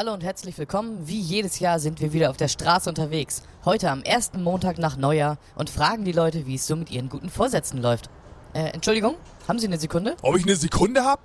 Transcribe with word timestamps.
Hallo 0.00 0.14
und 0.14 0.24
herzlich 0.24 0.56
willkommen. 0.56 1.06
Wie 1.06 1.20
jedes 1.20 1.58
Jahr 1.58 1.78
sind 1.78 2.00
wir 2.00 2.14
wieder 2.14 2.30
auf 2.30 2.38
der 2.38 2.48
Straße 2.48 2.88
unterwegs. 2.88 3.42
Heute 3.66 3.90
am 3.90 4.02
ersten 4.02 4.42
Montag 4.42 4.78
nach 4.78 4.96
Neujahr 4.96 5.36
und 5.56 5.68
fragen 5.68 6.06
die 6.06 6.12
Leute, 6.12 6.46
wie 6.46 6.54
es 6.54 6.66
so 6.66 6.74
mit 6.74 6.90
ihren 6.90 7.10
guten 7.10 7.28
Vorsätzen 7.28 7.82
läuft. 7.82 8.08
Äh, 8.54 8.70
Entschuldigung, 8.70 9.16
haben 9.46 9.58
Sie 9.58 9.66
eine 9.66 9.78
Sekunde? 9.78 10.16
Ob 10.22 10.38
ich 10.38 10.44
eine 10.44 10.56
Sekunde 10.56 11.04
hab? 11.04 11.20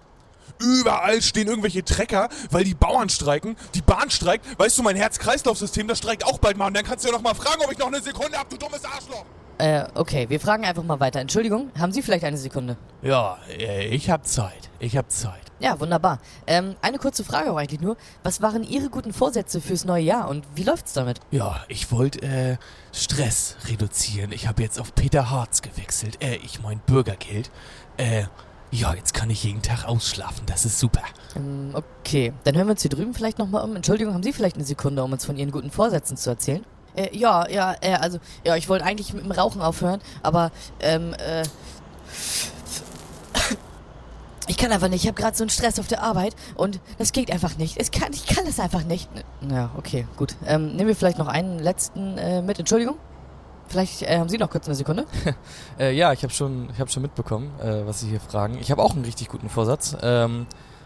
Überall 0.59 1.21
stehen 1.21 1.47
irgendwelche 1.47 1.85
Trecker, 1.85 2.27
weil 2.51 2.65
die 2.65 2.73
Bauern 2.73 3.07
streiken, 3.07 3.55
die 3.75 3.81
Bahn 3.81 4.09
streikt. 4.09 4.45
Weißt 4.59 4.77
du, 4.77 4.83
mein 4.83 4.97
Herz-Kreislauf-System, 4.97 5.87
das 5.87 5.99
streikt 5.99 6.25
auch 6.25 6.39
bald 6.39 6.57
mal. 6.57 6.67
Und 6.67 6.75
dann 6.75 6.83
kannst 6.83 7.05
du 7.05 7.07
ja 7.07 7.15
noch 7.15 7.23
mal 7.23 7.33
fragen, 7.33 7.63
ob 7.63 7.71
ich 7.71 7.77
noch 7.77 7.87
eine 7.87 8.01
Sekunde 8.01 8.37
hab, 8.37 8.49
du 8.49 8.57
dummes 8.57 8.83
Arschloch. 8.83 9.23
Äh, 9.57 9.85
okay, 9.95 10.29
wir 10.29 10.39
fragen 10.39 10.65
einfach 10.65 10.83
mal 10.83 10.99
weiter. 10.99 11.19
Entschuldigung, 11.19 11.71
haben 11.79 11.91
Sie 11.91 12.01
vielleicht 12.01 12.25
eine 12.25 12.37
Sekunde? 12.37 12.77
Ja, 13.01 13.37
äh, 13.57 13.87
ich 13.87 14.09
hab 14.09 14.27
Zeit. 14.27 14.69
Ich 14.79 14.97
hab 14.97 15.09
Zeit. 15.09 15.45
Ja, 15.59 15.79
wunderbar. 15.79 16.19
Ähm, 16.47 16.75
eine 16.81 16.97
kurze 16.97 17.23
Frage 17.23 17.51
auch 17.51 17.55
eigentlich 17.55 17.79
nur. 17.79 17.95
Was 18.23 18.41
waren 18.41 18.63
Ihre 18.63 18.89
guten 18.89 19.13
Vorsätze 19.13 19.61
fürs 19.61 19.85
neue 19.85 20.03
Jahr 20.03 20.27
und 20.27 20.45
wie 20.55 20.63
läuft's 20.63 20.91
damit? 20.93 21.21
Ja, 21.31 21.63
ich 21.69 21.91
wollte 21.91 22.21
äh, 22.23 22.57
Stress 22.91 23.55
reduzieren. 23.69 24.33
Ich 24.33 24.47
habe 24.47 24.61
jetzt 24.61 24.79
auf 24.79 24.93
Peter 24.93 25.29
Harz 25.29 25.61
gewechselt. 25.61 26.21
Äh, 26.21 26.35
ich 26.37 26.61
mein 26.61 26.79
Bürgergeld. 26.79 27.49
Äh, 27.95 28.25
ja, 28.71 28.93
jetzt 28.93 29.13
kann 29.13 29.29
ich 29.29 29.45
jeden 29.45 29.61
Tag 29.61 29.85
ausschlafen. 29.85 30.45
Das 30.47 30.65
ist 30.65 30.79
super. 30.79 31.03
Ähm, 31.37 31.69
okay, 31.73 32.33
dann 32.43 32.55
hören 32.57 32.67
wir 32.67 32.71
uns 32.71 32.81
hier 32.81 32.91
drüben 32.91 33.13
vielleicht 33.13 33.39
nochmal 33.39 33.63
um. 33.63 33.73
Entschuldigung, 33.77 34.13
haben 34.13 34.23
Sie 34.23 34.33
vielleicht 34.33 34.57
eine 34.57 34.65
Sekunde, 34.65 35.01
um 35.01 35.13
uns 35.13 35.23
von 35.23 35.37
Ihren 35.37 35.51
guten 35.51 35.71
Vorsätzen 35.71 36.17
zu 36.17 36.29
erzählen? 36.29 36.65
Äh, 36.95 37.15
ja, 37.15 37.47
ja, 37.49 37.75
äh, 37.81 37.93
also, 37.93 38.19
ja, 38.43 38.55
ich 38.55 38.69
wollte 38.69 38.85
eigentlich 38.85 39.13
mit 39.13 39.23
dem 39.23 39.31
Rauchen 39.31 39.61
aufhören, 39.61 40.01
aber, 40.23 40.51
ähm, 40.79 41.13
äh. 41.13 41.43
Ich 44.47 44.57
kann 44.57 44.71
einfach 44.71 44.89
nicht, 44.89 45.03
ich 45.03 45.07
habe 45.07 45.19
gerade 45.19 45.35
so 45.35 45.43
einen 45.43 45.49
Stress 45.49 45.79
auf 45.79 45.87
der 45.87 46.03
Arbeit 46.03 46.35
und 46.53 46.79
das 46.99 47.11
geht 47.13 47.31
einfach 47.31 47.57
nicht. 47.57 47.77
Es 47.79 47.89
kann, 47.89 48.13
ich 48.13 48.27
kann 48.27 48.45
das 48.45 48.59
einfach 48.59 48.83
nicht. 48.83 49.09
Ja, 49.49 49.71
okay, 49.75 50.05
gut. 50.17 50.35
Ähm, 50.45 50.75
nehmen 50.75 50.87
wir 50.87 50.95
vielleicht 50.95 51.17
noch 51.17 51.27
einen 51.27 51.57
letzten 51.57 52.19
äh, 52.19 52.43
mit, 52.43 52.59
Entschuldigung? 52.59 52.97
Vielleicht 53.67 54.03
äh, 54.03 54.19
haben 54.19 54.29
Sie 54.29 54.37
noch 54.37 54.51
kurz 54.51 54.67
eine 54.67 54.75
Sekunde? 54.75 55.05
Äh, 55.79 55.93
ja, 55.93 56.13
ich 56.13 56.23
habe 56.23 56.31
schon, 56.31 56.69
ich 56.71 56.79
hab 56.79 56.89
schon 56.89 57.01
mitbekommen, 57.01 57.51
äh, 57.59 57.85
was 57.85 57.99
Sie 57.99 58.07
hier 58.07 58.21
fragen. 58.21 58.57
Ich 58.59 58.71
habe 58.71 58.81
auch 58.81 58.93
einen 58.93 59.03
richtig 59.03 59.27
guten 59.27 59.49
Vorsatz. 59.49 59.97
Ähm, 60.01 60.45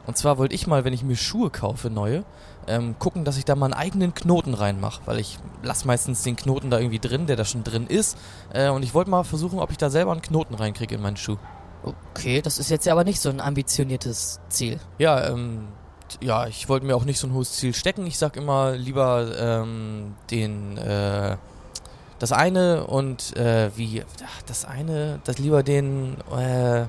und 0.09 0.17
zwar 0.17 0.39
wollte 0.39 0.55
ich 0.55 0.65
mal, 0.65 0.85
wenn 0.85 0.93
ich 0.93 1.03
mir 1.03 1.15
Schuhe 1.15 1.52
kaufe, 1.52 1.91
neue, 1.91 2.25
ähm, 2.67 2.97
gucken, 2.97 3.25
dass 3.25 3.38
ich 3.38 3.45
da 3.45 3.55
mal 3.55 3.67
einen 3.67 3.75
eigenen 3.75 4.16
Knoten 4.16 4.55
reinmache. 4.55 5.03
Weil 5.05 5.19
ich 5.19 5.38
lasse 5.61 5.85
meistens 5.85 6.23
den 6.23 6.35
Knoten 6.35 6.71
da 6.71 6.79
irgendwie 6.79 6.97
drin, 6.97 7.27
der 7.27 7.35
da 7.35 7.45
schon 7.45 7.63
drin 7.63 7.85
ist. 7.85 8.17
Äh, 8.51 8.69
und 8.69 8.81
ich 8.81 8.95
wollte 8.95 9.11
mal 9.11 9.23
versuchen, 9.23 9.59
ob 9.59 9.69
ich 9.69 9.77
da 9.77 9.91
selber 9.91 10.11
einen 10.11 10.23
Knoten 10.23 10.55
reinkriege 10.55 10.95
in 10.95 11.01
meinen 11.03 11.16
Schuh. 11.16 11.38
Okay, 11.83 12.41
das 12.41 12.57
ist 12.57 12.71
jetzt 12.71 12.88
ja 12.88 12.93
aber 12.93 13.03
nicht 13.03 13.19
so 13.19 13.29
ein 13.29 13.39
ambitioniertes 13.39 14.39
Ziel. 14.49 14.79
Ja, 14.97 15.27
ähm, 15.27 15.67
ja, 16.21 16.47
ich 16.47 16.67
wollte 16.67 16.88
mir 16.88 16.95
auch 16.95 17.05
nicht 17.05 17.19
so 17.19 17.27
ein 17.27 17.33
hohes 17.33 17.51
Ziel 17.51 17.75
stecken. 17.75 18.07
Ich 18.07 18.17
sag 18.17 18.35
immer 18.35 18.71
lieber 18.71 19.27
ähm, 19.39 20.16
den, 20.31 20.75
äh, 20.79 21.38
das 22.17 22.31
eine 22.31 22.88
und 22.88 23.38
äh, 23.38 23.69
wie, 23.75 24.03
ach, 24.25 24.41
das 24.47 24.66
eine, 24.66 25.19
das 25.23 25.38
lieber 25.38 25.61
den, 25.61 26.17
äh, 26.35 26.88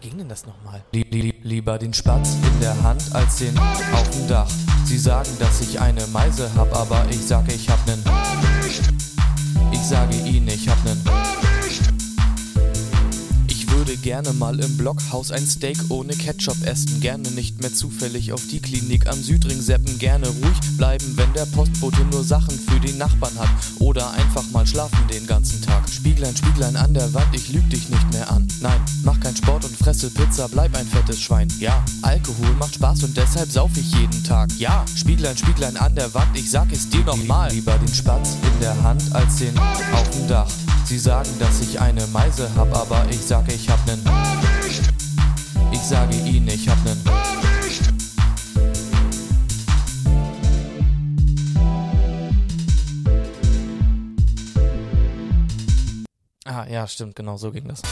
wie 0.00 0.08
ging 0.08 0.18
denn 0.18 0.28
das 0.28 0.46
nochmal? 0.46 0.82
Lieb, 0.92 1.12
lieb, 1.12 1.44
lieber 1.44 1.78
den 1.78 1.92
Spatz 1.92 2.34
in 2.34 2.60
der 2.60 2.80
Hand 2.82 3.02
als 3.12 3.36
den 3.36 3.56
auf 3.58 4.08
dem 4.10 4.28
Dach. 4.28 4.50
Sie 4.84 4.98
sagen, 4.98 5.30
dass 5.38 5.60
ich 5.60 5.80
eine 5.80 6.06
Meise 6.08 6.50
hab, 6.54 6.74
aber 6.74 7.04
ich 7.10 7.26
sage, 7.26 7.52
ich 7.52 7.68
hab 7.68 7.84
nen. 7.86 8.02
Ich 9.72 9.80
sage 9.80 10.16
ihnen, 10.16 10.48
ich 10.48 10.68
hab 10.68 10.82
nen. 10.84 11.49
Würde 13.90 14.02
gerne 14.02 14.32
mal 14.34 14.60
im 14.60 14.76
Blockhaus 14.76 15.32
ein 15.32 15.44
Steak 15.44 15.76
ohne 15.88 16.14
Ketchup 16.14 16.64
essen. 16.64 17.00
Gerne 17.00 17.28
nicht 17.32 17.60
mehr 17.60 17.74
zufällig 17.74 18.32
auf 18.32 18.46
die 18.46 18.60
Klinik 18.60 19.08
am 19.08 19.20
Südring 19.20 19.60
seppen. 19.60 19.98
Gerne 19.98 20.28
ruhig 20.28 20.76
bleiben, 20.76 21.16
wenn 21.16 21.32
der 21.32 21.44
Postbote 21.46 22.02
nur 22.04 22.22
Sachen 22.22 22.56
für 22.56 22.78
den 22.78 22.98
Nachbarn 22.98 23.36
hat. 23.36 23.48
Oder 23.80 24.12
einfach 24.12 24.48
mal 24.52 24.64
schlafen 24.64 24.96
den 25.12 25.26
ganzen 25.26 25.60
Tag. 25.62 25.88
Spieglein, 25.88 26.36
Spieglein 26.36 26.76
an 26.76 26.94
der 26.94 27.12
Wand, 27.14 27.34
ich 27.34 27.52
lüg 27.52 27.68
dich 27.68 27.88
nicht 27.88 28.12
mehr 28.12 28.30
an. 28.30 28.46
Nein, 28.60 28.80
mach 29.02 29.18
keinen 29.18 29.34
Sport 29.34 29.64
und 29.64 29.76
fresse 29.76 30.08
Pizza, 30.08 30.46
bleib 30.46 30.76
ein 30.76 30.86
fettes 30.86 31.20
Schwein. 31.20 31.48
Ja, 31.58 31.84
Alkohol 32.02 32.54
macht 32.60 32.76
Spaß 32.76 33.02
und 33.02 33.16
deshalb 33.16 33.50
sauf 33.50 33.72
ich 33.76 33.92
jeden 33.92 34.22
Tag. 34.22 34.50
Ja, 34.56 34.84
Spieglein, 34.94 35.36
Spieglein 35.36 35.76
an 35.76 35.96
der 35.96 36.14
Wand, 36.14 36.38
ich 36.38 36.48
sag 36.48 36.70
es 36.70 36.88
dir 36.88 37.02
nochmal. 37.02 37.50
Lieber 37.50 37.76
den 37.76 37.92
Spatz 37.92 38.36
in 38.54 38.60
der 38.60 38.80
Hand 38.84 39.02
als 39.12 39.38
den 39.38 39.58
auf 39.58 40.08
dem 40.10 40.28
Dach. 40.28 40.69
Sie 40.90 40.98
sagen, 40.98 41.30
dass 41.38 41.60
ich 41.60 41.80
eine 41.80 42.04
Meise 42.08 42.52
hab, 42.56 42.76
aber 42.76 43.06
ich 43.10 43.20
sage, 43.20 43.52
ich 43.52 43.70
hab 43.70 43.78
nen. 43.86 44.02
Ich 45.70 45.78
sage 45.78 46.16
ihnen, 46.16 46.48
ich 46.48 46.68
hab 46.68 46.84
nen. 46.84 47.00
Ah, 56.44 56.66
ja, 56.68 56.88
stimmt, 56.88 57.14
genau, 57.14 57.36
so 57.36 57.52
ging 57.52 57.68
das. 57.68 57.82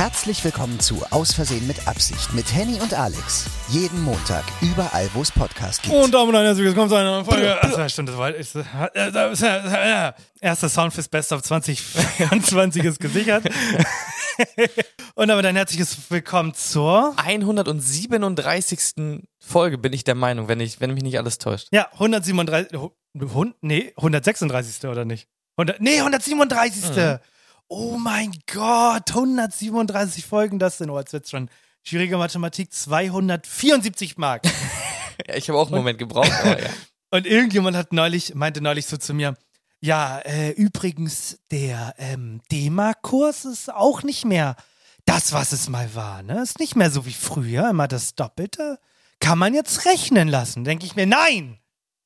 Herzlich 0.00 0.42
willkommen 0.44 0.80
zu 0.80 1.02
Aus 1.10 1.34
Versehen 1.34 1.66
mit 1.66 1.86
Absicht 1.86 2.32
mit 2.32 2.54
Henny 2.54 2.80
und 2.80 2.94
Alex. 2.94 3.50
Jeden 3.68 4.02
Montag, 4.02 4.44
überall, 4.62 5.10
wo 5.12 5.20
es 5.20 5.30
Podcasts 5.30 5.82
gibt. 5.82 5.94
Und 5.94 6.14
Damen 6.14 6.30
und 6.30 6.36
Herren, 6.36 6.46
herzlich 6.46 6.68
willkommen 6.68 6.88
zu 6.88 6.94
einer 6.94 7.10
neuen 7.10 7.26
Folge. 7.26 7.62
Achso, 7.62 7.86
stimmt, 7.86 8.08
das 8.08 8.16
war 8.16 8.34
ist, 8.34 8.54
äh, 8.54 8.64
erster 10.40 10.70
Soundfest 10.70 11.10
Best 11.10 11.32
of 11.32 11.42
2024 11.42 12.82
ist 12.82 12.98
gesichert. 12.98 13.44
und 15.16 15.28
damit 15.28 15.44
ein 15.44 15.56
herzliches 15.56 15.98
Willkommen 16.08 16.54
zur 16.54 17.12
137. 17.18 19.20
Folge 19.38 19.76
bin 19.76 19.92
ich 19.92 20.04
der 20.04 20.14
Meinung, 20.14 20.48
wenn, 20.48 20.60
ich, 20.60 20.80
wenn 20.80 20.94
mich 20.94 21.02
nicht 21.02 21.18
alles 21.18 21.36
täuscht. 21.36 21.68
ja 21.72 21.88
137 21.92 22.72
hu- 22.78 22.92
hund, 23.34 23.54
nee 23.60 23.92
136. 23.98 24.88
oder 24.88 25.04
nicht? 25.04 25.28
100, 25.58 25.78
nee 25.82 25.98
137. 25.98 27.18
Oh 27.72 27.98
mein 27.98 28.32
Gott, 28.52 29.10
137 29.10 30.26
Folgen, 30.26 30.58
das 30.58 30.78
sind, 30.78 30.90
oh, 30.90 30.98
jetzt 30.98 31.12
wird's 31.12 31.30
schon 31.30 31.48
schwierige 31.84 32.16
Mathematik, 32.18 32.72
274 32.72 34.18
Mark. 34.18 34.42
Ja, 35.28 35.36
ich 35.36 35.50
habe 35.50 35.58
auch 35.58 35.66
einen 35.66 35.76
Moment 35.76 35.98
gebraucht, 35.98 36.32
aber 36.32 36.62
ja. 36.62 36.70
Und 37.10 37.26
irgendjemand 37.26 37.76
hat 37.76 37.92
neulich, 37.92 38.34
meinte 38.34 38.62
neulich 38.62 38.86
so 38.86 38.96
zu 38.96 39.12
mir, 39.12 39.36
ja, 39.78 40.18
äh, 40.20 40.52
übrigens, 40.52 41.38
der 41.50 41.94
ähm, 41.98 42.40
D-Mark-Kurs 42.50 43.44
ist 43.44 43.70
auch 43.70 44.02
nicht 44.02 44.24
mehr 44.24 44.56
das, 45.04 45.34
was 45.34 45.52
es 45.52 45.68
mal 45.68 45.94
war, 45.94 46.22
ne? 46.22 46.40
Ist 46.42 46.58
nicht 46.58 46.74
mehr 46.74 46.90
so 46.90 47.04
wie 47.04 47.12
früher, 47.12 47.68
immer 47.68 47.86
das 47.86 48.14
Doppelte. 48.14 48.78
Kann 49.20 49.38
man 49.38 49.52
jetzt 49.52 49.84
rechnen 49.84 50.26
lassen? 50.26 50.64
Denke 50.64 50.86
ich 50.86 50.96
mir, 50.96 51.06
nein! 51.06 51.59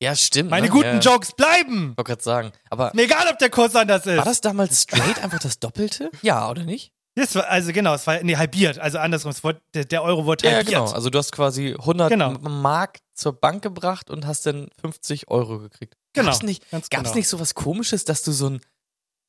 Ja, 0.05 0.15
stimmt. 0.15 0.51
Meine 0.51 0.67
ne? 0.67 0.73
guten 0.73 0.85
ja. 0.87 0.99
Jokes 0.99 1.33
bleiben! 1.33 1.93
Ich 1.93 1.97
wollte 1.99 2.05
gerade 2.11 2.23
sagen. 2.23 2.53
Aber 2.71 2.91
Mir 2.95 3.03
egal, 3.05 3.27
ob 3.31 3.39
der 3.39 3.51
Kurs 3.51 3.75
anders 3.75 4.05
ist. 4.07 4.19
war 4.19 4.25
das 4.25 4.41
damals 4.41 4.83
straight 4.83 5.23
einfach 5.25 5.39
das 5.39 5.59
Doppelte? 5.59 6.11
Ja, 6.23 6.49
oder 6.51 6.63
nicht? 6.65 6.93
Das 7.17 7.35
war, 7.37 7.49
also 7.49 7.73
genau, 7.73 7.95
es 7.95 8.07
war, 8.07 8.23
nee, 8.23 8.37
halbiert. 8.37 8.79
Also 8.79 8.99
andersrum, 8.99 9.33
wurde, 9.43 9.61
der, 9.73 9.85
der 9.85 10.03
Euro 10.03 10.25
wurde 10.27 10.47
Ja, 10.47 10.55
halbiert. 10.56 10.81
genau. 10.81 10.91
Also 10.91 11.11
du 11.11 11.19
hast 11.19 11.31
quasi 11.33 11.75
100 11.79 12.11
Genau. 12.11 12.33
Mark 12.41 12.99
zur 13.15 13.33
Bank 13.33 13.62
gebracht 13.62 14.11
und 14.11 14.27
hast 14.27 14.47
dann 14.47 14.69
50 14.81 15.29
Euro 15.29 15.61
gekriegt. 15.61 15.95
Genau, 16.12 16.31
Gab's 16.31 16.43
nicht, 16.43 16.69
ganz 16.71 16.91
gab's 16.91 17.05
genau. 17.05 17.15
nicht 17.15 17.29
so 17.29 17.39
was 17.41 17.55
komisches, 17.55 18.05
dass 18.05 18.23
du 18.25 18.33
so 18.33 18.50
ein 18.50 18.61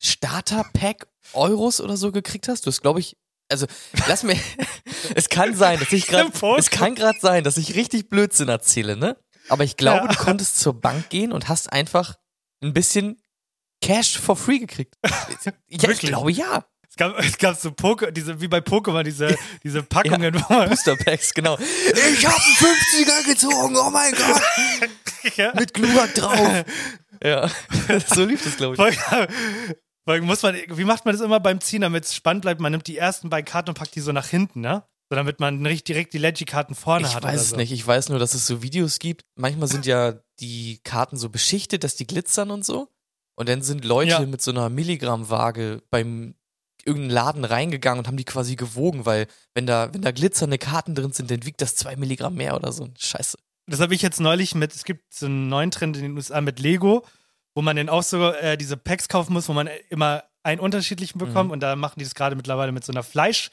Starter-Pack 0.03 1.07
Euros 1.33 1.79
oder 1.81 1.95
so 1.97 2.11
gekriegt 2.11 2.47
hast? 2.47 2.65
Du 2.65 2.69
hast, 2.71 2.81
glaube 2.81 2.99
ich, 2.99 3.17
also 3.49 3.67
lass 4.07 4.23
mir, 4.23 4.37
es 5.15 5.29
kann 5.29 5.55
sein, 5.55 5.79
dass 5.79 5.91
ich 5.91 6.07
gerade, 6.07 6.31
es 6.57 6.69
kann 6.69 6.95
gerade 6.95 7.19
sein, 7.21 7.43
dass 7.43 7.57
ich 7.57 7.75
richtig 7.75 8.09
Blödsinn 8.09 8.49
erzähle, 8.49 8.97
ne? 8.97 9.15
Aber 9.49 9.63
ich 9.63 9.77
glaube, 9.77 10.07
Ja. 10.07 10.11
du 10.13 10.17
konntest 10.17 10.59
zur 10.59 10.79
Bank 10.79 11.09
gehen 11.09 11.31
und 11.31 11.47
hast 11.49 11.71
einfach 11.71 12.15
ein 12.63 12.73
bisschen 12.73 13.21
Cash 13.81 14.17
for 14.19 14.35
free 14.35 14.59
gekriegt. 14.59 14.95
Ja, 15.69 15.89
ich 15.89 15.99
glaube 15.99 16.31
ja. 16.31 16.65
Es 16.89 16.95
gab, 16.97 17.19
es 17.19 17.37
gab 17.37 17.59
so 17.59 17.71
Poke, 17.71 18.13
diese, 18.13 18.39
wie 18.39 18.47
bei 18.47 18.59
Pokémon, 18.59 19.03
diese, 19.03 19.35
diese 19.63 19.83
Packungen, 19.83 20.33
man, 20.49 20.69
Booster 20.69 20.95
Packs, 20.95 21.33
genau. 21.33 21.57
Ich 22.13 22.25
hab 22.25 22.33
einen 22.35 22.55
50er 22.55 23.25
gezogen, 23.25 23.75
oh 23.75 23.89
mein 23.89 24.13
Gott. 24.13 24.41
ja, 25.35 25.51
Mit 25.55 25.73
Glurak 25.73 26.13
drauf. 26.15 26.63
Ja, 27.21 27.49
so 28.13 28.23
lief 28.23 28.43
das, 28.43 28.55
glaube 28.57 28.75
ich. 28.91 28.97
Weil 30.05 30.21
muss 30.21 30.41
man, 30.43 30.55
wie 30.69 30.83
macht 30.85 31.03
man 31.05 31.13
das 31.15 31.21
immer 31.25 31.39
beim 31.39 31.59
Ziehen, 31.59 31.81
damit 31.81 32.05
es 32.05 32.15
spannend 32.15 32.43
bleibt? 32.43 32.61
Man 32.61 32.71
nimmt 32.71 32.87
die 32.87 32.97
ersten 32.97 33.29
beiden 33.29 33.45
Karten 33.45 33.69
und 33.71 33.75
packt 33.77 33.95
die 33.95 34.01
so 34.01 34.11
nach 34.11 34.27
hinten, 34.27 34.61
ne? 34.61 34.83
So 35.09 35.15
damit 35.15 35.39
man 35.39 35.61
nicht 35.61 35.87
direkt 35.87 36.13
die 36.13 36.17
Leggy-Karten 36.17 36.73
vorne 36.73 37.05
Ich 37.07 37.15
hat. 37.15 37.23
weiß 37.23 37.33
oder 37.33 37.41
es 37.41 37.49
so. 37.51 37.55
nicht. 37.57 37.71
Ich 37.71 37.85
weiß 37.85 38.09
nur, 38.09 38.17
dass 38.19 38.33
es 38.33 38.47
so 38.47 38.61
Videos 38.63 38.97
gibt. 38.99 39.23
Manchmal 39.35 39.67
sind 39.67 39.85
ja 39.85 40.15
die 40.39 40.79
Karten 40.83 41.17
so 41.17 41.29
beschichtet, 41.29 41.83
dass 41.83 41.95
die 41.95 42.07
glitzern 42.07 42.49
und 42.49 42.65
so. 42.65 42.87
Und 43.35 43.47
dann 43.49 43.61
sind 43.61 43.85
Leute 43.85 44.11
Ja. 44.11 44.19
mit 44.21 44.41
so 44.41 44.51
einer 44.51 44.69
Milligrammwaage 44.69 45.81
beim 45.91 46.35
irgendeinen 46.85 47.11
Laden 47.11 47.45
reingegangen 47.45 47.99
und 47.99 48.07
haben 48.07 48.17
die 48.17 48.25
quasi 48.25 48.55
gewogen, 48.55 49.05
weil 49.05 49.27
wenn 49.55 49.65
da, 49.65 49.91
wenn 49.93 50.01
da 50.01 50.11
glitzernde 50.11 50.57
Karten 50.59 50.93
drin 50.93 51.11
sind, 51.13 51.31
dann 51.31 51.45
wiegt 51.45 51.61
das 51.61 51.75
zwei 51.75 51.95
Milligramm 51.95 52.35
mehr 52.35 52.55
oder 52.55 52.71
so. 52.71 52.89
Scheiße. 52.97 53.37
Das 53.67 53.79
habe 53.79 53.95
ich 53.95 54.03
jetzt 54.03 54.19
neulich 54.19 54.53
mit, 54.53 54.73
es 54.75 54.83
gibt 54.83 55.11
so 55.13 55.25
einen 55.25 55.47
neuen 55.49 55.71
Trend 55.71 55.97
in 55.97 56.03
den 56.03 56.15
USA 56.15 56.41
mit 56.41 56.59
Lego, 56.59 57.03
wo 57.55 57.63
man 57.63 57.75
dann 57.75 57.89
auch 57.89 58.03
so 58.03 58.31
äh, 58.31 58.55
diese 58.57 58.77
Packs 58.77 59.07
kaufen 59.07 59.33
muss, 59.33 59.49
wo 59.49 59.53
man 59.53 59.67
immer 59.89 60.23
einen 60.43 60.59
unterschiedlichen 60.59 61.17
bekommt 61.17 61.47
Mhm. 61.47 61.51
und 61.53 61.59
da 61.61 61.75
machen 61.75 61.95
die 61.97 62.03
das 62.05 62.13
gerade 62.13 62.35
mittlerweile 62.35 62.71
mit 62.71 62.83
so 62.85 62.91
einer 62.91 63.01
Fleisch, 63.03 63.49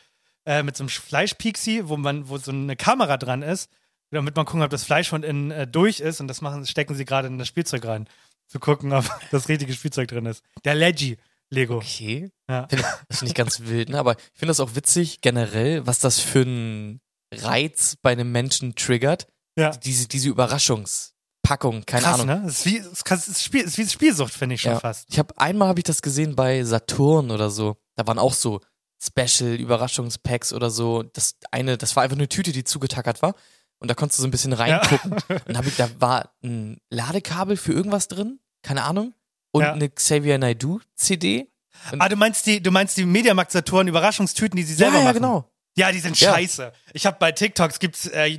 äh, 0.47 0.63
mit 0.63 0.77
so 0.77 0.85
einem 0.85 0.89
Fleischpixie, 0.89 1.89
wo 1.89 1.97
man, 1.97 2.29
wo 2.29 2.39
so 2.39 2.51
eine 2.51 2.77
Kamera 2.77 3.17
dran 3.17 3.43
ist, 3.43 3.71
damit 4.11 4.37
man 4.37 4.45
gucken, 4.45 4.63
ob 4.63 4.71
das 4.71 4.85
Fleisch 4.85 5.09
von 5.09 5.23
innen 5.23 5.51
äh, 5.51 5.67
durch 5.67 6.01
ist 6.01 6.21
und 6.21 6.29
das 6.29 6.41
machen, 6.41 6.67
stecken 6.67 6.95
sie 6.95 7.05
gerade 7.05 7.29
in 7.29 7.39
das 7.39 7.49
Spielzeug 7.49 7.85
rein, 7.87 8.09
zu 8.49 8.59
gucken, 8.61 8.93
ob 8.93 9.05
das 9.31 9.49
richtige 9.49 9.73
Spielzeug 9.73 10.09
drin 10.09 10.27
ist. 10.27 10.43
Der 10.65 10.75
Leggy 10.75 11.17
Lego. 11.51 11.77
Okay. 11.77 12.31
Ja. 12.49 12.67
Find, 12.69 12.83
das 13.09 13.19
finde 13.19 13.31
ich 13.31 13.35
ganz 13.35 13.61
wild, 13.61 13.91
ne? 13.91 13.99
Aber 13.99 14.13
ich 14.17 14.39
finde 14.39 14.51
das 14.51 14.61
auch 14.61 14.75
witzig 14.75 15.21
generell, 15.21 15.87
was 15.87 15.99
das 15.99 16.19
für 16.19 16.43
ein 16.43 17.01
Reiz 17.33 17.97
bei 18.01 18.13
einem 18.13 18.33
Menschen 18.33 18.75
triggert. 18.75 19.27
Ja. 19.59 19.71
Diese, 19.71 20.09
diese 20.09 20.31
Überraschungspackung, 20.31 21.85
keine 21.87 22.03
Krass, 22.05 22.21
Ahnung. 22.21 22.27
ne? 22.27 22.43
Das 22.47 22.59
ist 22.61 22.67
wie, 22.67 22.81
das 22.81 23.29
ist 23.29 23.43
Spiel, 23.43 23.65
das 23.65 23.73
ist 23.73 23.79
wie 23.79 23.89
Spielsucht, 23.89 24.33
finde 24.33 24.55
ich 24.55 24.63
schon 24.63 24.73
Ja. 24.73 24.81
fast. 24.81 25.07
Ich 25.11 25.19
habe 25.19 25.37
einmal 25.39 25.69
habe 25.69 25.81
ich 25.81 25.85
das 25.85 26.01
gesehen 26.03 26.37
bei 26.37 26.65
Saturn 26.65 27.31
oder 27.31 27.51
so. 27.51 27.77
Da 27.97 28.07
waren 28.07 28.19
auch 28.19 28.35
so 28.35 28.61
Special 29.03 29.55
Überraschungspacks 29.55 30.53
oder 30.53 30.71
so. 30.71 31.03
Das 31.03 31.37
eine, 31.51 31.77
das 31.79 31.97
war 31.97 32.03
einfach 32.05 32.17
eine 32.17 32.29
Tüte, 32.29 32.53
die 32.53 32.65
zugetackert 32.65 33.21
war 33.23 33.35
und 33.79 33.91
da 33.91 33.95
konntest 33.95 34.19
du 34.19 34.23
so 34.23 34.29
ein 34.29 34.31
bisschen 34.31 34.53
reingucken. 34.53 35.13
Und 35.49 35.57
hab 35.59 35.67
ich, 35.67 35.75
da 35.77 35.89
war 36.01 36.33
ein 36.45 36.79
Ladekabel 36.91 37.57
für 37.57 37.73
irgendwas 37.73 38.07
drin, 38.07 38.39
keine 38.63 38.85
Ahnung, 38.85 39.13
und 39.51 39.63
Ja. 39.63 39.73
eine 39.73 39.91
Xavier 39.91 40.39
Naidoo 40.39 40.79
CD. 40.95 41.51
Ah, 41.99 42.09
du 42.09 42.15
meinst 42.17 42.47
die, 42.47 42.63
du 42.63 42.71
meinst 42.71 42.97
die 42.97 43.05
Mediamarkt 43.05 43.51
Saturn 43.51 43.89
Überraschungstüten, 43.89 44.57
die 44.57 44.63
sie 44.63 44.75
selber 44.75 44.95
ja, 44.95 44.99
ja, 45.01 45.05
machen? 45.07 45.15
genau. 45.17 45.51
Ja, 45.77 45.91
die 45.91 45.99
sind 45.99 46.21
Ja. 46.21 46.33
scheiße. 46.35 46.73
Ich 46.93 47.07
habe 47.07 47.17
bei 47.19 47.33
TikToks 47.33 47.81
gibt's 47.81 48.07
äh, 48.07 48.39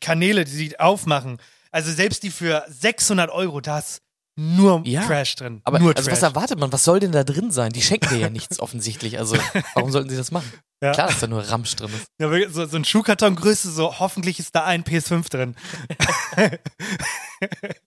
Kanäle, 0.00 0.44
die 0.44 0.52
sie 0.52 0.78
aufmachen. 0.78 1.38
Also 1.72 1.90
selbst 1.92 2.22
die 2.22 2.30
für 2.30 2.64
600 2.68 3.28
Euro, 3.30 3.60
da 3.60 3.80
ist 3.80 4.02
nur 4.36 4.82
Ja. 4.86 5.06
Trash 5.06 5.34
drin. 5.36 5.60
Aber 5.64 5.78
nur 5.78 5.96
also 5.96 6.10
was 6.10 6.20
Trash. 6.20 6.30
erwartet 6.30 6.58
man? 6.58 6.70
Was 6.72 6.84
soll 6.84 7.00
denn 7.00 7.12
da 7.12 7.24
drin 7.24 7.50
sein? 7.50 7.72
Die 7.72 7.80
schenken 7.82 8.10
dir 8.10 8.18
ja 8.18 8.30
nichts 8.30 8.60
offensichtlich. 8.60 9.18
Also 9.18 9.36
warum 9.74 9.90
sollten 9.90 10.10
sie 10.10 10.16
das 10.16 10.30
machen? 10.30 10.52
Ja. 10.82 10.92
Klar, 10.92 11.06
dass 11.08 11.20
da 11.20 11.26
nur 11.26 11.42
Ramsch 11.42 11.74
drin 11.76 11.90
ist. 11.94 12.06
Ja, 12.20 12.50
so, 12.50 12.66
so 12.66 12.76
ein 12.76 12.84
Schuhkartongröße, 12.84 13.70
so 13.70 13.98
hoffentlich 13.98 14.38
ist 14.38 14.54
da 14.54 14.64
ein 14.64 14.84
PS5 14.84 15.30
drin. 15.30 15.56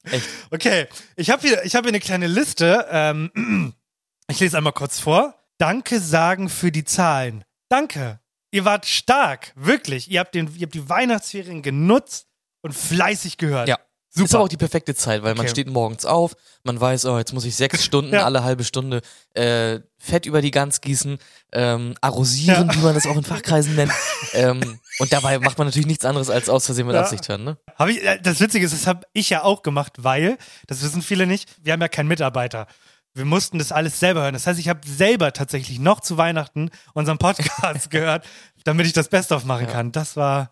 Echt. 0.04 0.28
Okay, 0.52 0.88
ich 1.16 1.30
habe 1.30 1.48
hier, 1.48 1.64
ich 1.64 1.76
hab 1.76 1.84
hier 1.84 1.90
eine 1.92 2.00
kleine 2.00 2.28
Liste. 2.28 2.88
Ähm, 2.90 3.74
ich 4.28 4.40
lese 4.40 4.58
einmal 4.58 4.74
kurz 4.74 5.00
vor. 5.00 5.36
Danke 5.60 6.00
sagen 6.00 6.50
für 6.50 6.72
die 6.72 6.84
Zahlen. 6.86 7.44
Danke. 7.70 8.20
Ihr 8.52 8.66
wart 8.66 8.88
stark, 8.88 9.52
wirklich. 9.56 10.10
Ihr 10.10 10.20
habt, 10.22 10.34
den, 10.34 10.52
ihr 10.56 10.64
habt 10.64 10.74
die 10.74 10.90
Weihnachtsferien 10.90 11.62
genutzt 11.62 12.28
und 12.62 12.74
fleißig 12.74 13.38
gehört. 13.38 13.68
Ja. 13.68 13.78
Super. 14.12 14.26
Ist 14.26 14.34
aber 14.36 14.44
auch 14.46 14.48
die 14.50 14.58
perfekte 14.58 14.96
Zeit, 14.96 15.22
weil 15.22 15.36
man 15.36 15.42
Okay. 15.46 15.50
steht 15.52 15.70
morgens 15.70 16.04
auf, 16.06 16.36
man 16.64 16.80
weiß, 16.82 17.06
oh, 17.06 17.18
jetzt 17.20 17.32
muss 17.34 17.46
ich 17.46 17.56
sechs 17.56 17.84
Stunden 17.86 18.14
Ja. 18.14 18.26
alle 18.26 18.44
halbe 18.44 18.64
Stunde 18.64 19.02
äh, 19.36 19.80
Fett 20.00 20.26
über 20.26 20.42
die 20.42 20.50
Gans 20.52 20.82
gießen, 20.82 21.20
ähm, 21.54 21.94
arrosieren, 22.02 22.68
Ja. 22.70 22.76
wie 22.76 22.80
man 22.80 22.96
das 22.96 23.06
auch 23.06 23.16
in 23.18 23.24
Fachkreisen 23.24 23.76
nennt. 23.76 23.92
ähm, 24.34 24.80
und 25.00 25.14
dabei 25.14 25.38
macht 25.40 25.58
man 25.60 25.68
natürlich 25.68 25.86
nichts 25.88 26.06
anderes 26.06 26.30
als 26.30 26.50
aus 26.50 26.66
Versehen 26.66 26.88
mit 26.88 26.96
Ja. 26.96 27.02
Absicht 27.02 27.30
hören, 27.30 27.44
ne? 27.44 27.58
Hab 27.76 27.88
ich, 27.90 28.04
äh, 28.04 28.20
das 28.22 28.40
Witzige 28.40 28.66
ist, 28.66 28.74
das 28.74 28.88
habe 28.88 29.06
ich 29.14 29.30
ja 29.30 29.44
auch 29.44 29.62
gemacht, 29.62 29.94
weil, 29.98 30.38
das 30.68 30.82
wissen 30.82 31.02
viele 31.04 31.28
nicht, 31.28 31.48
wir 31.62 31.74
haben 31.74 31.82
ja 31.82 31.88
keinen 31.88 32.08
Mitarbeiter. 32.08 32.66
Wir 33.14 33.26
mussten 33.26 33.58
das 33.60 33.72
alles 33.72 34.00
selber 34.00 34.22
hören. 34.22 34.34
Das 34.34 34.48
heißt, 34.48 34.60
ich 34.60 34.70
habe 34.70 34.82
selber 34.88 35.34
tatsächlich 35.34 35.80
noch 35.80 36.00
zu 36.00 36.18
Weihnachten 36.18 36.70
unseren 36.94 37.18
Podcast 37.18 37.90
gehört, 37.92 38.26
damit 38.64 38.86
ich 38.86 38.94
das 38.94 39.10
Best-of 39.10 39.46
machen 39.46 39.66
Ja. 39.68 39.72
kann. 39.72 39.92
Das 39.92 40.16
war, 40.16 40.52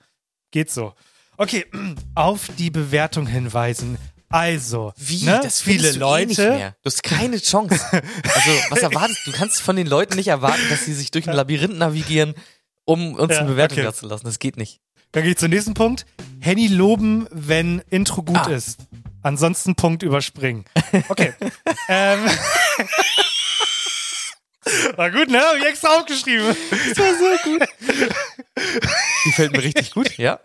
geht 0.51 0.71
so. 0.71 0.93
Okay, 1.37 1.65
auf 2.15 2.49
die 2.57 2.69
Bewertung 2.71 3.27
hinweisen. 3.27 3.97
Also, 4.29 4.91
Wie? 4.97 5.23
ne, 5.23 5.39
das 5.41 5.61
viele 5.61 5.91
Leute. 5.93 6.23
Eh 6.23 6.25
nicht 6.25 6.37
mehr. 6.39 6.75
Du 6.83 6.87
hast 6.87 7.01
keine 7.03 7.39
Chance. 7.39 7.79
Also, 7.91 8.51
was 8.69 8.79
erwartest 8.79 9.25
du? 9.25 9.31
Du 9.31 9.37
kannst 9.37 9.61
von 9.61 9.75
den 9.77 9.87
Leuten 9.87 10.15
nicht 10.17 10.27
erwarten, 10.27 10.61
dass 10.69 10.83
sie 10.83 10.93
sich 10.93 11.11
durch 11.11 11.29
ein 11.29 11.35
Labyrinth 11.35 11.77
navigieren, 11.77 12.33
um 12.83 13.15
uns 13.15 13.33
Ja, 13.33 13.39
eine 13.39 13.49
Bewertung 13.49 13.79
okay. 13.79 13.93
zu 13.93 14.05
lassen. 14.07 14.25
Das 14.25 14.39
geht 14.39 14.57
nicht. 14.57 14.81
Dann 15.13 15.23
gehe 15.23 15.31
ich 15.31 15.37
zum 15.37 15.49
nächsten 15.49 15.73
Punkt. 15.73 16.05
Henny 16.41 16.67
loben, 16.67 17.27
wenn 17.31 17.81
Intro 17.89 18.21
gut 18.23 18.35
Ah. 18.37 18.49
ist. 18.51 18.79
Ansonsten 19.23 19.75
Punkt 19.75 20.03
überspringen. 20.03 20.65
Okay. 21.07 21.33
ähm. 21.87 22.19
War 24.95 25.11
gut, 25.11 25.29
ne? 25.29 25.39
Hab 25.39 25.55
ich 25.57 25.65
extra 25.65 25.89
aufgeschrieben. 25.99 26.55
Das 26.89 26.97
war 26.97 27.13
so 27.15 27.49
gut. 27.49 27.67
Die 29.25 29.31
fällt 29.33 29.51
mir 29.51 29.63
richtig 29.63 29.91
gut, 29.91 30.17
ja. 30.17 30.39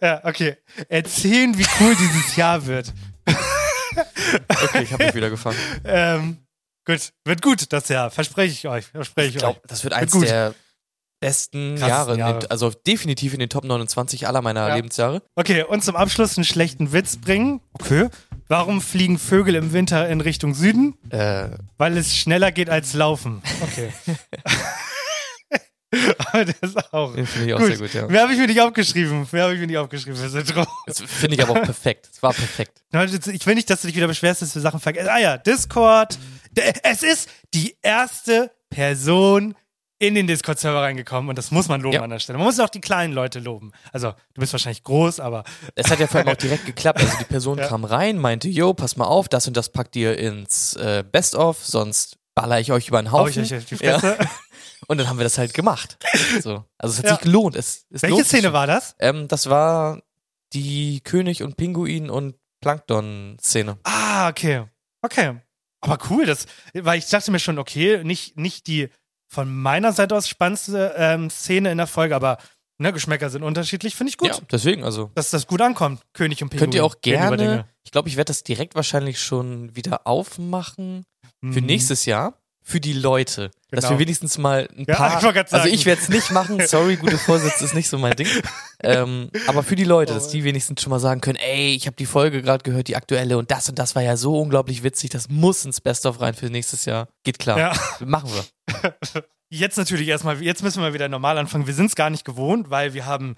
Ja, 0.00 0.20
okay. 0.24 0.56
Erzählen, 0.88 1.56
wie 1.56 1.66
cool 1.80 1.94
dieses 1.96 2.36
Jahr 2.36 2.66
wird. 2.66 2.92
Okay, 4.62 4.82
ich 4.82 4.92
habe 4.92 5.04
mich 5.06 5.14
wieder 5.14 5.30
gefangen. 5.30 5.58
Ähm, 5.84 6.38
gut, 6.84 7.12
wird 7.24 7.42
gut 7.42 7.72
das 7.72 7.88
Jahr. 7.88 8.10
Verspreche 8.10 8.52
ich 8.52 8.68
euch. 8.68 8.86
Verspreche 8.86 9.28
ich, 9.28 9.34
Ich 9.36 9.40
glaube, 9.40 9.58
euch. 9.60 9.66
das 9.68 9.82
wird 9.84 9.94
eins 9.94 10.12
gut. 10.12 10.28
der 10.28 10.54
besten 11.20 11.76
Krassesten 11.76 11.88
Jahre. 11.88 12.18
Jahre. 12.18 12.38
Den, 12.40 12.50
also 12.50 12.70
definitiv 12.70 13.32
in 13.34 13.40
den 13.40 13.48
Top 13.48 13.64
29 13.64 14.26
aller 14.28 14.42
meiner 14.42 14.68
Ja. 14.68 14.74
Lebensjahre. 14.76 15.22
Okay, 15.34 15.62
und 15.64 15.82
zum 15.84 15.96
Abschluss 15.96 16.36
einen 16.36 16.44
schlechten 16.44 16.92
Witz 16.92 17.16
bringen. 17.16 17.60
Okay. 17.72 18.08
Warum 18.48 18.80
fliegen 18.80 19.18
Vögel 19.18 19.54
im 19.56 19.72
Winter 19.72 20.08
in 20.08 20.20
Richtung 20.20 20.54
Süden? 20.54 20.94
Äh, 21.10 21.48
Weil 21.76 21.96
es 21.98 22.16
schneller 22.16 22.50
geht 22.52 22.70
als 22.70 22.94
laufen. 22.94 23.42
Okay. 23.62 23.92
Aber 26.18 26.44
das 26.44 26.56
ist 26.60 26.92
auch. 26.92 27.14
den 27.14 27.26
finde 27.26 27.46
ich 27.48 27.54
auch 27.54 27.58
Gut. 27.58 27.68
sehr 27.68 27.78
gut, 27.78 27.94
ja. 27.94 28.04
Wer 28.10 28.22
habe 28.22 28.32
ich 28.34 28.38
mir 28.38 28.46
nicht 28.46 28.60
aufgeschrieben? 28.60 29.26
Wer 29.30 29.44
habe 29.44 29.54
ich 29.54 29.60
mir 29.60 29.66
nicht 29.66 29.78
aufgeschrieben? 29.78 30.20
Drauf. 30.44 30.66
Das 30.86 31.00
finde 31.00 31.36
ich 31.36 31.42
aber 31.42 31.52
auch 31.58 31.62
perfekt. 31.64 32.08
Es 32.12 32.22
war 32.22 32.32
perfekt. 32.34 32.82
Ich 33.32 33.46
will 33.46 33.54
nicht, 33.54 33.70
dass 33.70 33.80
du 33.82 33.86
dich 33.86 33.96
wieder 33.96 34.06
beschwerst, 34.06 34.42
dass 34.42 34.54
wir 34.54 34.60
Sachen 34.62 34.80
vergessen. 34.80 35.08
Ah 35.10 35.18
ja, 35.18 35.38
Discord. 35.38 36.18
D- 36.52 36.62
Es 36.82 37.02
ist 37.02 37.30
die 37.54 37.76
erste 37.82 38.50
Person 38.70 39.54
in 40.00 40.14
den 40.14 40.26
Discord-Server 40.28 40.80
reingekommen 40.82 41.28
und 41.28 41.36
das 41.38 41.50
muss 41.50 41.68
man 41.68 41.80
loben 41.80 41.94
Ja. 41.96 42.02
an 42.02 42.10
der 42.10 42.18
Stelle. 42.20 42.38
Man 42.38 42.46
muss 42.46 42.60
auch 42.60 42.68
die 42.68 42.80
kleinen 42.80 43.12
Leute 43.12 43.40
loben. 43.40 43.72
Also, 43.92 44.12
du 44.34 44.40
bist 44.40 44.52
wahrscheinlich 44.52 44.84
groß, 44.84 45.18
aber 45.20 45.42
Es 45.74 45.90
hat 45.90 45.98
ja 45.98 46.06
vor 46.06 46.20
allem 46.20 46.28
auch 46.28 46.36
direkt 46.36 46.66
geklappt. 46.66 47.00
Also 47.00 47.16
die 47.18 47.24
Person 47.28 47.58
Ja. 47.58 47.66
kam 47.66 47.84
rein, 47.84 48.16
meinte, 48.18 48.48
yo, 48.48 48.74
pass 48.74 48.96
mal 48.96 49.06
auf, 49.06 49.28
das 49.28 49.46
und 49.48 49.56
das 49.56 49.70
packt 49.70 49.96
ihr 49.96 50.16
ins 50.18 50.74
äh, 50.76 51.02
Best-of, 51.10 51.64
sonst 51.64 52.16
baller 52.34 52.60
ich 52.60 52.70
euch 52.70 52.86
über 52.88 53.02
den 53.02 53.10
hau 53.10 53.20
Haufen. 53.26 53.42
ich 53.42 53.52
euch 53.52 53.64
die 53.66 53.74
Ja. 53.84 53.98
Fresse. 53.98 54.18
Und 54.86 54.98
dann 54.98 55.08
haben 55.08 55.18
wir 55.18 55.24
das 55.24 55.36
halt 55.38 55.52
gemacht. 55.52 55.98
So. 56.40 56.64
Also 56.78 56.92
es 56.92 56.98
hat 56.98 57.04
Ja. 57.06 57.10
sich 57.14 57.20
gelohnt. 57.24 57.56
Es, 57.56 57.84
es 57.90 58.02
Welche 58.02 58.24
Szene 58.24 58.44
schon. 58.44 58.52
war 58.52 58.66
das? 58.68 58.94
Ähm, 59.00 59.26
das 59.26 59.50
war 59.50 60.00
die 60.52 61.00
König 61.02 61.42
und 61.42 61.56
Pinguin 61.56 62.08
und 62.08 62.36
Plankton-Szene. 62.60 63.78
Ah, 63.84 64.28
okay. 64.28 64.64
Okay. 65.02 65.40
Aber 65.80 65.98
cool, 66.10 66.26
das, 66.26 66.46
weil 66.74 66.98
ich 66.98 67.08
dachte 67.08 67.30
mir 67.30 67.38
schon, 67.38 67.58
okay, 67.58 68.02
nicht, 68.04 68.36
nicht 68.36 68.66
die 68.66 68.88
von 69.28 69.54
meiner 69.54 69.92
Seite 69.92 70.16
aus 70.16 70.26
spannendste 70.28 70.94
ähm, 70.96 71.30
Szene 71.30 71.70
in 71.70 71.78
der 71.78 71.86
Folge, 71.86 72.16
aber 72.16 72.38
ne, 72.78 72.92
Geschmäcker 72.92 73.30
sind 73.30 73.42
unterschiedlich, 73.42 73.94
finde 73.94 74.10
ich 74.10 74.16
gut. 74.18 74.28
Ja, 74.30 74.38
deswegen, 74.50 74.84
also. 74.84 75.10
Dass 75.14 75.30
das 75.30 75.46
gut 75.46 75.60
ankommt, 75.60 76.00
König 76.14 76.42
und 76.42 76.48
Pinguin. 76.48 76.60
Könnt 76.66 76.74
ihr 76.74 76.84
auch 76.84 77.00
gerne, 77.02 77.66
ich 77.84 77.92
glaube, 77.92 78.08
ich 78.08 78.16
werde 78.16 78.28
das 78.28 78.42
direkt 78.42 78.74
wahrscheinlich 78.74 79.20
schon 79.20 79.74
wieder 79.76 80.06
aufmachen 80.06 81.04
für 81.40 81.60
Mhm. 81.60 81.66
nächstes 81.66 82.04
Jahr. 82.06 82.34
Für 82.70 82.80
die 82.80 82.92
Leute. 82.92 83.50
Dass 83.70 83.84
Genau. 83.84 83.94
wir 83.94 83.98
wenigstens 84.00 84.36
mal 84.36 84.68
ein 84.76 84.84
Ja, 84.86 84.94
paar. 84.94 85.16
ich 85.16 85.22
grad 85.22 85.36
also 85.38 85.56
sagen. 85.56 85.70
ich 85.72 85.86
werde 85.86 86.02
es 86.02 86.10
nicht 86.10 86.30
machen, 86.32 86.60
sorry, 86.66 86.96
gute 86.96 87.16
Vorsitz 87.16 87.62
ist 87.62 87.74
nicht 87.74 87.88
so 87.88 87.96
mein 87.96 88.12
Ding. 88.14 88.28
ähm, 88.82 89.30
aber 89.46 89.62
für 89.62 89.74
die 89.74 89.84
Leute, 89.84 90.12
dass 90.12 90.28
die 90.28 90.44
wenigstens 90.44 90.82
schon 90.82 90.90
mal 90.90 90.98
sagen 91.00 91.22
können, 91.22 91.36
ey, 91.38 91.74
ich 91.74 91.86
habe 91.86 91.96
die 91.96 92.04
Folge 92.04 92.42
gerade 92.42 92.62
gehört, 92.64 92.88
die 92.88 92.96
aktuelle, 92.96 93.38
und 93.38 93.50
das 93.50 93.70
und 93.70 93.78
das 93.78 93.94
war 93.94 94.02
ja 94.02 94.18
so 94.18 94.38
unglaublich 94.38 94.82
witzig, 94.82 95.08
das 95.08 95.30
muss 95.30 95.64
ins 95.64 95.80
Best-of 95.80 96.20
rein 96.20 96.34
für 96.34 96.50
nächstes 96.50 96.84
Jahr. 96.84 97.08
Geht 97.24 97.38
klar. 97.38 97.58
Ja. 97.58 97.72
Machen 98.00 98.30
wir. 98.32 98.94
Jetzt 99.50 99.78
natürlich 99.78 100.08
erstmal, 100.08 100.42
jetzt 100.42 100.62
müssen 100.62 100.82
wir 100.82 100.92
wieder 100.92 101.08
normal 101.08 101.38
anfangen. 101.38 101.66
Wir 101.66 101.72
sind 101.72 101.86
es 101.86 101.94
gar 101.94 102.10
nicht 102.10 102.26
gewohnt, 102.26 102.68
weil 102.68 102.92
wir 102.92 103.06
haben 103.06 103.34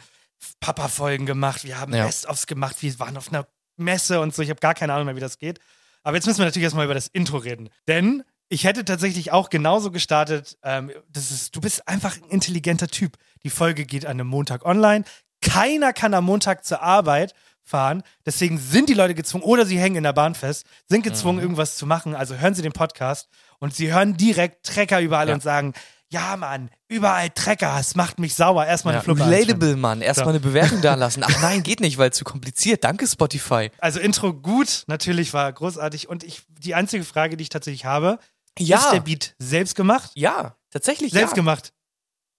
Papa-Folgen 0.58 1.26
gemacht, 1.26 1.64
wir 1.64 1.78
haben 1.78 1.94
Ja. 1.94 2.04
Best-ofs 2.06 2.46
gemacht, 2.48 2.76
wir 2.80 2.98
waren 2.98 3.16
auf 3.16 3.28
einer 3.28 3.46
Messe 3.76 4.20
und 4.20 4.34
so. 4.34 4.42
Ich 4.42 4.50
habe 4.50 4.60
gar 4.60 4.74
keine 4.74 4.92
Ahnung 4.92 5.06
mehr, 5.06 5.16
wie 5.16 5.20
das 5.20 5.38
geht. 5.38 5.60
Aber 6.02 6.16
jetzt 6.16 6.26
müssen 6.26 6.38
wir 6.38 6.46
natürlich 6.46 6.64
erstmal 6.64 6.84
über 6.86 6.94
das 6.94 7.06
Intro 7.08 7.36
reden. 7.36 7.68
Denn 7.86 8.22
ich 8.50 8.64
hätte 8.64 8.84
tatsächlich 8.84 9.32
auch 9.32 9.48
genauso 9.48 9.90
gestartet. 9.90 10.58
Ähm, 10.62 10.90
das 11.08 11.30
ist, 11.30 11.56
du 11.56 11.60
bist 11.62 11.88
einfach 11.88 12.16
ein 12.16 12.28
intelligenter 12.28 12.88
Typ. 12.88 13.16
Die 13.44 13.50
Folge 13.50 13.86
geht 13.86 14.04
an 14.04 14.12
einem 14.12 14.26
Montag 14.26 14.66
online. 14.66 15.04
Keiner 15.40 15.92
kann 15.94 16.12
am 16.12 16.24
Montag 16.26 16.64
zur 16.66 16.82
Arbeit 16.82 17.32
fahren. 17.62 18.02
Deswegen 18.26 18.58
sind 18.58 18.88
die 18.88 18.94
Leute 18.94 19.14
gezwungen, 19.14 19.44
oder 19.44 19.64
sie 19.64 19.78
hängen 19.78 19.96
in 19.96 20.02
der 20.02 20.12
Bahn 20.12 20.34
fest, 20.34 20.66
sind 20.88 21.02
gezwungen, 21.02 21.36
Mhm. 21.38 21.42
irgendwas 21.44 21.76
zu 21.76 21.86
machen. 21.86 22.14
Also 22.14 22.34
hören 22.34 22.54
sie 22.54 22.62
den 22.62 22.72
Podcast 22.72 23.28
und 23.60 23.74
sie 23.74 23.92
hören 23.92 24.16
direkt 24.16 24.66
Trecker 24.66 25.00
überall 25.00 25.28
Ja. 25.28 25.34
und 25.34 25.42
sagen, 25.42 25.72
Ja, 26.12 26.36
Mann, 26.36 26.70
überall 26.88 27.30
Trecker, 27.30 27.76
es 27.78 27.94
macht 27.94 28.18
mich 28.18 28.34
sauer. 28.34 28.66
Erstmal 28.66 28.94
Ja, 28.94 28.98
eine 28.98 29.04
Fluppe 29.04 29.26
relatable, 29.30 29.76
Mann. 29.76 30.00
Erstmal 30.02 30.24
So. 30.24 30.30
eine 30.30 30.40
Bewertung 30.40 30.80
da 30.82 30.96
lassen. 30.96 31.22
Ach 31.24 31.40
nein, 31.40 31.62
geht 31.62 31.78
nicht, 31.78 31.98
weil 31.98 32.12
zu 32.12 32.24
kompliziert. 32.24 32.82
Danke, 32.82 33.06
Spotify. 33.06 33.70
Also 33.78 34.00
Intro 34.00 34.34
gut, 34.34 34.82
natürlich 34.88 35.32
war 35.34 35.52
großartig. 35.52 36.08
Und 36.08 36.24
ich, 36.24 36.42
die 36.48 36.74
einzige 36.74 37.04
Frage, 37.04 37.36
die 37.36 37.42
ich 37.42 37.48
tatsächlich 37.48 37.84
habe, 37.84 38.18
Ja. 38.58 38.78
ist 38.78 38.92
der 38.92 39.00
Beat 39.00 39.34
selbst 39.38 39.74
gemacht? 39.74 40.10
Ja, 40.14 40.56
tatsächlich. 40.70 41.12
Selbst 41.12 41.32
ja. 41.32 41.36
gemacht. 41.36 41.72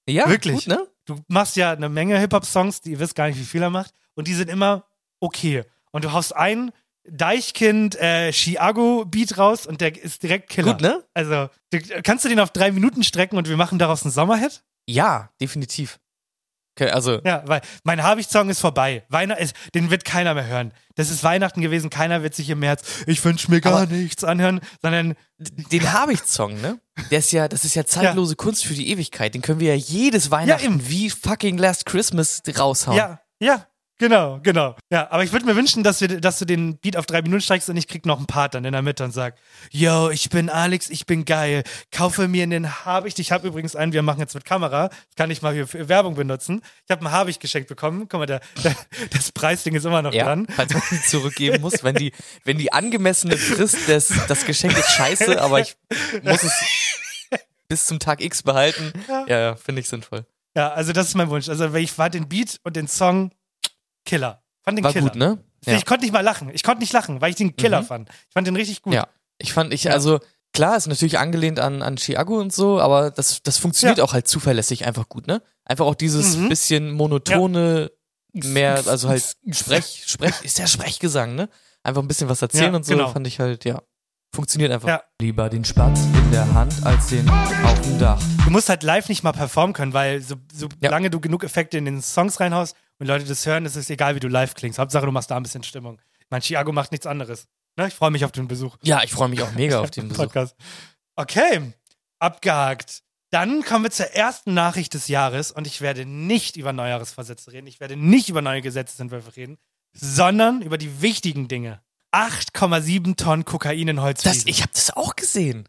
Ja, 0.07 0.29
Wirklich? 0.29 0.65
Gut, 0.65 0.67
ne? 0.67 0.87
Du 1.05 1.17
machst 1.27 1.55
ja 1.55 1.71
eine 1.71 1.89
Menge 1.89 2.19
Hip-Hop-Songs, 2.19 2.81
die 2.81 2.91
ihr 2.91 2.99
wisst 2.99 3.15
gar 3.15 3.27
nicht, 3.27 3.39
wie 3.39 3.45
viel 3.45 3.61
er 3.61 3.69
macht. 3.69 3.93
Und 4.15 4.27
die 4.27 4.33
sind 4.33 4.49
immer 4.49 4.85
okay. 5.19 5.63
Und 5.91 6.05
du 6.05 6.11
haust 6.11 6.35
ein 6.35 6.71
Deichkind 7.03 7.95
äh, 7.95 8.31
Chiago-Beat 8.31 9.37
raus 9.37 9.65
und 9.65 9.81
der 9.81 10.01
ist 10.01 10.21
direkt 10.21 10.49
Killer. 10.49 10.73
Gut, 10.73 10.81
ne? 10.81 11.03
Also, 11.13 11.49
du, 11.71 11.79
kannst 12.03 12.25
du 12.25 12.29
den 12.29 12.39
auf 12.39 12.51
drei 12.51 12.71
Minuten 12.71 13.03
strecken 13.03 13.37
und 13.37 13.49
wir 13.49 13.57
machen 13.57 13.79
daraus 13.79 14.03
einen 14.03 14.11
Sommerhit? 14.11 14.63
Ja, 14.87 15.31
definitiv. 15.39 15.99
Okay, 16.75 16.89
also, 16.89 17.19
Ja, 17.25 17.43
weil 17.45 17.61
mein 17.83 18.01
Habicht-Song 18.01 18.49
ist 18.49 18.59
vorbei. 18.59 19.03
Weihnacht 19.09 19.39
ist, 19.41 19.55
den 19.75 19.89
wird 19.91 20.05
keiner 20.05 20.33
mehr 20.33 20.47
hören. 20.47 20.73
Das 20.95 21.09
ist 21.09 21.23
Weihnachten 21.23 21.61
gewesen, 21.61 21.89
keiner 21.89 22.23
wird 22.23 22.33
sich 22.33 22.49
im 22.49 22.59
März, 22.59 22.83
ich 23.07 23.23
wünsche 23.23 23.51
mir 23.51 23.61
gar 23.61 23.85
nichts 23.85 24.23
anhören, 24.23 24.61
sondern 24.81 25.15
den 25.37 25.93
habe 25.93 26.13
ich 26.13 26.21
Song, 26.23 26.59
ne? 26.61 26.79
Der 27.09 27.19
ist 27.19 27.31
ja, 27.31 27.47
das 27.47 27.65
ist 27.65 27.75
ja 27.75 27.85
zeitlose 27.85 28.35
Kunst 28.35 28.65
für 28.65 28.73
die 28.73 28.89
Ewigkeit. 28.89 29.33
Den 29.33 29.41
können 29.41 29.59
wir 29.59 29.75
ja 29.75 29.81
jedes 29.81 30.31
Weihnachten 30.31 30.65
eben. 30.65 30.89
wie 30.89 31.09
fucking 31.09 31.57
Last 31.57 31.85
Christmas 31.85 32.41
raushauen. 32.57 32.97
ja, 32.97 33.19
ja, 33.39 33.65
genau, 34.01 34.39
genau. 34.43 34.75
Ja, 34.91 35.09
aber 35.11 35.23
ich 35.23 35.31
würde 35.31 35.45
mir 35.45 35.55
wünschen, 35.55 35.83
dass, 35.83 36.01
wir, 36.01 36.19
dass 36.19 36.39
du 36.39 36.45
den 36.45 36.77
Beat 36.77 36.97
auf 36.97 37.05
drei 37.05 37.21
Minuten 37.21 37.41
steigst 37.41 37.69
und 37.69 37.77
ich 37.77 37.87
krieg 37.87 38.05
noch 38.05 38.17
einen 38.17 38.25
Part 38.25 38.55
dann 38.55 38.65
in 38.65 38.73
der 38.73 38.81
Mitte 38.81 39.03
und 39.03 39.11
sag, 39.11 39.35
yo, 39.69 40.09
ich 40.09 40.29
bin 40.29 40.49
Alex, 40.49 40.89
ich 40.89 41.05
bin 41.05 41.23
geil, 41.23 41.63
kaufe 41.91 42.27
mir 42.27 42.43
einen 42.43 42.83
Habicht. 42.85 43.19
Ich 43.19 43.31
habe 43.31 43.47
übrigens 43.47 43.75
einen, 43.75 43.93
wir 43.93 44.01
machen 44.01 44.19
jetzt 44.19 44.33
mit 44.33 44.43
Kamera, 44.43 44.89
kann 45.15 45.31
ich 45.31 45.41
mal 45.41 45.53
hier 45.53 45.67
für 45.67 45.87
Werbung 45.87 46.15
benutzen. 46.15 46.61
Ich 46.85 46.91
habe 46.91 47.05
einen 47.05 47.13
Habicht 47.13 47.39
geschenkt 47.39 47.69
bekommen. 47.69 48.07
Guck 48.09 48.19
mal, 48.19 48.25
der, 48.25 48.41
der, 48.63 48.75
das 49.11 49.31
Preisding 49.31 49.75
ist 49.75 49.85
immer 49.85 50.01
noch 50.01 50.13
Ja, 50.13 50.25
dran. 50.25 50.47
falls 50.49 50.73
man 50.73 50.81
die 50.91 51.01
zurückgeben 51.01 51.61
muss, 51.61 51.83
wenn 51.83 51.95
die, 51.95 52.11
wenn 52.43 52.57
die 52.57 52.73
angemessene 52.73 53.37
Frist 53.37 53.87
des, 53.87 54.11
das 54.27 54.45
Geschenk 54.45 54.77
ist 54.77 54.89
scheiße, 54.91 55.41
aber 55.41 55.59
ich 55.61 55.75
muss 56.23 56.43
es 56.43 56.51
bis 57.67 57.85
zum 57.85 57.99
Tag 57.99 58.21
X 58.21 58.43
behalten. 58.43 58.91
Ja, 59.07 59.39
ja, 59.39 59.55
finde 59.55 59.81
ich 59.81 59.87
sinnvoll. 59.87 60.25
Ja, 60.55 60.73
also 60.73 60.91
das 60.91 61.07
ist 61.07 61.15
mein 61.15 61.29
Wunsch. 61.29 61.47
Also 61.47 61.73
ich 61.75 61.91
fand 61.93 62.13
den 62.13 62.27
Beat 62.27 62.57
und 62.63 62.75
den 62.75 62.87
Song 62.89 63.31
Killer. 64.05 64.41
Fand 64.63 64.77
den 64.77 64.83
War 64.83 64.93
Killer. 64.93 65.09
gut, 65.09 65.15
ne? 65.15 65.43
Ja. 65.65 65.75
Ich 65.75 65.85
konnte 65.85 66.03
nicht 66.05 66.13
mal 66.13 66.21
lachen. 66.21 66.49
Ich 66.53 66.63
konnte 66.63 66.79
nicht 66.81 66.93
lachen, 66.93 67.21
weil 67.21 67.29
ich 67.31 67.35
den 67.35 67.55
Killer 67.55 67.81
Mhm. 67.81 67.85
fand. 67.85 68.09
Ich 68.09 68.33
fand 68.33 68.47
den 68.47 68.55
richtig 68.55 68.81
gut. 68.81 68.93
Ja. 68.93 69.07
Ich 69.37 69.53
fand, 69.53 69.73
ich, 69.73 69.89
also, 69.91 70.19
klar, 70.53 70.75
ist 70.77 70.87
natürlich 70.87 71.17
angelehnt 71.19 71.59
an, 71.59 71.81
an 71.81 71.97
Chiago 71.97 72.39
und 72.39 72.53
so, 72.53 72.79
aber 72.79 73.11
das, 73.11 73.41
das 73.43 73.57
funktioniert 73.57 73.97
Ja. 73.99 74.03
auch 74.03 74.13
halt 74.13 74.27
zuverlässig 74.27 74.85
einfach 74.85 75.07
gut, 75.09 75.27
ne? 75.27 75.41
Einfach 75.65 75.85
auch 75.85 75.95
dieses 75.95 76.37
Mhm. 76.37 76.49
bisschen 76.49 76.91
monotone, 76.91 77.91
mehr, 78.33 78.81
also 78.87 79.09
halt 79.09 79.35
Sprech, 79.51 80.03
Sprech, 80.07 80.41
ist 80.43 80.57
ja 80.59 80.67
Sprechgesang, 80.67 81.35
ne? 81.35 81.49
Einfach 81.83 82.01
ein 82.01 82.07
bisschen 82.07 82.29
was 82.29 82.41
erzählen 82.41 82.71
Ja, 82.71 82.77
und 82.77 82.85
so, 82.85 82.93
genau. 82.95 83.09
fand 83.09 83.27
ich 83.27 83.39
halt, 83.39 83.65
ja. 83.65 83.81
Funktioniert 84.33 84.71
einfach. 84.71 84.87
Ja. 84.87 85.03
Lieber 85.19 85.49
den 85.49 85.65
Spatz 85.65 85.99
in 86.05 86.31
der 86.31 86.53
Hand 86.53 86.73
als 86.85 87.07
den 87.07 87.29
auf 87.29 87.81
dem 87.81 87.99
Dach. 87.99 88.21
Du 88.45 88.49
musst 88.49 88.69
halt 88.69 88.81
live 88.83 89.09
nicht 89.09 89.23
mal 89.23 89.33
performen 89.33 89.73
können, 89.73 89.91
weil 89.93 90.21
so, 90.21 90.35
solange 90.53 91.07
Ja. 91.07 91.09
du 91.09 91.19
genug 91.19 91.43
Effekte 91.43 91.77
in 91.77 91.83
den 91.85 92.01
Songs 92.01 92.39
reinhaust 92.39 92.75
und 93.01 93.07
Leute 93.07 93.25
das 93.25 93.45
hören, 93.45 93.65
ist 93.65 93.75
es 93.75 93.89
egal, 93.89 94.15
wie 94.15 94.19
du 94.19 94.27
live 94.29 94.53
klingst. 94.53 94.79
Hauptsache, 94.79 95.05
du 95.05 95.11
machst 95.11 95.29
da 95.31 95.35
ein 95.37 95.43
bisschen 95.43 95.63
Stimmung. 95.63 95.99
Mein 96.29 96.41
Chiago 96.41 96.71
macht 96.71 96.91
nichts 96.91 97.05
anderes. 97.07 97.47
Ne? 97.77 97.87
Ich 97.87 97.93
freue 97.93 98.11
mich 98.11 98.23
auf 98.25 98.31
den 98.31 98.47
Besuch. 98.47 98.77
Ja, 98.83 99.03
ich 99.03 99.11
freue 99.11 99.27
mich 99.29 99.41
auch 99.41 99.51
mega 99.53 99.79
auf 99.81 99.91
den 99.91 100.07
Besuch. 100.09 100.23
Podcast. 100.23 100.55
Okay, 101.15 101.73
abgehakt. 102.19 103.01
Dann 103.31 103.63
kommen 103.63 103.85
wir 103.85 103.91
zur 103.91 104.07
ersten 104.07 104.53
Nachricht 104.53 104.93
des 104.93 105.07
Jahres 105.07 105.51
und 105.51 105.65
ich 105.65 105.81
werde 105.81 106.05
nicht 106.05 106.57
über 106.57 106.73
Neujahresvorsätze 106.73 107.51
reden, 107.53 107.67
ich 107.67 107.79
werde 107.79 107.95
nicht 107.95 108.29
über 108.29 108.41
neue 108.41 108.61
Gesetzesentwürfe 108.61 109.35
reden, 109.35 109.57
sondern 109.93 110.61
über 110.61 110.77
die 110.77 111.01
wichtigen 111.01 111.47
Dinge. 111.47 111.81
8,7 112.13 113.15
Tonnen 113.15 113.45
Kokain 113.45 113.87
in 113.87 113.95
Das, 113.95 114.03
Holzfliesen. 114.05 114.47
ich 114.49 114.61
habe 114.61 114.71
das 114.73 114.91
auch 114.91 115.15
gesehen. 115.15 115.67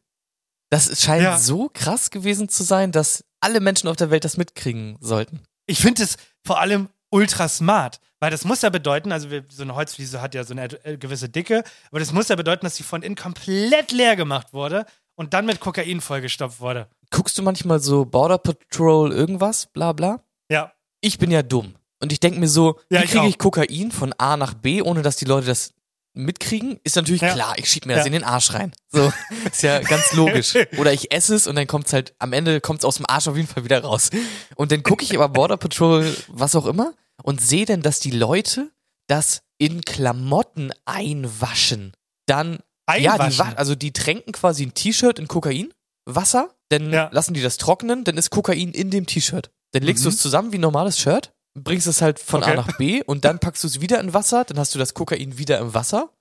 Das 0.70 1.00
scheint 1.02 1.22
Ja. 1.22 1.38
so 1.38 1.70
krass 1.72 2.10
gewesen 2.10 2.48
zu 2.48 2.64
sein, 2.64 2.90
dass 2.92 3.24
alle 3.40 3.60
Menschen 3.60 3.88
auf 3.88 3.96
der 3.96 4.10
Welt 4.10 4.24
das 4.24 4.36
mitkriegen 4.36 4.96
sollten. 5.00 5.40
Ich 5.66 5.78
finde 5.80 6.02
es 6.02 6.16
vor 6.44 6.58
allem 6.60 6.88
ultra 7.12 7.49
smart, 7.49 8.00
weil 8.21 8.31
das 8.31 8.45
muss 8.45 8.62
ja 8.62 8.71
bedeuten, 8.71 9.12
also 9.12 9.28
so 9.49 9.62
eine 9.62 9.75
Holzfliese 9.75 10.21
hat 10.23 10.35
ja 10.35 10.45
so 10.45 10.54
eine 10.54 10.64
äh, 10.85 10.97
gewisse 10.97 11.28
Dicke, 11.28 11.62
aber 11.90 12.00
das 12.00 12.12
muss 12.12 12.28
ja 12.28 12.37
bedeuten, 12.37 12.66
dass 12.66 12.76
sie 12.76 12.83
von 12.83 13.02
innen 13.02 13.16
komplett 13.16 13.92
leer 13.92 14.16
gemacht 14.16 14.52
wurde 14.52 14.87
und 15.14 15.35
dann 15.35 15.47
mit 15.47 15.61
Kokain 15.61 16.00
vollgestopft 16.00 16.61
wurde. 16.61 16.88
Guckst 17.11 17.37
du 17.37 17.42
manchmal 17.42 17.78
so 17.81 18.04
Border 18.07 18.38
Patrol 18.38 19.12
irgendwas, 19.12 19.66
bla 19.66 19.92
bla? 19.92 20.21
Ja, 20.50 20.73
Ich 21.00 21.19
bin 21.19 21.31
ja 21.31 21.42
dumm. 21.42 21.75
Und 22.00 22.12
ich 22.12 22.21
denke 22.21 22.40
mir 22.40 22.49
so, 22.49 22.81
Ja, 22.90 23.02
wie 23.02 23.07
kriege 23.07 23.26
ich 23.28 23.38
Kokain 23.38 23.92
von 23.92 24.12
A 24.19 24.37
nach 24.37 24.54
B, 24.54 24.83
ohne 24.83 25.02
dass 25.02 25.16
die 25.16 25.25
Leute 25.26 25.47
das 25.47 25.73
mitkriegen? 26.14 26.78
Ist 26.85 26.97
natürlich 26.97 27.23
Ja. 27.23 27.33
klar, 27.35 27.54
ich 27.59 27.69
schieb 27.69 27.87
mir 27.87 27.95
das 27.95 28.02
Ja. 28.02 28.07
in 28.07 28.12
den 28.12 28.25
Arsch 28.25 28.52
rein. 28.54 28.73
So, 28.90 29.12
ist 29.52 29.62
ja 29.62 29.81
ganz 29.81 30.12
logisch. 30.14 30.54
Oder 30.78 30.92
ich 30.92 31.12
esse 31.12 31.35
es 31.35 31.47
und 31.47 31.57
dann 31.57 31.66
kommt's 31.66 31.92
halt, 31.92 32.14
am 32.19 32.33
Ende 32.33 32.61
kommt's 32.61 32.85
aus 32.85 32.97
dem 32.97 33.07
Arsch 33.09 33.28
auf 33.28 33.37
jeden 33.37 33.49
Fall 33.49 33.64
wieder 33.64 33.83
raus. 33.83 34.11
Und 34.57 34.73
dann 34.73 34.83
gucke 34.83 35.04
ich 35.04 35.14
aber 35.14 35.28
Border 35.28 35.57
Patrol, 35.57 36.14
was 36.28 36.54
auch 36.57 36.66
immer, 36.66 36.92
und 37.23 37.40
sehe 37.40 37.64
dann, 37.66 37.83
dass 37.83 38.00
die 38.00 38.11
Leute 38.11 38.71
das 39.09 39.42
in 39.59 39.83
Klamotten 39.83 40.73
einwaschen. 40.85 41.92
Dann 42.26 42.59
Ja, 42.88 43.14
die, 43.16 43.21
einwaschen. 43.25 43.57
also 43.57 43.75
die 43.75 43.92
tränken 43.92 44.33
quasi 44.33 44.64
ein 44.66 44.75
T-Shirt 44.75 45.19
in 45.19 45.28
Kokain, 45.28 45.73
Wasser, 46.04 46.54
dann 46.69 46.92
Ja. 46.92 47.09
lassen 47.12 47.35
die 47.35 47.42
das 47.42 47.57
trocknen, 47.59 48.04
dann 48.04 48.16
ist 48.16 48.31
Kokain 48.31 48.73
in 48.73 48.90
dem 48.90 49.07
T-Shirt. 49.07 49.50
Dann 49.73 49.83
legst 49.83 50.04
du 50.04 50.09
Mhm. 50.09 50.14
es 50.14 50.21
zusammen 50.21 50.52
wie 50.52 50.59
ein 50.59 50.62
normales 50.62 50.99
Shirt, 50.99 51.33
bringst 51.54 51.87
es 51.87 52.02
halt 52.02 52.19
von 52.19 52.42
A 52.42 52.49
Okay. 52.49 52.57
nach 52.57 52.76
B 52.78 53.02
und 53.04 53.25
dann 53.25 53.38
packst 53.38 53.62
du 53.62 53.69
es 53.69 53.81
wieder 53.81 54.00
in 54.00 54.12
Wasser, 54.14 54.45
dann 54.45 54.59
hast 54.59 54.75
du 54.75 54.78
das 54.78 54.95
Kokain 54.95 55.38
wieder 55.38 55.59
im 55.59 55.75
Wasser 55.75 56.12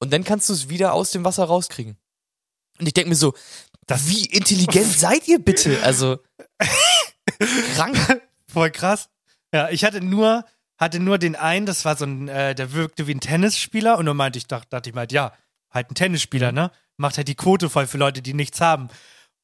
und 0.00 0.12
dann 0.12 0.24
kannst 0.24 0.48
du 0.48 0.52
es 0.54 0.68
wieder 0.68 0.94
aus 0.94 1.10
dem 1.10 1.24
Wasser 1.24 1.44
rauskriegen. 1.44 1.96
Und 2.78 2.86
ich 2.86 2.94
denke 2.94 3.10
mir 3.10 3.16
so, 3.16 3.34
Das- 3.86 4.08
wie 4.08 4.24
intelligent 4.26 4.86
seid 4.98 5.28
ihr 5.28 5.38
bitte? 5.38 5.82
Also 5.82 6.18
krank. 7.74 8.22
Voll 8.52 8.70
krass. 8.70 9.08
Ja, 9.54 9.68
ich 9.70 9.84
hatte 9.84 10.00
nur, 10.00 10.44
hatte 10.78 11.00
nur 11.00 11.18
den 11.18 11.36
einen, 11.36 11.66
das 11.66 11.84
war 11.84 11.96
so 11.96 12.04
ein, 12.04 12.28
äh, 12.28 12.54
der 12.54 12.72
wirkte 12.72 13.06
wie 13.06 13.14
ein 13.14 13.20
Tennisspieler 13.20 13.98
und 13.98 14.06
dann 14.06 14.16
meinte 14.16 14.38
ich, 14.38 14.46
dachte, 14.46 14.68
dachte 14.70 14.88
ich 14.90 14.94
mal, 14.94 15.06
ja, 15.10 15.32
halt 15.70 15.90
ein 15.90 15.94
Tennisspieler, 15.94 16.52
ne? 16.52 16.70
Macht 16.96 17.16
halt 17.16 17.28
die 17.28 17.34
Quote 17.34 17.70
voll 17.70 17.86
für 17.86 17.98
Leute, 17.98 18.22
die 18.22 18.34
nichts 18.34 18.60
haben. 18.60 18.88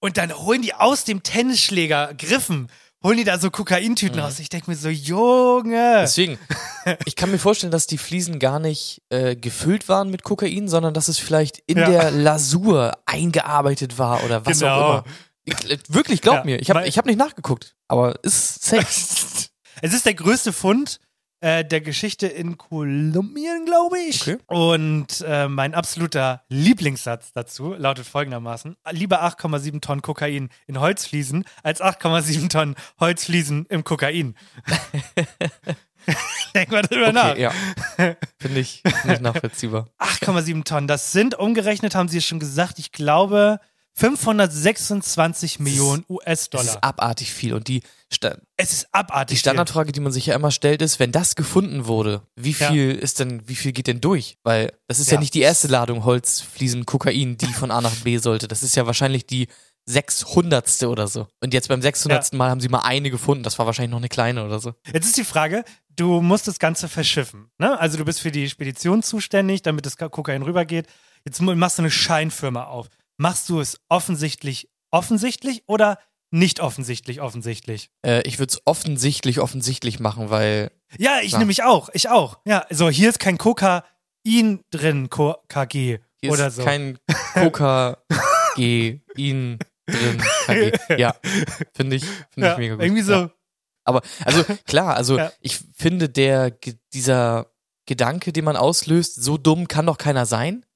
Und 0.01 0.17
dann 0.19 0.33
holen 0.37 0.63
die 0.63 0.75
aus 0.75 1.05
dem 1.05 1.23
Tennisschläger 1.23 2.13
Griffen, 2.15 2.69
holen 3.03 3.17
die 3.17 3.25
da 3.25 3.39
so 3.39 3.51
Kokaintüten 3.51 4.19
raus. 4.21 4.39
Ich 4.41 4.49
denke 4.49 4.71
mir 4.71 4.77
so, 4.77 4.89
Junge. 4.89 5.99
Deswegen, 6.03 6.39
ich 7.07 7.17
kann 7.17 7.31
mir 7.31 7.39
vorstellen, 7.39 7.71
dass 7.71 7.87
die 7.87 7.99
Fliesen 7.99 8.39
gar 8.39 8.59
nicht 8.59 9.03
äh, 9.11 9.37
gefüllt 9.37 9.89
waren 9.89 10.11
mit 10.11 10.23
Kokain, 10.23 10.69
sondern 10.69 10.93
dass 10.95 11.09
es 11.09 11.19
vielleicht 11.19 11.59
in 11.67 11.79
Ja. 11.79 11.89
der 11.91 12.11
Lasur 12.11 12.99
eingearbeitet 13.07 13.99
war 13.99 14.23
oder 14.25 14.45
was 14.45 14.59
Genau. 14.61 14.75
auch 14.81 14.89
immer. 15.05 15.05
Ich, 15.45 15.71
äh, 15.71 15.79
wirklich, 15.89 16.21
glaub 16.23 16.37
Ja, 16.37 16.45
mir. 16.45 16.61
Ich 16.61 16.69
habe 16.71 16.87
ich 16.87 16.99
hab 16.99 17.07
nicht 17.07 17.19
nachgeguckt, 17.19 17.75
aber 17.89 18.23
ist 18.25 18.63
safe. 18.65 18.87
Es 19.83 19.93
ist 19.93 20.07
der 20.07 20.15
größte 20.15 20.53
Fund 20.53 21.01
äh, 21.41 21.65
der 21.65 21.83
Geschichte 21.83 22.27
in 22.27 22.57
Kolumbien, 22.57 23.67
glaube 23.67 23.99
ich. 23.99 24.23
Okay. 24.23 24.39
Und 24.47 25.23
äh, 25.27 25.49
mein 25.49 25.75
absoluter 25.75 26.43
Lieblingssatz 26.49 27.33
dazu 27.33 27.75
lautet 27.75 28.07
folgendermaßen: 28.07 28.77
Lieber 28.91 29.23
8,7 29.23 29.81
Tonnen 29.81 30.03
Kokain 30.03 30.49
in 30.67 30.81
Holzfliesen 30.81 31.45
als 31.63 31.83
8,7 31.83 32.49
Tonnen 32.49 32.75
Holzfliesen 32.99 33.67
im 33.67 33.85
Kokain. 33.85 34.35
Denk 36.55 36.71
mal 36.71 36.83
drüber 36.83 37.13
nach. 37.13 37.33
Okay, 37.33 37.43
ja. 37.43 37.53
Finde 38.41 38.61
ich 38.61 38.83
nicht 39.05 39.21
nachvollziehbar. 39.21 39.91
8,7 39.99 40.65
Tonnen, 40.65 40.89
das 40.89 41.13
sind 41.13 41.35
umgerechnet, 41.35 41.95
haben 41.95 42.09
Sie 42.09 42.19
es 42.19 42.25
schon 42.25 42.41
gesagt, 42.41 42.79
ich 42.79 42.93
glaube 42.93 43.61
526 43.97 45.59
Millionen 45.61 46.03
Das 46.03 46.11
US-Dollar. 46.11 46.65
ist 46.65 46.85
abartig 46.85 47.33
viel. 47.33 47.55
Und 47.55 47.69
die, 47.69 47.83
Sta 48.13 48.37
Es 48.57 48.73
ist 48.73 48.89
abartig. 48.93 49.35
die 49.37 49.41
Standardfrage, 49.41 49.93
die 49.93 50.01
man 50.01 50.13
sich 50.13 50.27
ja 50.27 50.35
immer 50.35 50.51
stellt, 50.51 50.83
ist, 50.83 51.01
wenn 51.01 51.13
das 51.13 51.35
gefunden 51.35 51.87
wurde, 51.87 52.23
wie 52.37 52.53
Ja. 52.53 52.71
viel 52.71 52.93
ist 52.93 53.21
denn, 53.21 53.49
wie 53.49 53.57
viel 53.57 53.73
geht 53.73 53.87
denn 53.87 54.01
durch? 54.01 54.37
Weil 54.45 54.73
das 54.87 54.99
ist 54.99 55.09
ja, 55.09 55.15
Ja. 55.15 55.21
nicht 55.21 55.35
die 55.35 55.41
erste 55.41 55.69
Ladung 55.69 56.05
Holzfliesen 56.05 56.87
Kokain, 56.87 57.37
die 57.37 57.47
von 57.53 57.71
A 57.71 57.81
nach 57.81 57.95
B 57.97 58.19
sollte. 58.19 58.49
Das 58.49 58.63
ist 58.63 58.77
ja 58.77 58.87
wahrscheinlich 58.87 59.27
die 59.27 59.49
600. 59.89 60.87
oder 60.89 61.07
so. 61.09 61.29
Und 61.41 61.55
jetzt 61.55 61.69
beim 61.69 61.81
600. 61.81 62.33
Mal 62.35 62.51
haben 62.51 62.61
sie 62.61 62.69
mal 62.69 62.81
eine 62.81 63.11
gefunden. 63.11 63.45
Das 63.45 63.59
war 63.59 63.67
wahrscheinlich 63.67 63.91
noch 63.93 63.99
eine 63.99 64.09
kleine 64.09 64.45
oder 64.45 64.59
so. 64.59 64.75
Jetzt 64.93 65.07
ist 65.07 65.17
die 65.17 65.25
Frage, 65.25 65.65
du 65.95 66.21
musst 66.21 66.49
das 66.49 66.59
Ganze 66.59 66.89
verschiffen. 66.89 67.51
Ne? 67.59 67.79
Also 67.79 67.97
du 67.97 68.05
bist 68.05 68.21
für 68.21 68.33
die 68.33 68.49
Spedition 68.49 69.03
zuständig, 69.03 69.63
damit 69.63 69.87
das 69.87 69.97
Kokain 69.97 70.43
rübergeht. 70.43 70.87
Jetzt 71.25 71.41
machst 71.41 71.79
du 71.79 71.83
eine 71.83 71.91
Scheinfirma 71.91 72.65
auf. 72.65 72.89
Machst 73.19 73.49
du 73.49 73.61
es 73.61 73.81
offensichtlich 73.89 74.69
offensichtlich 74.91 75.63
oder 75.67 75.99
nicht 76.31 76.61
offensichtlich 76.61 77.21
offensichtlich? 77.21 77.91
Äh, 78.05 78.23
ich 78.27 78.39
würde 78.39 78.53
es 78.53 78.61
offensichtlich 78.67 79.41
offensichtlich 79.41 80.01
machen, 80.01 80.31
weil 80.31 80.71
Ja, 80.99 81.21
ich 81.23 81.33
Ja. 81.33 81.39
nämlich 81.39 81.63
auch. 81.63 81.89
Ich 81.93 82.09
auch. 82.09 82.39
Ja, 82.47 82.67
so 82.71 82.89
hier 82.91 83.09
ist 83.09 83.19
kein 83.19 83.39
Kokain 83.39 83.83
drin, 84.71 85.09
Ko 85.11 85.37
KG 85.49 85.99
hier 86.21 86.31
oder 86.33 86.49
ist 86.49 86.57
so. 86.57 86.65
kein 86.65 86.99
Kokain 87.35 87.97
drin. 88.57 89.59
KG. 90.47 90.73
Ja, 90.99 91.15
finde 91.75 91.97
ich, 91.97 92.05
finde 92.31 92.49
Ja, 92.49 92.53
ich 92.53 92.59
mega 92.59 92.75
gut. 92.75 92.85
irgendwie 92.85 93.03
so. 93.03 93.13
Ja. 93.13 93.31
Aber, 93.85 94.03
also 94.25 94.43
klar, 94.67 94.97
also 94.97 95.21
ich 95.41 95.61
finde, 95.77 96.09
der, 96.09 96.51
dieser 96.93 97.53
Gedanke, 97.87 98.33
den 98.33 98.45
man 98.45 98.57
auslöst, 98.57 99.15
so 99.23 99.39
dumm 99.39 99.69
kann 99.69 99.87
doch 99.87 99.97
keiner 99.97 100.27
sein, 100.27 100.67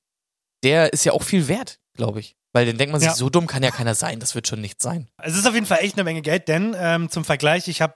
der 0.63 0.93
ist 0.93 1.05
ja 1.05 1.13
auch 1.13 1.25
viel 1.25 1.49
wert, 1.49 1.80
glaube 2.01 2.21
ich. 2.21 2.35
Weil 2.53 2.67
dann 2.67 2.79
denkt 2.79 2.93
man 2.93 3.01
sich, 3.01 3.09
Ja. 3.11 3.15
so 3.15 3.29
dumm 3.31 3.47
kann 3.47 3.63
ja 3.63 3.71
keiner 3.71 3.95
sein, 3.95 4.19
das 4.21 4.35
wird 4.35 4.49
schon 4.49 4.61
nicht 4.61 4.81
sein. 4.83 5.09
Es 5.23 5.37
ist 5.37 5.47
auf 5.47 5.55
jeden 5.55 5.67
Fall 5.67 5.79
echt 5.83 5.95
eine 5.97 6.05
Menge 6.05 6.23
Geld, 6.23 6.49
denn 6.49 6.75
ähm, 6.79 7.11
zum 7.11 7.25
Vergleich, 7.25 7.69
ich 7.69 7.81
habe 7.83 7.95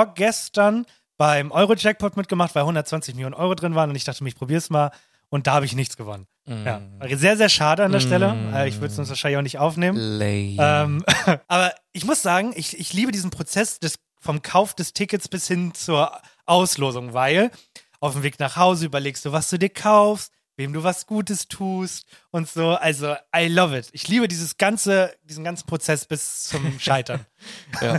vorgestern 0.00 0.84
beim 1.16 1.50
Euro-Jackpot 1.50 2.16
mitgemacht, 2.16 2.54
weil 2.54 2.62
120 2.62 3.14
Millionen 3.14 3.34
Euro 3.34 3.54
drin 3.54 3.74
waren 3.74 3.88
und 3.90 3.96
ich 3.96 4.04
dachte 4.04 4.26
ich 4.26 4.34
probier's 4.36 4.68
mal 4.70 4.90
und 5.30 5.46
da 5.46 5.54
habe 5.54 5.64
ich 5.66 5.74
nichts 5.74 5.96
gewonnen. 5.96 6.26
Ja, 6.46 6.78
Mm. 6.78 7.16
sehr, 7.16 7.36
sehr 7.36 7.48
schade 7.48 7.82
an 7.84 7.90
der 7.90 7.98
Stelle. 8.00 8.32
Mm. 8.34 8.54
Äh, 8.54 8.68
ich 8.68 8.76
würde 8.76 8.92
es 8.92 8.98
uns 9.00 9.08
wahrscheinlich 9.08 9.38
auch 9.38 9.42
nicht 9.42 9.58
aufnehmen. 9.58 10.20
Ähm, 10.22 11.04
aber 11.48 11.72
ich 11.92 12.04
muss 12.04 12.22
sagen, 12.22 12.52
ich, 12.54 12.78
ich 12.78 12.92
liebe 12.92 13.10
diesen 13.10 13.30
Prozess 13.30 13.80
des, 13.80 13.98
vom 14.20 14.42
Kauf 14.42 14.74
des 14.74 14.92
Tickets 14.92 15.26
bis 15.28 15.48
hin 15.48 15.74
zur 15.74 16.12
Auslosung, 16.44 17.14
weil 17.14 17.50
auf 17.98 18.12
dem 18.12 18.22
Weg 18.22 18.38
nach 18.38 18.54
Hause 18.56 18.86
überlegst 18.86 19.24
du, 19.24 19.32
was 19.32 19.50
du 19.50 19.58
dir 19.58 19.70
kaufst, 19.70 20.32
wem 20.56 20.72
du 20.72 20.82
was 20.82 21.06
Gutes 21.06 21.48
tust 21.48 22.06
und 22.30 22.48
so. 22.48 22.70
Also, 22.70 23.14
I 23.36 23.48
love 23.48 23.76
it. 23.76 23.88
Ich 23.92 24.08
liebe 24.08 24.28
dieses 24.28 24.56
ganze, 24.58 25.14
diesen 25.24 25.44
ganzen 25.44 25.66
Prozess 25.66 26.06
bis 26.06 26.44
zum 26.44 26.60
Scheitern. 26.80 27.26
Ja. 27.80 27.98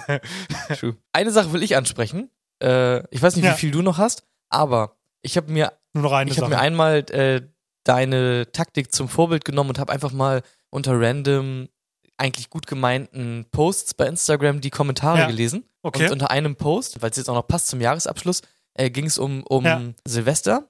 True. 0.78 0.98
Eine 1.14 1.32
Sache 1.32 1.54
will 1.54 1.64
ich 1.64 1.76
ansprechen. 1.76 2.30
Äh, 2.62 3.08
ich 3.14 3.22
weiß 3.22 3.36
nicht, 3.36 3.46
Ja. 3.46 3.54
wie 3.54 3.58
viel 3.60 3.72
du 3.72 3.82
noch 3.82 3.98
hast, 3.98 4.24
aber 4.50 4.98
ich 5.22 5.38
habe 5.38 5.52
mir, 5.52 5.74
Nur 5.94 6.04
noch 6.04 6.12
eine 6.14 6.32
ich 6.32 6.38
habe 6.38 6.50
Sache. 6.50 6.60
mir 6.60 6.60
einmal 6.66 6.98
äh, 7.12 7.42
deine 7.84 8.52
Taktik 8.52 8.92
zum 8.94 9.08
Vorbild 9.10 9.46
genommen 9.46 9.70
und 9.70 9.80
habe 9.80 9.94
einfach 9.94 10.12
mal 10.12 10.42
unter 10.70 11.00
random 11.00 11.70
eigentlich 12.18 12.50
gut 12.50 12.66
gemeinten 12.66 13.46
Posts 13.52 13.94
bei 13.94 14.08
Instagram 14.08 14.60
die 14.62 14.72
Kommentare 14.72 15.20
Ja. 15.20 15.28
gelesen. 15.28 15.64
Okay. 15.84 16.06
Und 16.06 16.14
unter 16.14 16.32
einem 16.32 16.56
Post, 16.56 17.02
weil 17.02 17.12
es 17.12 17.18
jetzt 17.18 17.30
auch 17.30 17.36
noch 17.36 17.48
passt 17.48 17.68
zum 17.68 17.80
Jahresabschluss, 17.80 18.42
äh, 18.74 18.90
ging 18.90 19.06
es 19.06 19.20
um, 19.20 19.44
um 19.44 19.64
Ja. 19.66 19.82
Silvester. 20.06 20.68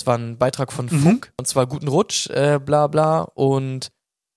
Es 0.00 0.06
war 0.06 0.16
ein 0.16 0.38
Beitrag 0.38 0.72
von 0.72 0.86
Mhm. 0.86 1.02
Funk 1.02 1.32
und 1.38 1.46
zwar 1.46 1.66
guten 1.66 1.88
Rutsch, 1.88 2.28
äh, 2.30 2.58
bla 2.58 2.86
bla 2.86 3.20
und 3.20 3.88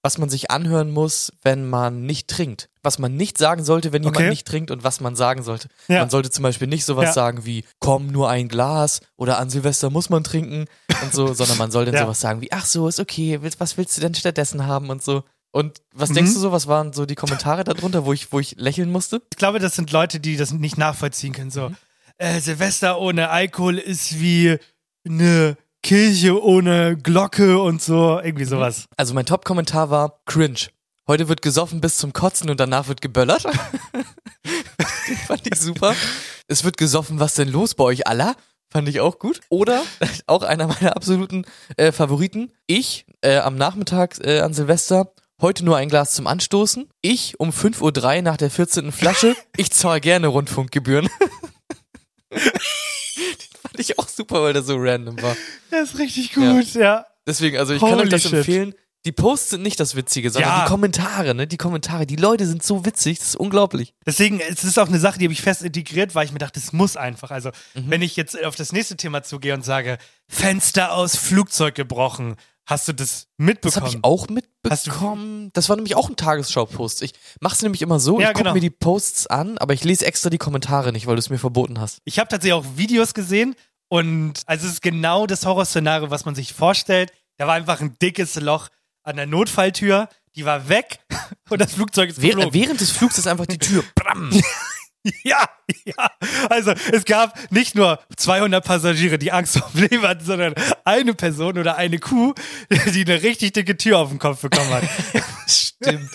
was 0.05 0.17
man 0.17 0.27
sich 0.29 0.51
anhören 0.51 0.91
muss, 0.91 1.31
wenn 1.43 1.69
man 1.69 2.05
nicht 2.05 2.27
trinkt. 2.29 2.67
Was 2.81 2.99
man 2.99 3.15
nicht 3.15 3.37
sagen 3.37 3.63
sollte, 3.63 3.93
wenn 3.93 4.03
jemand 4.03 4.17
Okay. 4.17 4.29
nicht 4.29 4.45
trinkt 4.45 4.69
und 4.71 4.83
was 4.83 4.99
man 4.99 5.15
sagen 5.15 5.41
sollte. 5.43 5.69
Ja. 5.87 5.99
Man 6.01 6.09
sollte 6.09 6.29
zum 6.29 6.43
Beispiel 6.43 6.67
nicht 6.67 6.83
sowas 6.83 7.05
Ja. 7.05 7.13
sagen 7.13 7.45
wie, 7.45 7.63
komm, 7.79 8.07
nur 8.07 8.29
ein 8.29 8.49
Glas 8.49 8.99
oder 9.15 9.37
an 9.39 9.49
Silvester 9.49 9.89
muss 9.89 10.09
man 10.09 10.25
trinken 10.25 10.65
und 11.01 11.13
so, 11.13 11.33
sondern 11.33 11.57
man 11.57 11.71
soll 11.71 11.85
dann 11.85 11.93
Ja. 11.95 12.01
sowas 12.01 12.19
sagen 12.19 12.41
wie, 12.41 12.51
ach 12.51 12.65
so, 12.65 12.89
ist 12.89 12.99
okay, 12.99 13.39
was 13.59 13.77
willst 13.77 13.95
du 13.95 14.01
denn 14.01 14.13
stattdessen 14.15 14.67
haben 14.67 14.89
und 14.89 15.01
so. 15.01 15.23
Und 15.51 15.81
was 15.95 16.09
Mhm. 16.09 16.15
denkst 16.15 16.33
du 16.33 16.39
so, 16.41 16.51
was 16.51 16.67
waren 16.67 16.91
so 16.91 17.05
die 17.05 17.15
Kommentare 17.15 17.63
darunter, 17.63 18.03
wo 18.03 18.11
ich, 18.11 18.33
wo 18.33 18.39
ich 18.41 18.55
lächeln 18.57 18.91
musste? 18.91 19.21
Ich 19.31 19.37
glaube, 19.37 19.59
das 19.59 19.77
sind 19.77 19.91
Leute, 19.93 20.19
die 20.19 20.35
das 20.35 20.51
nicht 20.51 20.77
nachvollziehen 20.77 21.31
können. 21.31 21.51
So, 21.51 21.69
Mhm. 21.69 21.77
äh, 22.17 22.41
Silvester 22.41 22.99
ohne 22.99 23.29
Alkohol 23.29 23.77
ist 23.77 24.19
wie 24.19 24.57
eine 25.05 25.57
Kirche 25.81 26.41
ohne 26.41 26.97
Glocke 26.97 27.59
und 27.59 27.81
so, 27.81 28.19
irgendwie 28.23 28.45
sowas. 28.45 28.85
Also 28.97 29.13
mein 29.13 29.25
Top-Kommentar 29.25 29.89
war 29.89 30.21
cringe. 30.25 30.69
Heute 31.07 31.27
wird 31.27 31.41
gesoffen 31.41 31.81
bis 31.81 31.97
zum 31.97 32.13
Kotzen 32.13 32.49
und 32.49 32.59
danach 32.59 32.87
wird 32.87 33.01
geböllert. 33.01 33.43
Den 35.07 35.17
fand 35.17 35.45
ich 35.45 35.59
super. 35.59 35.93
Es 36.47 36.63
wird 36.63 36.77
gesoffen, 36.77 37.19
was 37.19 37.35
denn 37.35 37.49
los 37.49 37.75
bei 37.75 37.83
euch 37.83 38.07
aller? 38.07 38.35
Fand 38.71 38.87
ich 38.87 39.01
auch 39.01 39.19
gut. 39.19 39.41
Oder 39.49 39.83
auch 40.27 40.43
einer 40.43 40.67
meiner 40.67 40.95
absoluten 40.95 41.45
äh, 41.75 41.91
Favoriten. 41.91 42.53
Ich 42.65 43.05
äh, 43.21 43.37
am 43.37 43.57
Nachmittag 43.57 44.19
äh, 44.25 44.39
an 44.39 44.53
Silvester. 44.53 45.13
Heute 45.41 45.65
nur 45.65 45.75
ein 45.75 45.89
Glas 45.89 46.13
zum 46.13 46.25
Anstoßen. 46.25 46.89
Ich 47.01 47.37
um 47.39 47.49
5.03 47.49 48.15
Uhr 48.15 48.21
nach 48.21 48.37
der 48.37 48.49
14. 48.49 48.93
Flasche. 48.93 49.35
Ich 49.57 49.71
zahle 49.71 49.99
gerne 49.99 50.27
Rundfunkgebühren. 50.27 51.09
Den 52.31 52.39
fand 53.61 53.79
ich 53.79 53.99
auch 53.99 54.07
super, 54.23 54.41
weil 54.43 54.53
der 54.53 54.63
so 54.63 54.75
random 54.77 55.21
war. 55.21 55.35
Das 55.71 55.93
ist 55.93 55.99
richtig 55.99 56.33
gut, 56.33 56.73
ja. 56.75 57.05
Deswegen, 57.27 57.57
also 57.57 57.73
ich 57.73 57.79
kann 57.79 57.91
Holy 57.93 58.03
euch 58.03 58.09
das 58.09 58.21
shit. 58.23 58.33
empfehlen. 58.33 58.73
Die 59.05 59.11
Posts 59.11 59.49
sind 59.51 59.63
nicht 59.63 59.79
das 59.79 59.95
Witzige, 59.95 60.29
sondern 60.29 60.51
Ja. 60.51 60.63
die 60.63 60.69
Kommentare, 60.69 61.33
ne? 61.35 61.45
Die 61.47 61.57
Kommentare. 61.57 62.05
Die 62.05 62.15
Leute 62.15 62.45
sind 62.45 62.63
so 62.63 62.85
witzig, 62.85 63.17
das 63.19 63.29
ist 63.29 63.35
unglaublich. 63.35 63.93
Deswegen, 64.05 64.39
es 64.39 64.63
ist 64.63 64.77
auch 64.79 64.87
eine 64.87 64.99
Sache, 64.99 65.19
die 65.19 65.25
habe 65.25 65.33
ich 65.33 65.41
fest 65.41 65.61
integriert, 65.63 66.15
weil 66.15 66.25
ich 66.25 66.31
mir 66.31 66.37
dachte, 66.39 66.59
es 66.59 66.71
muss 66.73 66.95
einfach. 66.95 67.31
Also, 67.31 67.49
Mhm. 67.73 67.85
wenn 67.89 68.01
ich 68.01 68.15
jetzt 68.15 68.41
auf 68.45 68.55
das 68.55 68.71
nächste 68.71 68.95
Thema 68.95 69.23
zugehe 69.23 69.53
und 69.55 69.65
sage, 69.65 69.97
Fenster 70.29 70.93
aus 70.93 71.17
Flugzeug 71.17 71.75
gebrochen, 71.75 72.35
hast 72.65 72.87
du 72.87 72.93
das 72.93 73.09
Das 73.09 73.27
mitbekommen? 73.37 73.85
habe 73.87 73.95
ich 73.97 74.03
auch 74.03 74.29
mitbekommen. 74.29 75.49
Das 75.53 75.67
war 75.69 75.75
nämlich 75.75 75.95
auch 75.95 76.09
ein 76.09 76.15
Tagesschau-Post. 76.15 77.01
Ich 77.03 77.13
mach's 77.41 77.61
nämlich 77.61 77.81
immer 77.81 77.99
so, 77.99 78.19
Ja, 78.21 78.27
ich 78.27 78.33
gucke 78.33 78.43
genau. 78.43 78.53
mir 78.53 78.61
die 78.61 78.69
Posts 78.69 79.27
an, 79.27 79.57
aber 79.57 79.73
ich 79.73 79.83
lese 79.83 80.05
extra 80.05 80.29
die 80.29 80.37
Kommentare 80.37 80.93
nicht, 80.93 81.07
weil 81.07 81.15
du 81.15 81.19
es 81.19 81.29
mir 81.29 81.39
verboten 81.39 81.79
hast. 81.81 81.97
Ich 82.05 82.19
habe 82.19 82.29
tatsächlich 82.29 82.53
auch 82.53 82.65
Videos 82.77 83.13
gesehen 83.13 83.55
und 83.93 84.41
also 84.47 84.65
es 84.65 84.73
ist 84.73 84.81
genau 84.81 85.27
das 85.27 85.45
Horrorszenario, 85.45 86.09
was 86.09 86.25
man 86.25 86.33
sich 86.33 86.51
vorstellt. 86.51 87.13
Da 87.37 87.45
war 87.45 87.53
einfach 87.53 87.79
ein 87.79 87.95
dickes 88.01 88.33
Loch 88.35 88.69
an 89.03 89.17
der 89.17 89.27
Notfalltür, 89.27 90.09
die 90.35 90.45
war 90.45 90.67
weg 90.67 90.97
und 91.49 91.61
das 91.61 91.73
Flugzeug 91.75 92.09
ist 92.09 92.19
Während, 92.21 92.37
geflogen. 92.37 92.59
während 92.59 92.81
des 92.81 92.89
Flugs 92.89 93.19
ist 93.19 93.27
einfach 93.27 93.45
die 93.45 93.59
Tür. 93.59 93.83
Bram. 93.95 94.31
Ja, 95.23 95.47
ja. 95.85 96.09
Also 96.49 96.71
es 96.91 97.05
gab 97.05 97.37
nicht 97.51 97.75
nur 97.75 97.99
200 98.17 98.63
Passagiere, 98.65 99.19
die 99.19 99.31
Angst 99.31 99.59
vor 99.59 99.69
dem 99.75 99.81
Leben 99.81 100.01
hatten, 100.07 100.25
sondern 100.25 100.55
eine 100.85 101.13
Person 101.13 101.59
oder 101.59 101.75
eine 101.75 101.99
Kuh, 101.99 102.33
die 102.93 103.01
eine 103.05 103.21
richtig 103.21 103.51
dicke 103.53 103.77
Tür 103.77 103.99
auf 103.99 104.09
den 104.09 104.17
Kopf 104.17 104.41
bekommen 104.41 104.69
hat. 104.71 104.85
Stimmt. 105.47 106.09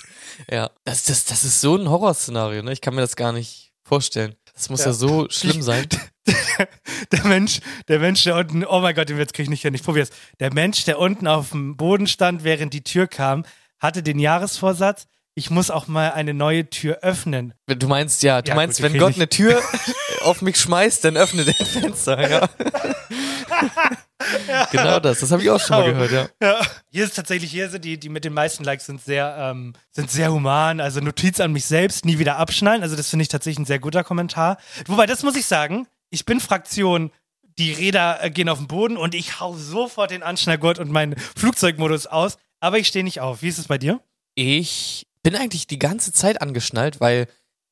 Ja. 0.50 0.70
Das, 0.84 1.04
das, 1.04 1.26
das 1.26 1.44
ist 1.44 1.60
so 1.60 1.76
ein 1.76 1.88
Horrorszenario, 1.88 2.62
ne? 2.62 2.72
Ich 2.72 2.80
kann 2.80 2.94
mir 2.94 3.02
das 3.02 3.14
gar 3.14 3.32
nicht 3.32 3.72
vorstellen. 3.84 4.34
Das 4.54 4.68
muss 4.70 4.80
ja, 4.80 4.86
Ja. 4.86 4.92
so 4.94 5.28
schlimm 5.30 5.60
sein. 5.62 5.86
Der 7.12 7.24
Mensch, 7.24 7.60
der 7.88 7.98
Mensch, 7.98 8.24
der 8.24 8.36
unten, 8.36 8.64
oh 8.64 8.80
mein 8.80 8.94
Gott, 8.94 9.08
den 9.08 9.18
Witz 9.18 9.32
krieg 9.32 9.44
ich 9.44 9.50
nicht 9.50 9.62
hin, 9.62 9.74
ich 9.74 9.82
probier's. 9.82 10.10
Der 10.40 10.52
Mensch, 10.52 10.84
der 10.84 10.98
unten 10.98 11.26
auf 11.26 11.50
dem 11.50 11.76
Boden 11.76 12.06
stand, 12.06 12.44
während 12.44 12.72
die 12.74 12.82
Tür 12.82 13.06
kam, 13.06 13.44
hatte 13.78 14.02
den 14.02 14.18
Jahresvorsatz, 14.18 15.06
ich 15.34 15.50
muss 15.50 15.70
auch 15.70 15.86
mal 15.86 16.10
eine 16.12 16.34
neue 16.34 16.68
Tür 16.68 16.98
öffnen. 17.02 17.54
Du 17.66 17.86
meinst 17.86 18.22
ja, 18.24 18.42
du 18.42 18.50
Ja, 18.50 18.54
meinst, 18.56 18.80
gut, 18.82 18.92
wenn 18.92 18.98
Gott 18.98 19.14
eine 19.14 19.28
Tür 19.28 19.62
auf 20.22 20.42
mich 20.42 20.56
schmeißt, 20.56 21.04
dann 21.04 21.16
öffne 21.16 21.44
den 21.44 21.54
Fenster, 21.66 22.28
ja. 22.28 22.48
Genau 24.72 24.98
das, 25.00 25.20
das 25.20 25.30
habe 25.30 25.42
ich 25.42 25.50
auch 25.50 25.60
schon 25.60 25.78
mal 25.78 25.92
gehört, 25.92 26.10
ja. 26.10 26.28
Ja. 26.42 26.60
Hier 26.90 27.04
ist 27.04 27.14
tatsächlich, 27.14 27.50
hier 27.50 27.70
sind 27.70 27.84
die, 27.84 27.98
die 27.98 28.08
mit 28.08 28.24
den 28.24 28.34
meisten 28.34 28.64
Likes 28.64 28.86
sind 28.86 29.02
sehr, 29.02 29.34
ähm, 29.38 29.74
sind 29.92 30.10
sehr 30.10 30.32
human. 30.32 30.80
Also 30.80 31.00
Notiz 31.00 31.40
an 31.40 31.52
mich 31.52 31.64
selbst, 31.64 32.04
nie 32.04 32.18
wieder 32.18 32.36
abschnallen. 32.36 32.82
Also 32.82 32.96
das 32.96 33.08
finde 33.08 33.22
ich 33.22 33.28
tatsächlich 33.28 33.60
ein 33.60 33.64
sehr 33.64 33.78
guter 33.78 34.04
Kommentar. 34.04 34.58
Wobei, 34.86 35.06
das 35.06 35.22
muss 35.22 35.36
ich 35.36 35.46
sagen, 35.46 35.86
ich 36.10 36.24
bin 36.24 36.40
Fraktion, 36.40 37.10
die 37.58 37.72
Räder 37.72 38.22
äh, 38.22 38.30
gehen 38.30 38.48
auf 38.48 38.58
den 38.58 38.68
Boden 38.68 38.96
und 38.96 39.14
ich 39.14 39.40
hau 39.40 39.56
sofort 39.56 40.10
den 40.10 40.22
Anschnallgurt 40.22 40.78
und 40.78 40.90
meinen 40.90 41.16
Flugzeugmodus 41.18 42.06
aus. 42.06 42.38
Aber 42.60 42.78
ich 42.78 42.88
stehe 42.88 43.04
nicht 43.04 43.20
auf. 43.20 43.42
Wie 43.42 43.48
ist 43.48 43.58
es 43.58 43.66
bei 43.68 43.78
dir? 43.78 44.00
Ich 44.34 45.06
bin 45.22 45.34
eigentlich 45.36 45.66
die 45.66 45.78
ganze 45.78 46.12
Zeit 46.12 46.40
angeschnallt, 46.42 47.00
weil 47.00 47.26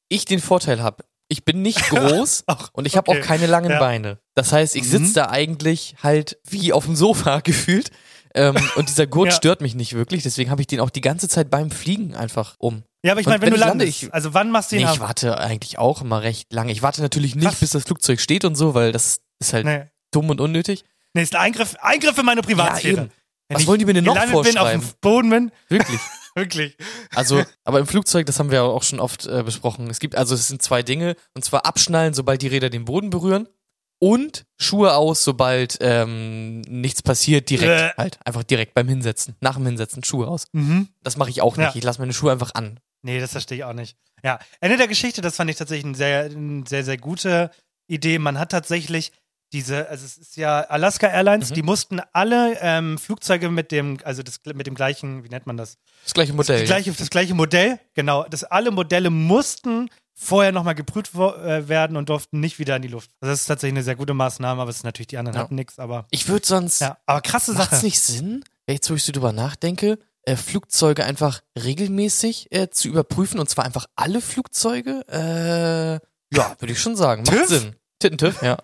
ich 0.08 0.24
den 0.24 0.40
Vorteil 0.40 0.82
habe. 0.82 1.04
Ich 1.28 1.44
bin 1.44 1.62
nicht 1.62 1.80
groß 1.90 2.44
Ach, 2.46 2.70
und 2.72 2.86
ich 2.86 2.96
habe 2.96 3.10
okay. 3.10 3.20
auch 3.20 3.24
keine 3.26 3.46
langen 3.46 3.70
Ja. 3.70 3.78
Beine. 3.80 4.18
Das 4.34 4.52
heißt, 4.52 4.76
ich 4.76 4.84
Mhm. 4.84 4.88
sitze 4.88 5.14
da 5.14 5.28
eigentlich 5.30 5.96
halt 6.02 6.38
wie 6.48 6.72
auf 6.72 6.84
dem 6.84 6.96
Sofa 6.96 7.40
gefühlt. 7.44 7.90
Ähm, 8.36 8.54
und 8.76 8.88
dieser 8.88 9.06
Gurt 9.06 9.30
Ja. 9.30 9.34
stört 9.34 9.60
mich 9.60 9.74
nicht 9.74 9.94
wirklich, 9.94 10.22
deswegen 10.22 10.50
habe 10.50 10.60
ich 10.60 10.66
den 10.66 10.80
auch 10.80 10.90
die 10.90 11.00
ganze 11.00 11.28
Zeit 11.28 11.50
beim 11.50 11.70
Fliegen 11.70 12.14
einfach 12.14 12.54
um. 12.58 12.82
Ja, 13.04 13.12
aber 13.12 13.20
ich 13.20 13.26
meine, 13.26 13.40
wenn, 13.40 13.46
wenn 13.46 13.50
du 13.50 13.56
ich 13.56 13.60
lande, 13.60 13.84
landest, 13.84 14.02
ich- 14.04 14.14
also 14.14 14.34
wann 14.34 14.50
machst 14.50 14.72
du 14.72 14.76
Nee, 14.76 14.82
ihn 14.82 14.88
ich 14.88 15.00
ab? 15.00 15.08
warte 15.08 15.38
eigentlich 15.38 15.78
auch 15.78 16.02
immer 16.02 16.22
recht 16.22 16.52
lange. 16.52 16.70
Ich 16.72 16.82
warte 16.82 17.02
natürlich 17.02 17.34
nicht, 17.34 17.46
Krass. 17.48 17.60
bis 17.60 17.70
das 17.70 17.84
Flugzeug 17.84 18.20
steht 18.20 18.44
und 18.44 18.54
so, 18.56 18.74
weil 18.74 18.92
das 18.92 19.20
ist 19.40 19.52
halt 19.52 19.64
Nee. 19.66 19.84
dumm 20.12 20.28
und 20.30 20.40
unnötig. 20.40 20.84
Nee, 21.14 21.22
ist 21.22 21.34
ein 21.34 21.40
Eingriff, 21.40 21.76
Eingriff 21.80 22.18
in 22.18 22.26
meine 22.26 22.42
Privatsphäre. 22.42 22.96
Ja. 22.96 23.02
Wenn 23.48 23.54
Was 23.54 23.62
ich 23.62 23.68
wollen 23.68 23.78
die 23.78 23.84
mir 23.84 23.94
denn 23.94 24.04
noch 24.04 24.14
gelandet 24.14 24.32
bin, 24.32 24.38
auf 24.58 24.66
vorschreiben? 24.68 24.80
dem 24.82 24.94
Boden 25.00 25.30
bin, 25.30 25.52
Wirklich. 25.68 26.00
wirklich. 26.34 26.76
Also, 27.14 27.44
aber 27.64 27.78
im 27.78 27.86
Flugzeug, 27.86 28.26
das 28.26 28.38
haben 28.40 28.50
wir 28.50 28.64
auch 28.64 28.82
schon 28.82 28.98
oft 29.00 29.24
äh, 29.26 29.42
besprochen. 29.44 29.88
Es 29.88 30.00
gibt 30.00 30.16
also, 30.16 30.34
es 30.34 30.48
sind 30.48 30.62
zwei 30.62 30.82
Dinge, 30.82 31.14
und 31.34 31.44
zwar 31.44 31.64
abschnallen, 31.64 32.12
sobald 32.12 32.42
die 32.42 32.48
Räder 32.48 32.70
den 32.70 32.84
Boden 32.84 33.08
berühren, 33.10 33.48
und 33.98 34.44
Schuhe 34.58 34.94
aus, 34.94 35.24
sobald 35.24 35.78
ähm, 35.80 36.60
nichts 36.62 37.02
passiert, 37.02 37.48
direkt 37.50 37.70
Äh. 37.70 37.90
halt, 37.96 38.18
einfach 38.24 38.42
direkt 38.42 38.74
beim 38.74 38.88
Hinsetzen, 38.88 39.34
nach 39.40 39.56
dem 39.56 39.66
Hinsetzen 39.66 40.04
Schuhe 40.04 40.28
aus. 40.28 40.46
Mhm. 40.52 40.88
Das 41.02 41.16
mache 41.16 41.30
ich 41.30 41.40
auch 41.42 41.56
nicht. 41.56 41.66
Ja. 41.70 41.76
Ich 41.76 41.84
lasse 41.84 42.00
meine 42.00 42.12
Schuhe 42.12 42.32
einfach 42.32 42.54
an. 42.54 42.78
Nee, 43.02 43.20
das 43.20 43.32
verstehe 43.32 43.58
ich 43.58 43.64
auch 43.64 43.72
nicht. 43.72 43.96
Ja, 44.24 44.38
Ende 44.60 44.76
der 44.76 44.88
Geschichte, 44.88 45.20
das 45.20 45.36
fand 45.36 45.50
ich 45.50 45.56
tatsächlich 45.56 45.84
eine 45.86 45.94
sehr, 45.96 46.24
eine 46.24 46.64
sehr, 46.66 46.84
sehr 46.84 46.96
gute 46.98 47.50
Idee. 47.86 48.18
Man 48.18 48.38
hat 48.38 48.50
tatsächlich 48.50 49.12
diese, 49.52 49.88
also 49.88 50.04
es 50.04 50.16
ist 50.18 50.36
ja 50.36 50.60
Alaska 50.62 51.06
Airlines, 51.06 51.50
Mhm. 51.50 51.54
die 51.54 51.62
mussten 51.62 52.00
alle 52.12 52.58
ähm, 52.60 52.98
Flugzeuge 52.98 53.48
mit 53.48 53.70
dem, 53.70 53.98
also 54.02 54.22
das, 54.24 54.40
mit 54.44 54.66
dem 54.66 54.74
gleichen, 54.74 55.22
wie 55.22 55.28
nennt 55.28 55.46
man 55.46 55.56
das? 55.56 55.76
Das 56.02 56.14
gleiche 56.14 56.32
Modell. 56.32 56.58
Das 56.60 56.66
gleiche, 56.66 56.92
das 56.92 57.10
gleiche 57.10 57.34
Modell, 57.34 57.78
genau. 57.94 58.24
Das 58.28 58.42
alle 58.42 58.72
Modelle 58.72 59.10
mussten 59.10 59.88
vorher 60.18 60.50
nochmal 60.50 60.74
geprüft 60.74 61.14
äh, 61.14 61.68
werden 61.68 61.96
und 61.96 62.08
durften 62.08 62.40
nicht 62.40 62.58
wieder 62.58 62.76
in 62.76 62.82
die 62.82 62.88
Luft. 62.88 63.10
Also 63.20 63.32
das 63.32 63.40
ist 63.42 63.46
tatsächlich 63.46 63.74
eine 63.74 63.84
sehr 63.84 63.96
gute 63.96 64.14
Maßnahme, 64.14 64.62
aber 64.62 64.70
es 64.70 64.78
ist 64.78 64.84
natürlich, 64.84 65.08
die 65.08 65.18
anderen 65.18 65.36
Ja. 65.36 65.42
hatten 65.42 65.54
nichts, 65.54 65.78
aber 65.78 66.06
Ich 66.10 66.26
würde 66.28 66.46
sonst, 66.46 66.80
ja, 66.80 66.96
aber 67.06 67.20
krasse 67.20 67.52
macht's 67.52 67.76
Sache. 67.76 67.84
nicht 67.86 68.00
Sinn, 68.00 68.42
jetzt 68.66 68.88
wo 68.90 68.94
ich 68.94 69.04
so 69.04 69.12
drüber 69.12 69.32
nachdenke, 69.32 69.98
äh, 70.22 70.36
Flugzeuge 70.36 71.04
einfach 71.04 71.42
regelmäßig 71.80 72.50
äh, 72.50 72.70
zu 72.70 72.88
überprüfen 72.88 73.38
und 73.38 73.48
zwar 73.50 73.64
einfach 73.66 73.86
alle 73.94 74.20
Flugzeuge. 74.20 75.04
Äh, 75.08 76.34
ja, 76.36 76.56
würde 76.58 76.72
ich 76.72 76.80
schon 76.80 76.96
sagen. 76.96 77.22
Macht 77.24 77.36
TÜV? 77.36 77.48
Sinn. 77.48 77.76
Tittentüff, 77.98 78.42
ja. 78.42 78.58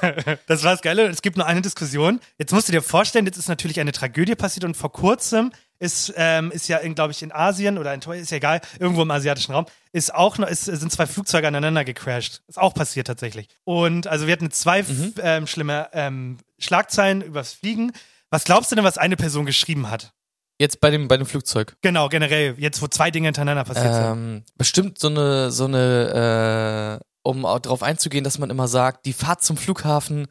Das 0.46 0.62
war 0.64 0.72
das 0.72 0.82
Geile. 0.82 1.06
Es 1.08 1.20
gibt 1.22 1.36
nur 1.36 1.46
eine 1.46 1.60
Diskussion. 1.60 2.20
Jetzt 2.38 2.52
musst 2.52 2.68
du 2.68 2.72
dir 2.72 2.80
vorstellen, 2.82 3.26
jetzt 3.26 3.36
ist 3.36 3.48
natürlich 3.48 3.80
eine 3.80 3.92
Tragödie 3.92 4.34
passiert 4.34 4.64
und 4.64 4.76
vor 4.76 4.92
kurzem 4.92 5.52
ist, 5.78 6.12
ähm, 6.16 6.50
ist 6.50 6.68
ja, 6.68 6.78
glaube 6.78 7.12
ich, 7.12 7.22
in 7.22 7.32
Asien 7.32 7.78
oder 7.78 7.94
in 7.94 8.00
ist 8.00 8.30
ja 8.30 8.36
egal, 8.38 8.60
irgendwo 8.78 9.02
im 9.02 9.10
asiatischen 9.10 9.52
Raum, 9.52 9.66
ist 9.92 10.14
auch 10.14 10.38
noch, 10.38 10.48
ist, 10.48 10.64
sind 10.64 10.90
zwei 10.92 11.06
Flugzeuge 11.06 11.46
aneinander 11.46 11.84
gecrashed. 11.84 12.42
Ist 12.48 12.58
auch 12.58 12.74
passiert 12.74 13.06
tatsächlich. 13.06 13.48
Und 13.64 14.06
also 14.06 14.26
wir 14.26 14.32
hatten 14.32 14.50
zwei 14.50 14.82
Mhm. 14.82 15.14
ähm, 15.22 15.46
schlimme 15.46 15.88
ähm, 15.92 16.38
Schlagzeilen 16.58 17.22
übers 17.22 17.52
Fliegen. 17.52 17.92
Was 18.30 18.44
glaubst 18.44 18.70
du 18.70 18.76
denn, 18.76 18.84
was 18.84 18.98
eine 18.98 19.16
Person 19.16 19.46
geschrieben 19.46 19.90
hat? 19.90 20.12
Jetzt 20.60 20.80
bei 20.80 20.90
dem, 20.90 21.06
bei 21.06 21.16
dem 21.16 21.26
Flugzeug. 21.26 21.76
Genau, 21.82 22.08
generell, 22.08 22.56
jetzt 22.58 22.82
wo 22.82 22.88
zwei 22.88 23.10
Dinge 23.12 23.28
hintereinander 23.28 23.64
passiert 23.64 23.94
sind. 23.94 24.04
Ähm, 24.04 24.44
bestimmt 24.56 24.98
so 24.98 25.08
eine, 25.08 25.52
so 25.52 25.66
eine, 25.66 27.00
äh, 27.00 27.04
um 27.22 27.46
auch 27.46 27.60
darauf 27.60 27.82
einzugehen, 27.84 28.24
dass 28.24 28.38
man 28.38 28.50
immer 28.50 28.66
sagt, 28.66 29.06
die 29.06 29.12
Fahrt 29.12 29.42
zum 29.44 29.56
Flughafen, 29.56 30.26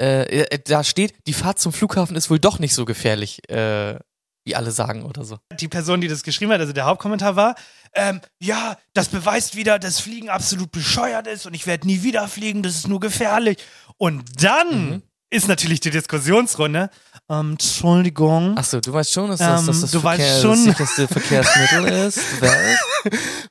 äh, 0.00 0.42
äh, 0.42 0.58
da 0.64 0.84
steht, 0.84 1.14
die 1.26 1.32
Fahrt 1.32 1.58
zum 1.58 1.72
Flughafen 1.72 2.16
ist 2.16 2.30
wohl 2.30 2.38
doch 2.38 2.60
nicht 2.60 2.74
so 2.74 2.84
gefährlich, 2.84 3.48
äh, 3.50 3.98
wie 4.44 4.56
alle 4.56 4.70
sagen 4.72 5.04
oder 5.04 5.24
so. 5.24 5.38
die 5.60 5.68
Person, 5.68 6.00
die 6.00 6.08
das 6.08 6.22
geschrieben 6.22 6.52
hat, 6.52 6.60
also 6.60 6.72
der 6.72 6.84
Hauptkommentar 6.86 7.36
war, 7.36 7.54
ähm, 7.94 8.20
ja, 8.40 8.76
das 8.94 9.08
beweist 9.08 9.54
wieder, 9.54 9.78
dass 9.78 10.00
Fliegen 10.00 10.28
absolut 10.30 10.72
bescheuert 10.72 11.26
ist 11.26 11.46
und 11.46 11.54
ich 11.54 11.66
werde 11.66 11.86
nie 11.86 12.02
wieder 12.02 12.26
fliegen, 12.28 12.62
das 12.62 12.74
ist 12.76 12.88
nur 12.88 13.00
gefährlich. 13.00 13.58
Und 13.98 14.24
dann 14.42 14.90
Mhm. 14.90 15.02
ist 15.30 15.46
natürlich 15.48 15.80
die 15.80 15.90
Diskussionsrunde. 15.90 16.90
Ähm, 17.30 17.52
Entschuldigung. 17.52 18.56
Achso, 18.58 18.80
du 18.80 18.92
weißt 18.92 19.12
schon, 19.12 19.28
dass 19.30 19.38
das, 19.38 19.60
Ähm, 19.60 19.66
dass 19.68 19.80
das, 19.82 19.90
du 19.92 20.02
weißt 20.02 20.20
Verkehr, 20.22 20.40
schon- 20.42 20.64
das 20.66 20.76
sicherste 20.76 21.08
Verkehrsmittel 21.08 21.84
ist. 22.06 22.20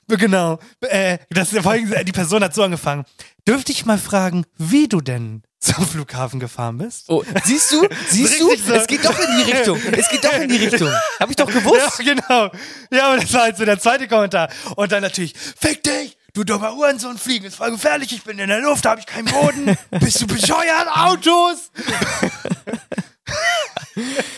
Genau. 0.08 0.60
Äh, 0.82 1.20
das, 1.30 1.50
die 1.52 2.12
Person 2.12 2.44
hat 2.44 2.54
so 2.54 2.64
angefangen. 2.64 3.06
Dürfte 3.48 3.72
ich 3.72 3.86
mal 3.86 3.98
fragen, 3.98 4.46
wie 4.58 4.88
du 4.88 5.02
denn 5.02 5.44
zum 5.62 5.86
Flughafen 5.88 6.40
gefahren 6.40 6.78
bist? 6.80 7.06
Oh, 7.08 7.24
siehst 7.46 7.72
du? 7.72 7.88
Siehst 8.10 8.42
du? 8.42 8.56
So. 8.58 8.74
Es 8.74 8.88
geht 8.88 9.06
doch 9.06 9.18
in 9.18 9.38
die 9.46 9.52
Richtung. 9.52 9.80
Es 9.94 10.10
geht 10.10 10.24
doch 10.26 10.34
in 10.34 10.50
die 10.50 10.58
Richtung. 10.58 10.92
Hab 11.20 11.30
ich 11.30 11.36
doch 11.36 11.50
Ja, 11.54 11.60
gewusst. 11.60 11.98
genau. 12.00 12.52
Ja, 12.92 13.08
aber 13.12 13.18
das 13.22 13.32
war 13.34 13.42
halt 13.44 13.58
so 13.58 13.66
der 13.66 13.80
zweite 13.80 14.08
Kommentar. 14.08 14.50
Und 14.76 14.92
dann 14.92 15.02
natürlich, 15.04 15.34
fick 15.38 15.84
dich, 15.84 16.18
du 16.34 16.44
dummer 16.44 16.74
Uhrensohn, 16.76 17.18
fliegen 17.18 17.46
ist 17.46 17.56
voll 17.58 17.72
gefährlich, 17.72 18.12
ich 18.12 18.24
bin 18.24 18.40
in 18.40 18.48
der 18.50 18.60
Luft, 18.62 18.86
da 18.86 18.92
hab 18.92 19.00
ich 19.00 19.06
keinen 19.06 19.26
Boden. 19.26 19.78
Bist 20.00 20.22
du 20.22 20.28
bescheuert, 20.28 20.88
Autos? 20.96 21.72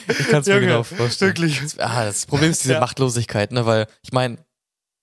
Ich 0.08 0.28
kann 0.30 0.42
es 0.42 0.48
mir 0.48 0.60
genau 0.60 0.84
vorstellen. 0.84 1.30
wirklich. 1.30 1.62
Das, 1.62 1.80
ah, 1.80 2.04
das 2.06 2.26
Problem 2.26 2.52
ist 2.52 2.64
diese 2.64 2.74
Ja. 2.74 2.80
Machtlosigkeit, 2.80 3.52
ne? 3.52 3.66
Weil 3.66 3.88
ich 4.02 4.12
meine, 4.12 4.38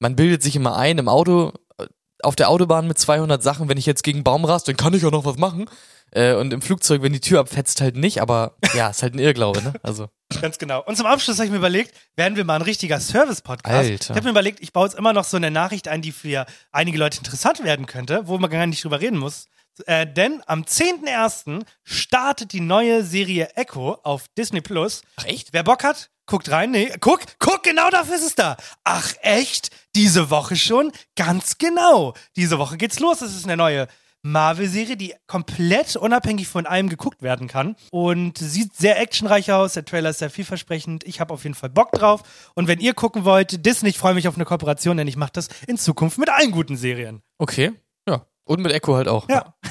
man 0.01 0.17
bildet 0.17 0.43
sich 0.43 0.57
immer 0.57 0.77
ein 0.77 0.99
im 0.99 1.09
Auto, 1.09 1.53
äh, 1.79 1.87
auf 2.23 2.37
der 2.37 2.49
Autobahn 2.51 2.87
mit 2.87 2.99
200 2.99 3.43
Sachen, 3.43 3.69
wenn 3.69 3.79
ich 3.79 3.87
jetzt 3.87 4.03
gegen 4.03 4.19
einen 4.19 4.25
Baum 4.25 4.45
rast, 4.45 4.69
dann 4.69 4.77
kann 4.77 4.93
ich 4.95 5.03
ja 5.03 5.11
noch 5.11 5.25
was 5.25 5.37
machen. 5.39 5.67
Äh, 6.13 6.35
und 6.35 6.53
im 6.53 6.63
Flugzeug, 6.63 7.03
wenn 7.03 7.13
die 7.13 7.21
Tür 7.21 7.41
abfetzt, 7.41 7.81
halt 7.81 7.97
nicht. 7.97 8.21
Aber 8.21 8.57
ja, 8.75 8.89
ist 8.89 9.03
halt 9.03 9.15
ein 9.15 9.19
Irrglaube, 9.19 9.63
ne? 9.63 9.73
Also 9.83 10.09
Ganz 10.41 10.59
genau. 10.59 10.83
Und 10.83 10.97
zum 10.97 11.07
Abschluss 11.07 11.37
habe 11.37 11.47
ich 11.47 11.51
mir 11.51 11.59
überlegt, 11.59 11.95
werden 12.17 12.37
wir 12.37 12.45
mal 12.45 12.57
ein 12.57 12.63
richtiger 12.63 13.01
Service-Podcast. 13.01 13.91
Alter. 13.91 14.11
Ich 14.11 14.17
habe 14.17 14.25
mir 14.25 14.31
überlegt, 14.31 14.61
ich 14.61 14.73
baue 14.73 14.87
jetzt 14.87 14.97
immer 14.97 15.13
noch 15.13 15.25
so 15.25 15.37
eine 15.37 15.51
Nachricht 15.51 15.89
ein, 15.89 16.03
die 16.03 16.13
für 16.13 16.47
einige 16.73 16.99
Leute 16.99 17.19
interessant 17.19 17.63
werden 17.65 17.87
könnte, 17.87 18.27
wo 18.27 18.39
man 18.39 18.51
gar 18.51 18.67
nicht 18.67 18.85
drüber 18.85 19.01
reden 19.01 19.19
muss. 19.19 19.47
Äh, 19.87 20.07
denn 20.07 20.43
am 20.47 20.63
10.01. 20.63 21.65
startet 21.85 22.53
die 22.53 22.61
neue 22.61 23.03
Serie 23.03 23.51
Echo 23.55 23.95
auf 24.03 24.27
Disney 24.37 24.61
Plus. 24.61 25.03
Ach 25.17 25.25
echt? 25.25 25.53
Wer 25.53 25.63
Bock 25.63 25.85
hat, 25.85 26.11
guckt 26.27 26.51
rein. 26.51 26.71
Nee, 26.71 26.93
guck, 27.01 27.21
guck, 27.39 27.63
genau 27.63 27.89
dafür 27.91 28.17
ist 28.17 28.27
es 28.27 28.35
da. 28.35 28.57
Ach 28.85 29.13
echt? 29.23 29.71
Diese 29.95 30.31
Woche 30.31 30.57
schon? 30.57 30.93
Ganz 31.17 31.59
genau. 31.59 32.15
Diese 32.37 32.59
Woche 32.59 32.77
geht's 32.77 33.01
los. 33.01 33.23
Es 33.23 33.35
ist 33.35 33.45
eine 33.45 33.57
neue 33.57 33.89
Marvel-Serie, 34.23 34.97
die 34.97 35.15
komplett 35.27 35.97
unabhängig 35.97 36.49
von 36.49 36.67
allem 36.67 36.89
geguckt 36.89 37.23
werden 37.23 37.49
kann. 37.49 37.77
Und 37.91 38.39
sieht 38.39 38.75
sehr 38.77 39.01
actionreich 39.01 39.53
aus. 39.53 39.75
Der 39.75 39.85
Trailer 39.85 40.11
ist 40.11 40.19
sehr 40.19 40.31
vielversprechend. 40.31 41.05
Ich 41.05 41.21
habe 41.21 41.33
auf 41.35 41.45
jeden 41.45 41.55
Fall 41.55 41.71
Bock 41.71 41.93
drauf. 41.93 42.23
Und 42.55 42.69
wenn 42.69 42.81
ihr 42.81 42.95
gucken 42.95 43.25
wollt, 43.25 43.65
Disney, 43.65 43.91
ich 43.91 43.99
freue 43.99 44.15
mich 44.15 44.29
auf 44.29 44.37
eine 44.37 44.45
Kooperation, 44.45 44.97
denn 44.97 45.09
ich 45.09 45.17
mache 45.17 45.33
das 45.33 45.49
in 45.67 45.79
Zukunft 45.79 46.19
mit 46.19 46.29
allen 46.29 46.51
guten 46.51 46.77
Serien. 46.77 47.23
Okay. 47.39 47.73
Ja. 48.09 48.27
Und 48.45 48.61
mit 48.61 48.73
Echo 48.73 48.95
halt 48.97 49.09
auch. 49.09 49.29
Ja. 49.29 49.55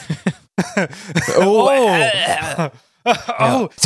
Oh. 1.37 1.71
Oh. 3.39 3.69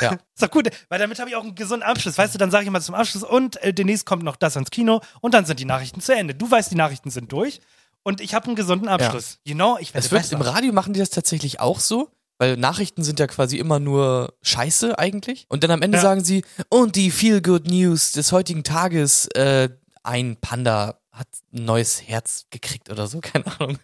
Ja. 0.00 0.12
Ist 0.12 0.42
doch 0.42 0.50
gut, 0.50 0.68
weil 0.90 0.98
damit 0.98 1.18
habe 1.18 1.30
ich 1.30 1.36
auch 1.36 1.42
einen 1.42 1.54
gesunden 1.54 1.82
Abschluss. 1.88 2.18
Weißt 2.18 2.34
du, 2.34 2.38
dann 2.38 2.50
sage 2.50 2.64
ich 2.64 2.70
mal 2.70 2.80
zum 2.80 2.94
Abschluss 2.94 3.24
und 3.24 3.56
äh, 3.62 3.72
demnächst 3.72 4.04
kommt 4.04 4.22
noch 4.22 4.36
das 4.36 4.56
ans 4.56 4.70
Kino 4.70 5.00
und 5.20 5.32
dann 5.34 5.46
sind 5.46 5.58
die 5.58 5.64
Nachrichten 5.64 6.00
zu 6.00 6.14
Ende. 6.14 6.34
Du 6.34 6.48
weißt, 6.50 6.70
die 6.70 6.76
Nachrichten 6.76 7.10
sind 7.10 7.32
durch 7.32 7.60
und 8.02 8.20
ich 8.20 8.34
habe 8.34 8.46
einen 8.46 8.56
gesunden 8.56 8.88
Abschluss. 8.88 9.38
You 9.44 9.54
know, 9.54 9.76
ich 9.80 9.92
werde 9.94 10.04
Es 10.06 10.10
wird, 10.12 10.22
besser. 10.22 10.36
Im 10.36 10.42
Radio 10.42 10.72
machen 10.72 10.92
die 10.92 11.00
das 11.00 11.10
tatsächlich 11.10 11.60
auch 11.60 11.80
so, 11.80 12.10
weil 12.38 12.56
Nachrichten 12.56 13.02
sind 13.04 13.18
ja 13.20 13.26
quasi 13.26 13.58
immer 13.58 13.80
nur 13.80 14.34
Scheiße 14.42 14.98
eigentlich. 14.98 15.46
Und 15.48 15.64
dann 15.64 15.70
am 15.72 15.82
Ende 15.82 15.98
Ja. 15.98 16.02
sagen 16.02 16.24
sie, 16.24 16.44
und 16.68 16.96
die 16.96 17.10
Feel 17.10 17.42
Good 17.42 17.66
News 17.66 18.12
des 18.12 18.32
heutigen 18.32 18.64
Tages, 18.64 19.26
äh, 19.34 19.68
ein 20.02 20.36
Panda 20.40 21.00
hat 21.12 21.26
ein 21.52 21.64
neues 21.64 22.02
Herz 22.06 22.46
gekriegt 22.50 22.90
oder 22.90 23.06
so, 23.08 23.20
keine 23.22 23.44
Ahnung. 23.60 23.78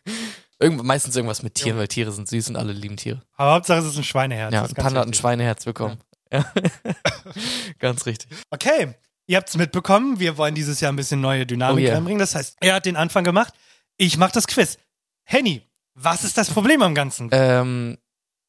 Irgend, 0.61 0.85
meistens 0.85 1.16
irgendwas 1.16 1.42
mit 1.42 1.57
Tieren, 1.57 1.77
weil 1.79 1.88
Tiere 1.88 2.12
sind 2.12 2.29
süß 2.29 2.48
und 2.50 2.57
alle 2.57 2.72
lieben 2.72 2.96
Tiere. 2.96 3.20
Aber 3.37 3.53
Hauptsache, 3.55 3.81
es 3.81 3.87
ist 3.87 3.96
ein 3.98 4.05
Schweineherz. 4.05 4.55
ja, 4.55 4.62
ein 4.64 4.72
Panda 4.74 5.00
hat 5.00 5.09
ein. 5.09 5.14
Schweineherz 5.14 5.64
bekommen. 5.64 5.98
Ja. 6.33 6.44
Ganz 7.79 8.07
richtig. 8.07 8.31
Okay, 8.50 8.94
ihr 9.27 9.37
habt 9.37 9.48
es 9.48 9.57
mitbekommen. 9.57 10.20
Wir 10.20 10.37
wollen 10.38 10.55
dieses 10.55 10.81
Jahr 10.81 10.92
ein 10.92 10.96
bisschen 10.96 11.20
neue 11.20 11.46
Dynamik 11.46 11.85
Oh 11.85 11.87
yeah. 11.87 11.94
reinbringen. 11.94 12.18
Das 12.20 12.35
heißt, 12.35 12.57
er 12.61 12.74
hat 12.74 12.87
den 12.87 12.96
Anfang 12.96 13.24
gemacht. 13.24 13.53
Ich 13.96 14.16
mache 14.16 14.33
das 14.33 14.46
Quiz. 14.46 14.78
Henny, 15.24 15.62
was 15.94 16.24
ist 16.24 16.37
das 16.37 16.50
Problem 16.50 16.83
am 16.83 16.94
Ganzen? 16.94 17.28
Ähm, 17.33 17.98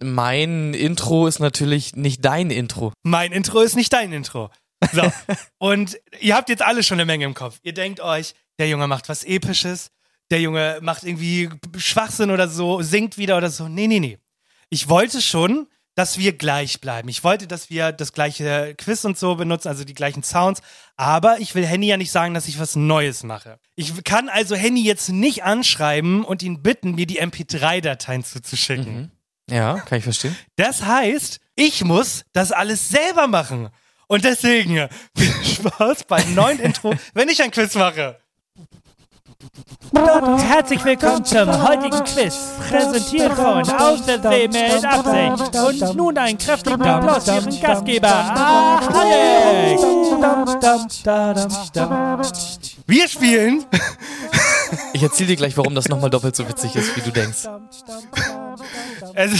mein 0.01 0.73
Intro 0.73 1.27
ist 1.27 1.39
natürlich 1.39 1.95
nicht 1.95 2.25
dein 2.25 2.49
Intro. 2.49 2.91
Mein 3.03 3.31
Intro 3.31 3.61
ist 3.61 3.75
nicht 3.75 3.93
dein 3.93 4.11
Intro. 4.11 4.49
So. 4.91 5.11
Und 5.57 5.97
ihr 6.19 6.35
habt 6.35 6.49
jetzt 6.49 6.63
alle 6.63 6.83
schon 6.83 6.95
eine 6.95 7.05
Menge 7.05 7.25
im 7.25 7.33
Kopf. 7.33 7.59
Ihr 7.63 7.73
denkt 7.73 7.99
euch, 7.99 8.33
der 8.59 8.67
Junge 8.67 8.87
macht 8.87 9.09
was 9.09 9.23
Episches, 9.23 9.91
der 10.31 10.41
Junge 10.41 10.79
macht 10.81 11.03
irgendwie 11.03 11.49
Schwachsinn 11.77 12.31
oder 12.31 12.47
so, 12.47 12.81
singt 12.81 13.17
wieder 13.17 13.37
oder 13.37 13.49
so. 13.49 13.67
Nee, 13.67 13.87
nee, 13.87 13.99
nee. 13.99 14.17
Ich 14.69 14.89
wollte 14.89 15.21
schon, 15.21 15.67
dass 15.95 16.17
wir 16.17 16.37
gleich 16.37 16.81
bleiben. 16.81 17.07
Ich 17.09 17.23
wollte, 17.23 17.47
dass 17.47 17.69
wir 17.69 17.91
das 17.91 18.11
gleiche 18.13 18.75
Quiz 18.77 19.05
und 19.05 19.17
so 19.17 19.35
benutzen, 19.35 19.69
also 19.69 19.85
die 19.85 19.93
gleichen 19.93 20.23
Sounds. 20.23 20.61
Aber 20.97 21.39
ich 21.39 21.55
will 21.55 21.65
Henny 21.65 21.87
ja 21.87 21.97
nicht 21.97 22.11
sagen, 22.11 22.33
dass 22.33 22.47
ich 22.47 22.59
was 22.59 22.75
Neues 22.75 23.23
mache. 23.23 23.59
Ich 23.75 24.03
kann 24.03 24.29
also 24.29 24.55
Henny 24.55 24.83
jetzt 24.83 25.09
nicht 25.09 25.43
anschreiben 25.43 26.23
und 26.23 26.43
ihn 26.43 26.61
bitten, 26.61 26.95
mir 26.95 27.07
die 27.07 27.21
MP3-Dateien 27.21 28.23
zuzuschicken. 28.23 29.11
Ja, 29.49 29.79
kann 29.79 29.99
ich 29.99 30.03
verstehen. 30.03 30.35
Das 30.57 30.83
heißt, 30.85 31.39
ich 31.55 31.83
muss 31.83 32.25
das 32.33 32.51
alles 32.51 32.89
selber 32.89 33.27
machen. 33.27 33.69
Und 34.07 34.25
deswegen 34.25 34.89
viel 35.17 35.45
Spaß 35.45 36.03
beim 36.05 36.35
neuen 36.35 36.59
Intro, 36.59 36.93
wenn 37.13 37.29
ich 37.29 37.41
ein 37.41 37.51
Quiz 37.51 37.75
mache. 37.75 38.19
Herzlich 39.93 40.83
willkommen 40.85 41.25
zum 41.25 41.67
heutigen 41.67 42.03
Quiz, 42.03 42.37
präsentiert 42.69 43.33
von 43.33 43.69
Aus 43.69 44.05
der 44.05 44.21
See 44.21 44.47
mit 44.47 44.85
Absicht. 44.85 45.55
Und 45.55 45.95
nun 45.95 46.17
einen 46.17 46.37
kräftigen 46.37 46.81
Applaus 46.81 47.25
für 47.25 47.35
Ihren 47.35 47.61
Gastgeber, 47.61 48.07
ah, 48.07 48.79
Alex. 48.93 49.83
Wir 52.87 53.07
spielen 53.07 53.65
Ich 54.93 55.03
erzähle 55.03 55.27
dir 55.27 55.35
gleich, 55.35 55.57
warum 55.57 55.75
das 55.75 55.87
nochmal 55.89 56.09
doppelt 56.09 56.35
so 56.35 56.47
witzig 56.47 56.75
ist, 56.75 56.95
wie 56.95 57.01
du 57.01 57.11
denkst. 57.11 57.47
Also, 59.15 59.37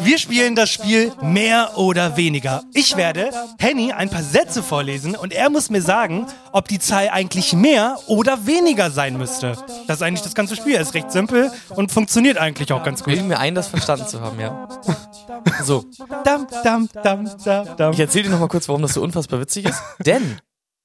wir 0.00 0.18
spielen 0.18 0.54
das 0.54 0.70
Spiel 0.70 1.12
mehr 1.22 1.76
oder 1.76 2.16
weniger. 2.16 2.62
Ich 2.72 2.96
werde 2.96 3.30
Henny 3.58 3.92
ein 3.92 4.08
paar 4.10 4.22
Sätze 4.22 4.62
vorlesen 4.62 5.16
und 5.16 5.32
er 5.32 5.50
muss 5.50 5.70
mir 5.70 5.82
sagen, 5.82 6.26
ob 6.52 6.68
die 6.68 6.78
Zahl 6.78 7.08
eigentlich 7.10 7.52
mehr 7.52 7.98
oder 8.06 8.46
weniger 8.46 8.90
sein 8.90 9.16
müsste. 9.18 9.56
Das 9.86 9.96
ist 9.98 10.02
eigentlich 10.02 10.22
das 10.22 10.34
ganze 10.34 10.56
Spiel. 10.56 10.74
Es 10.76 10.88
ist 10.88 10.94
recht 10.94 11.12
simpel 11.12 11.50
und 11.70 11.92
funktioniert 11.92 12.38
eigentlich 12.38 12.72
auch 12.72 12.82
ganz 12.82 13.00
gut. 13.02 13.12
Bilde 13.14 13.24
mir 13.28 13.38
ein, 13.38 13.54
das 13.54 13.68
verstanden 13.68 14.06
zu 14.06 14.20
haben, 14.20 14.40
ja. 14.40 14.68
So, 15.62 15.84
Dam, 16.24 16.46
dam, 16.64 16.88
dam, 17.02 17.30
dam, 17.44 17.76
dam. 17.76 17.92
ich 17.92 18.00
erzähle 18.00 18.24
dir 18.24 18.30
nochmal 18.30 18.48
kurz, 18.48 18.68
warum 18.68 18.82
das 18.82 18.94
so 18.94 19.02
unfassbar 19.02 19.40
witzig 19.40 19.66
ist. 19.66 19.80
Denn 20.04 20.38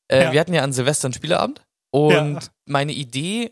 äh, 0.07 0.23
Ja. 0.25 0.31
wir 0.31 0.39
hatten 0.39 0.53
ja 0.53 0.63
an 0.63 0.73
Silvester 0.73 1.07
einen 1.07 1.13
Spieleabend 1.13 1.61
und 1.91 2.11
Ja. 2.13 2.39
meine 2.65 2.91
Idee 2.91 3.51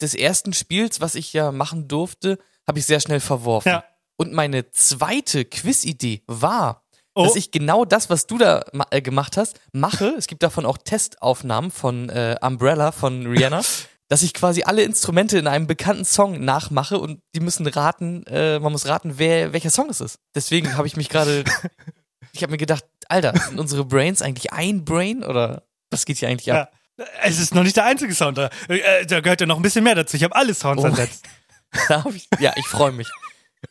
des 0.00 0.14
ersten 0.14 0.52
Spiels, 0.52 1.00
was 1.00 1.14
ich 1.14 1.32
ja 1.32 1.50
machen 1.52 1.88
durfte, 1.88 2.38
habe 2.68 2.78
ich 2.78 2.86
sehr 2.86 3.00
schnell 3.00 3.20
verworfen. 3.20 3.70
Ja. 3.70 3.84
Und 4.16 4.32
meine 4.32 4.70
zweite 4.70 5.44
Quiz-Idee 5.44 6.22
war, 6.26 6.84
Oh. 7.14 7.24
dass 7.24 7.34
ich 7.34 7.50
genau 7.50 7.84
das, 7.84 8.10
was 8.10 8.28
du 8.28 8.38
da 8.38 8.64
äh, 8.90 9.02
gemacht 9.02 9.36
hast, 9.36 9.58
mache. 9.72 10.14
Es 10.16 10.28
gibt 10.28 10.44
davon 10.44 10.64
auch 10.64 10.78
Testaufnahmen 10.78 11.72
von 11.72 12.08
äh, 12.10 12.36
Umbrella 12.40 12.92
von 12.92 13.26
Rihanna. 13.26 13.62
dass 14.08 14.22
ich 14.22 14.32
quasi 14.32 14.62
alle 14.62 14.82
Instrumente 14.84 15.36
in 15.36 15.46
einem 15.46 15.66
bekannten 15.66 16.04
Song 16.04 16.42
nachmache 16.42 16.98
und 16.98 17.20
die 17.34 17.40
müssen 17.40 17.66
raten, 17.66 18.24
äh, 18.26 18.58
man 18.58 18.72
muss 18.72 18.86
raten, 18.86 19.18
wer 19.18 19.52
welcher 19.52 19.68
Song 19.70 19.90
es 19.90 20.00
ist. 20.00 20.18
Deswegen 20.34 20.76
habe 20.78 20.86
ich 20.86 20.96
mich 20.96 21.08
gerade, 21.10 21.44
ich 22.32 22.42
habe 22.42 22.52
mir 22.52 22.56
gedacht, 22.56 22.84
Alter, 23.08 23.34
sind 23.36 23.58
unsere 23.60 23.84
Brains 23.84 24.22
eigentlich 24.22 24.52
ein 24.52 24.84
Brain 24.84 25.22
oder 25.24 25.64
was 25.90 26.06
geht 26.06 26.18
hier 26.18 26.28
eigentlich 26.28 26.50
ab? 26.52 26.72
Ja. 26.98 27.04
Es 27.22 27.38
ist 27.38 27.54
noch 27.54 27.64
nicht 27.64 27.76
der 27.76 27.84
einzige 27.84 28.14
Sound. 28.14 28.38
Da, 28.38 28.48
äh, 28.68 29.04
da 29.06 29.20
gehört 29.20 29.40
ja 29.40 29.46
noch 29.46 29.56
ein 29.56 29.62
bisschen 29.62 29.84
mehr 29.84 29.94
dazu. 29.94 30.16
Ich 30.16 30.24
habe 30.24 30.34
alle 30.36 30.54
Sounds 30.54 30.82
Oh 30.82 30.86
ersetzt. 30.86 31.26
Ja, 32.40 32.52
ich 32.56 32.66
freue 32.66 32.92
mich. 32.92 33.08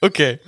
Okay. 0.01 0.39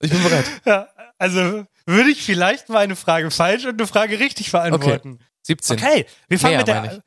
Ich 0.00 0.10
bin 0.10 0.22
bereit. 0.22 0.46
Ja, 0.64 0.88
also 1.18 1.66
würde 1.86 2.10
ich 2.10 2.22
vielleicht 2.22 2.68
mal 2.68 2.78
eine 2.78 2.96
Frage 2.96 3.30
falsch 3.30 3.64
und 3.64 3.78
eine 3.78 3.86
Frage 3.86 4.18
richtig 4.18 4.50
beantworten. 4.52 5.18
17. 5.42 5.76
Okay, 5.76 6.06
wir 6.28 6.38
fangen 6.38 6.64
Mehr, 6.64 6.82
mit 6.82 6.92
der. 6.92 7.02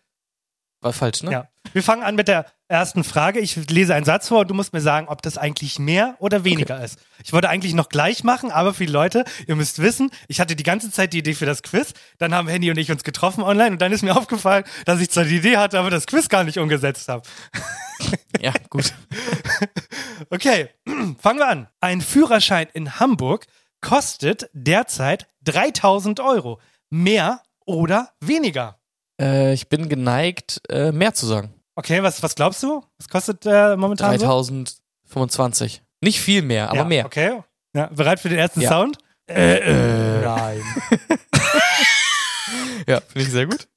War 0.81 0.93
falsch, 0.93 1.23
ne? 1.23 1.31
Ja. 1.31 1.49
Wir 1.73 1.83
fangen 1.83 2.03
an 2.03 2.15
mit 2.15 2.27
der 2.27 2.45
ersten 2.67 3.03
Frage. 3.03 3.39
Ich 3.39 3.55
lese 3.69 3.93
einen 3.93 4.05
Satz 4.05 4.27
vor 4.29 4.41
und 4.41 4.47
du 4.49 4.53
musst 4.53 4.73
mir 4.73 4.81
sagen, 4.81 5.07
ob 5.07 5.21
das 5.21 5.37
eigentlich 5.37 5.79
mehr 5.79 6.15
oder 6.19 6.43
weniger 6.43 6.83
ist. 6.83 6.99
Ich 7.23 7.33
wollte 7.33 7.49
eigentlich 7.49 7.73
noch 7.73 7.89
gleich 7.89 8.23
machen, 8.23 8.51
aber 8.51 8.73
für 8.73 8.85
die 8.85 8.91
Leute, 8.91 9.25
ihr 9.47 9.55
müsst 9.55 9.79
wissen, 9.79 10.11
ich 10.27 10.39
hatte 10.39 10.55
die 10.55 10.63
ganze 10.63 10.91
Zeit 10.91 11.13
die 11.13 11.19
Idee 11.19 11.33
für 11.33 11.45
das 11.45 11.63
Quiz. 11.63 11.93
Dann 12.19 12.33
haben 12.33 12.47
Handy 12.47 12.69
und 12.69 12.77
ich 12.77 12.91
uns 12.91 13.03
getroffen 13.03 13.43
online 13.43 13.71
und 13.71 13.81
dann 13.81 13.91
ist 13.91 14.03
mir 14.03 14.15
aufgefallen, 14.15 14.63
dass 14.85 15.01
ich 15.01 15.09
zwar 15.09 15.25
die 15.25 15.37
Idee 15.37 15.57
hatte, 15.57 15.79
aber 15.79 15.89
das 15.89 16.05
Quiz 16.05 16.29
gar 16.29 16.43
nicht 16.43 16.57
umgesetzt 16.57 17.09
habe. 17.09 17.23
Ja, 18.39 18.53
gut. 18.69 18.93
Okay, 20.29 20.69
fangen 21.19 21.39
wir 21.39 21.47
an. 21.47 21.67
Ein 21.79 22.01
Führerschein 22.01 22.67
in 22.73 22.99
Hamburg 22.99 23.45
kostet 23.81 24.49
derzeit 24.53 25.27
3000 25.43 26.19
Euro. 26.21 26.59
Mehr 26.89 27.41
oder 27.65 28.11
weniger? 28.19 28.79
Äh, 29.19 29.53
ich 29.53 29.69
bin 29.69 29.89
geneigt, 29.89 30.61
äh, 30.69 30.91
mehr 30.91 31.13
zu 31.13 31.25
sagen. 31.25 31.53
Okay, 31.75 32.03
was, 32.03 32.21
was 32.21 32.35
glaubst 32.35 32.61
du? 32.63 32.83
Was 32.99 33.09
kostet 33.09 33.45
äh, 33.45 33.75
momentan 33.75 34.17
so? 34.19 34.25
3025. 34.25 35.81
Nicht 36.01 36.19
viel 36.21 36.41
mehr, 36.41 36.67
aber 36.69 36.77
ja, 36.77 36.83
mehr. 36.85 37.05
Okay. 37.05 37.41
Ja, 37.75 37.87
bereit 37.87 38.19
für 38.19 38.29
den 38.29 38.37
ersten 38.37 38.61
Ja. 38.61 38.69
Sound? 38.69 38.97
Äh, 39.27 39.57
äh, 39.59 40.21
nein. 40.21 40.61
Ja, 42.87 42.99
finde 43.01 43.21
ich 43.21 43.31
sehr 43.31 43.45
gut. 43.47 43.67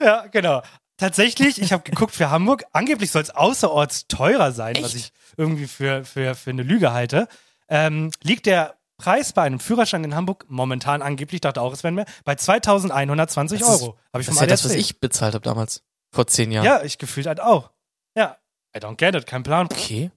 ja, 0.00 0.26
genau. 0.28 0.62
Tatsächlich, 0.96 1.60
ich 1.60 1.72
habe 1.72 1.82
geguckt 1.82 2.14
für 2.14 2.30
Hamburg. 2.30 2.64
Angeblich 2.72 3.10
soll 3.10 3.22
es 3.22 3.30
außerorts 3.30 4.06
teurer 4.08 4.52
sein, 4.52 4.76
was 4.80 4.94
Echt? 4.94 5.06
ich 5.06 5.12
irgendwie 5.36 5.66
für, 5.66 6.04
für, 6.04 6.34
für 6.34 6.50
eine 6.50 6.62
Lüge 6.62 6.92
halte. 6.92 7.28
Ähm, 7.68 8.10
liegt 8.22 8.46
der 8.46 8.76
Preis 8.96 9.32
bei 9.32 9.42
einem 9.42 9.60
Führerschein 9.60 10.02
in 10.04 10.14
Hamburg 10.14 10.46
momentan 10.48 11.02
angeblich, 11.02 11.40
dachte 11.40 11.60
auch, 11.60 11.72
es 11.72 11.84
wären 11.84 11.94
mehr, 11.94 12.06
bei 12.24 12.34
2120 12.34 13.60
Das 13.60 13.68
ist- 13.68 13.82
Euro. 13.82 13.98
Habe 14.12 14.22
ich 14.22 14.26
Das 14.26 14.34
vom 14.34 14.34
ist 14.36 14.40
ja 14.40 14.46
das, 14.46 14.64
was 14.64 14.72
ich 14.72 14.98
bezahlt 15.00 15.34
habe 15.34 15.44
damals. 15.44 15.82
Vor 16.12 16.26
zehn 16.26 16.50
Jahren. 16.50 16.64
Ja, 16.64 16.82
ich 16.82 16.98
gefühlt 16.98 17.26
halt 17.26 17.40
auch. 17.40 17.70
Ja, 18.16 18.38
I 18.76 18.80
don't 18.80 18.96
get 18.96 19.14
it, 19.14 19.26
kein 19.26 19.42
Plan. 19.42 19.66
Okay. 19.66 20.10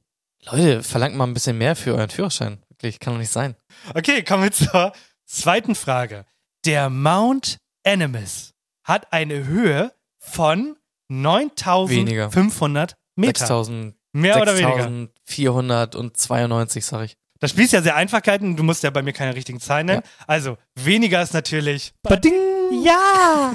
Leute, 0.45 0.83
verlangt 0.83 1.15
mal 1.15 1.25
ein 1.27 1.33
bisschen 1.33 1.57
mehr 1.57 1.75
für 1.75 1.93
euren 1.93 2.09
Führerschein. 2.09 2.63
Wirklich, 2.69 2.99
kann 2.99 3.13
doch 3.13 3.19
nicht 3.19 3.31
sein. 3.31 3.55
Okay, 3.93 4.23
kommen 4.23 4.43
wir 4.43 4.51
zur 4.51 4.93
zweiten 5.25 5.75
Frage. 5.75 6.25
Der 6.65 6.89
Mount 6.89 7.57
Animus 7.85 8.53
hat 8.83 9.11
eine 9.13 9.45
Höhe 9.45 9.93
von 10.17 10.77
9500 11.09 12.95
Meter. 13.15 13.39
6000, 13.39 13.95
Mehr 14.13 14.41
oder 14.41 14.57
weniger? 14.57 15.09
6492, 15.25 16.85
sag 16.85 17.05
ich. 17.05 17.17
Das 17.39 17.51
Spiel 17.51 17.65
ist 17.65 17.73
ja 17.73 17.81
sehr 17.81 17.95
Einfachkeiten. 17.95 18.55
Du 18.55 18.63
musst 18.63 18.83
ja 18.83 18.89
bei 18.89 19.01
mir 19.01 19.13
keine 19.13 19.35
richtigen 19.35 19.59
Zahlen 19.59 19.87
nennen. 19.87 20.03
Also, 20.27 20.57
weniger 20.75 21.21
ist 21.21 21.33
natürlich. 21.33 21.93
Bading! 22.03 22.50
Ja! 22.71 23.53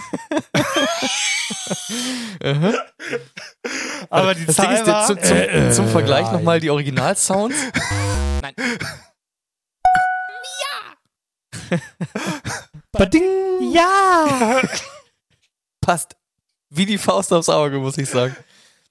Aber 4.11 4.35
die 4.35 4.44
das 4.44 4.57
Ding 4.57 4.64
Zahl 4.66 4.74
ist, 4.74 4.87
war. 4.87 5.07
zum, 5.07 5.22
zum, 5.22 5.37
äh, 5.37 5.70
zum 5.72 5.88
Vergleich 5.88 6.31
nochmal 6.31 6.61
die 6.61 6.68
Originalsounds. 6.70 7.57
Nein. 8.42 8.55
Bading! 12.92 13.72
Ja! 13.72 14.61
Passt. 15.81 16.16
Wie 16.68 16.85
die 16.85 16.98
Faust 16.98 17.33
aufs 17.33 17.48
Auge, 17.48 17.79
muss 17.79 17.96
ich 17.96 18.11
sagen. 18.11 18.37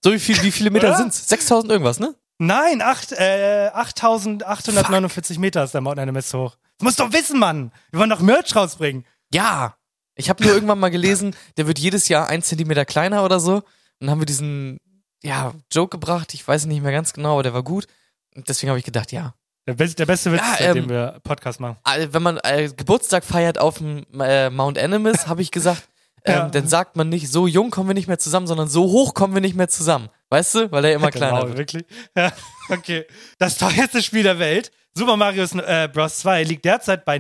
So, 0.03 0.11
wie, 0.11 0.19
viel, 0.19 0.41
wie 0.41 0.51
viele 0.51 0.71
Meter 0.71 0.88
Oder? 0.88 0.97
sind's? 0.97 1.27
6000 1.27 1.71
irgendwas, 1.71 1.99
ne? 1.99 2.15
Nein, 2.38 2.81
acht, 2.81 3.11
äh, 3.11 3.69
8849 3.73 5.38
Meter 5.39 5.63
ist 5.63 5.73
der 5.73 5.81
Mount 5.81 5.99
Animus 5.99 6.33
hoch. 6.33 6.57
Das 6.77 6.83
musst 6.83 6.99
du 6.99 7.03
doch 7.03 7.13
wissen, 7.13 7.39
Mann. 7.39 7.71
Wir 7.91 7.99
wollen 7.99 8.09
doch 8.09 8.19
Merch 8.19 8.55
rausbringen. 8.55 9.05
Ja. 9.33 9.77
Ich 10.15 10.30
habe 10.30 10.43
nur 10.43 10.54
irgendwann 10.54 10.80
mal 10.80 10.89
gelesen, 10.91 11.36
der 11.58 11.67
wird 11.67 11.80
jedes 11.80 12.08
Jahr 12.08 12.28
ein 12.28 12.41
Zentimeter 12.41 12.86
kleiner 12.86 13.23
oder 13.25 13.39
so. 13.39 13.56
Und 13.56 13.63
dann 13.99 14.10
haben 14.12 14.21
wir 14.21 14.25
diesen, 14.25 14.80
ja, 15.23 15.54
Joke 15.71 15.97
gebracht. 15.97 16.34
Ich 16.34 16.47
weiß 16.47 16.65
nicht 16.65 16.82
mehr 16.82 16.91
ganz 16.91 17.13
genau, 17.13 17.34
aber 17.34 17.43
der 17.43 17.54
war 17.54 17.63
gut. 17.63 17.88
Und 18.36 18.47
deswegen 18.49 18.69
habe 18.69 18.80
ich 18.80 18.86
gedacht, 18.86 19.12
ja. 19.12 19.34
Der, 19.67 19.73
best, 19.73 19.97
der 19.97 20.06
beste 20.06 20.32
Witz, 20.32 20.41
Ja, 20.60 20.73
ähm, 20.75 20.89
wir 20.89 21.19
Podcast 21.23 21.60
machen. 21.60 21.78
Wenn 22.12 22.21
man 22.21 22.38
äh, 22.43 22.69
Geburtstag 22.75 23.25
feiert 23.25 23.58
auf 23.58 23.80
dem 23.80 24.06
äh, 24.19 24.49
Mount 24.49 24.78
Animus, 24.78 25.28
habe 25.28 25.41
ich 25.41 25.51
gesagt, 25.51 25.84
ähm, 26.23 26.34
Ja. 26.36 26.49
dann 26.49 26.67
sagt 26.67 26.95
man 26.95 27.10
nicht, 27.10 27.30
so 27.32 27.47
jung 27.47 27.71
kommen 27.71 27.89
wir 27.89 27.93
nicht 27.95 28.08
mehr 28.08 28.19
zusammen, 28.19 28.45
sondern 28.47 28.67
so 28.67 28.84
hoch 28.84 29.13
kommen 29.15 29.34
wir 29.34 29.41
nicht 29.41 29.56
mehr 29.56 29.67
zusammen. 29.69 30.10
Weißt 30.30 30.56
du? 30.56 30.71
Weil 30.71 30.86
er 30.86 30.93
immer 30.93 31.10
kleiner 31.12 31.39
genau, 31.41 31.47
wird. 31.49 31.58
wirklich. 31.58 31.86
Ja, 32.15 32.32
okay. 32.69 33.06
Das 33.39 33.58
teuerste 33.58 34.04
Spiel 34.04 34.23
der 34.23 34.38
Welt, 34.39 34.71
Super 34.93 35.17
Mario 35.17 35.43
äh, 35.43 35.89
Bros. 35.91 36.19
2, 36.19 36.43
liegt 36.43 36.63
derzeit 36.63 37.04
bei 37.04 37.17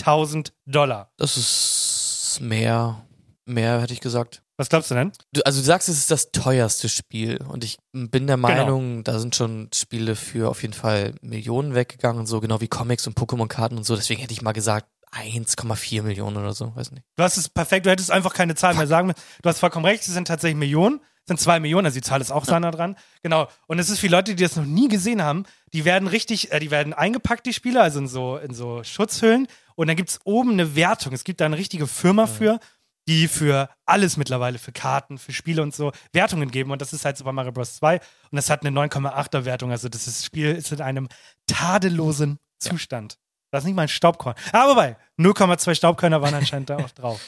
950.000 0.00 0.52
Dollar. 0.66 1.10
Das 1.16 1.36
ist 1.36 2.38
mehr, 2.40 3.06
mehr 3.44 3.80
hätte 3.80 3.92
ich 3.92 4.00
gesagt. 4.00 4.42
Was 4.56 4.68
glaubst 4.68 4.90
du 4.90 4.94
denn? 4.94 5.12
Du, 5.32 5.40
also 5.44 5.60
du 5.60 5.64
sagst, 5.64 5.88
es 5.88 5.98
ist 5.98 6.10
das 6.12 6.30
teuerste 6.30 6.88
Spiel 6.88 7.38
und 7.48 7.64
ich 7.64 7.78
bin 7.92 8.28
der 8.28 8.36
Meinung, 8.36 9.02
da 9.02 9.18
sind 9.18 9.34
schon 9.34 9.68
Spiele 9.74 10.14
für 10.14 10.48
auf 10.48 10.62
jeden 10.62 10.74
Fall 10.74 11.14
Millionen 11.22 11.74
weggegangen, 11.74 12.26
so 12.26 12.40
genau 12.40 12.60
wie 12.60 12.68
Comics 12.68 13.06
und 13.08 13.18
Pokémon-Karten 13.18 13.76
und 13.76 13.84
so. 13.84 13.96
Deswegen 13.96 14.20
hätte 14.20 14.32
ich 14.32 14.42
mal 14.42 14.52
gesagt 14.52 14.86
1,4 15.10 16.02
Millionen 16.02 16.36
oder 16.36 16.52
so, 16.52 16.74
weiß 16.74 16.92
nicht. 16.92 17.04
Du 17.16 17.22
hast 17.24 17.36
es 17.36 17.48
perfekt, 17.48 17.86
du 17.86 17.90
hättest 17.90 18.12
einfach 18.12 18.32
keine 18.32 18.54
Zahl 18.54 18.74
mehr 18.74 18.86
sagen 18.86 19.08
müssen. 19.08 19.20
Du 19.42 19.48
hast 19.48 19.58
vollkommen 19.58 19.86
recht, 19.86 20.02
es 20.06 20.14
sind 20.14 20.28
tatsächlich 20.28 20.58
Millionen, 20.58 21.00
es 21.24 21.28
sind 21.28 21.40
zwei 21.40 21.58
Millionen, 21.58 21.86
also 21.86 21.94
die 21.94 22.02
Zahl 22.02 22.20
ist 22.20 22.30
auch 22.30 22.44
sehr 22.44 22.60
nah 22.60 22.70
dran. 22.70 22.96
Genau. 23.22 23.48
Und 23.66 23.78
es 23.78 23.90
ist 23.90 23.98
für 23.98 24.08
Leute, 24.08 24.34
die 24.34 24.42
das 24.42 24.56
noch 24.56 24.66
nie 24.66 24.88
gesehen 24.88 25.22
haben, 25.22 25.44
die 25.72 25.84
werden 25.84 26.06
richtig, 26.06 26.52
äh, 26.52 26.60
die 26.60 26.70
werden 26.70 26.92
eingepackt, 26.92 27.46
die 27.46 27.52
Spiele, 27.52 27.80
also 27.80 27.98
in 27.98 28.08
so, 28.08 28.36
in 28.36 28.54
so 28.54 28.84
Schutzhüllen. 28.84 29.48
Und 29.76 29.86
dann 29.88 29.96
gibt's 29.96 30.20
oben 30.24 30.52
eine 30.52 30.74
Wertung. 30.76 31.12
Es 31.12 31.24
gibt 31.24 31.40
da 31.40 31.46
eine 31.46 31.58
richtige 31.58 31.86
Firma 31.86 32.26
für, 32.26 32.60
die 33.08 33.28
für 33.28 33.68
alles 33.84 34.16
mittlerweile, 34.16 34.58
für 34.58 34.72
Karten, 34.72 35.18
für 35.18 35.32
Spiele 35.32 35.62
und 35.62 35.74
so, 35.74 35.92
Wertungen 36.12 36.50
geben. 36.50 36.70
Und 36.70 36.80
das 36.80 36.92
ist 36.92 37.04
halt 37.04 37.16
Super 37.18 37.32
Mario 37.32 37.52
Bros. 37.52 37.76
2. 37.76 37.96
Und 37.96 38.36
das 38.36 38.48
hat 38.50 38.64
eine 38.64 38.70
9,8er 38.70 39.44
Wertung. 39.44 39.70
Also 39.72 39.88
das 39.88 40.06
ist- 40.06 40.24
Spiel 40.24 40.52
ist 40.54 40.72
in 40.72 40.80
einem 40.80 41.08
tadellosen 41.46 42.38
Zustand. 42.58 43.18
Das 43.50 43.62
ist 43.62 43.66
nicht 43.66 43.74
mal 43.76 43.82
ein 43.82 43.88
Staubkorn. 43.88 44.34
Aber 44.52 44.72
wobei, 44.72 44.96
0,2 45.18 45.74
Staubkörner 45.74 46.22
waren 46.22 46.34
anscheinend 46.34 46.70
da 46.70 46.76
auch 46.78 46.90
drauf. 46.90 47.20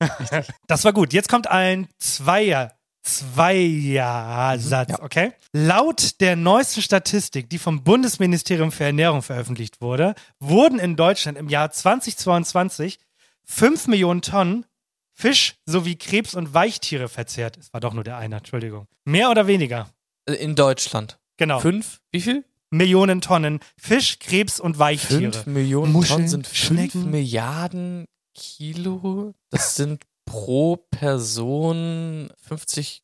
Das 0.68 0.84
war 0.84 0.92
gut. 0.92 1.12
Jetzt 1.12 1.28
kommt 1.28 1.48
ein 1.48 1.88
Zweier. 1.98 2.77
Zweier-Satz, 3.02 4.90
Ja. 4.90 5.02
okay? 5.02 5.32
Laut 5.52 6.20
der 6.20 6.36
neuesten 6.36 6.82
Statistik, 6.82 7.48
die 7.50 7.58
vom 7.58 7.82
Bundesministerium 7.84 8.72
für 8.72 8.84
Ernährung 8.84 9.22
veröffentlicht 9.22 9.80
wurde, 9.80 10.14
wurden 10.40 10.78
in 10.78 10.96
Deutschland 10.96 11.38
im 11.38 11.48
Jahr 11.48 11.70
2022 11.70 12.98
5 13.44 13.86
Millionen 13.86 14.22
Tonnen 14.22 14.64
Fisch 15.14 15.56
sowie 15.66 15.96
Krebs- 15.96 16.34
und 16.34 16.54
Weichtiere 16.54 17.08
verzehrt. 17.08 17.56
Es 17.56 17.72
war 17.72 17.80
doch 17.80 17.92
nur 17.92 18.04
der 18.04 18.18
eine, 18.18 18.36
Entschuldigung. 18.36 18.86
Mehr 19.04 19.30
oder 19.30 19.48
weniger? 19.48 19.88
Äh, 20.26 20.34
In 20.34 20.54
Deutschland. 20.54 21.18
Genau. 21.38 21.58
Fünf? 21.58 22.00
Wie 22.12 22.20
viel? 22.20 22.44
Millionen 22.70 23.20
Tonnen 23.20 23.58
Fisch, 23.76 24.18
Krebs 24.20 24.60
und 24.60 24.78
Weichtiere. 24.78 25.32
Fünf 25.32 25.46
Millionen 25.46 25.92
Muscheln, 25.92 26.18
Tonnen 26.18 26.28
sind 26.28 26.46
fünf. 26.46 26.94
Milliarden 26.94 28.04
Kilo. 28.34 29.34
Das 29.50 29.74
sind 29.74 30.04
pro 30.28 30.76
Person 30.90 32.30
50 32.42 33.02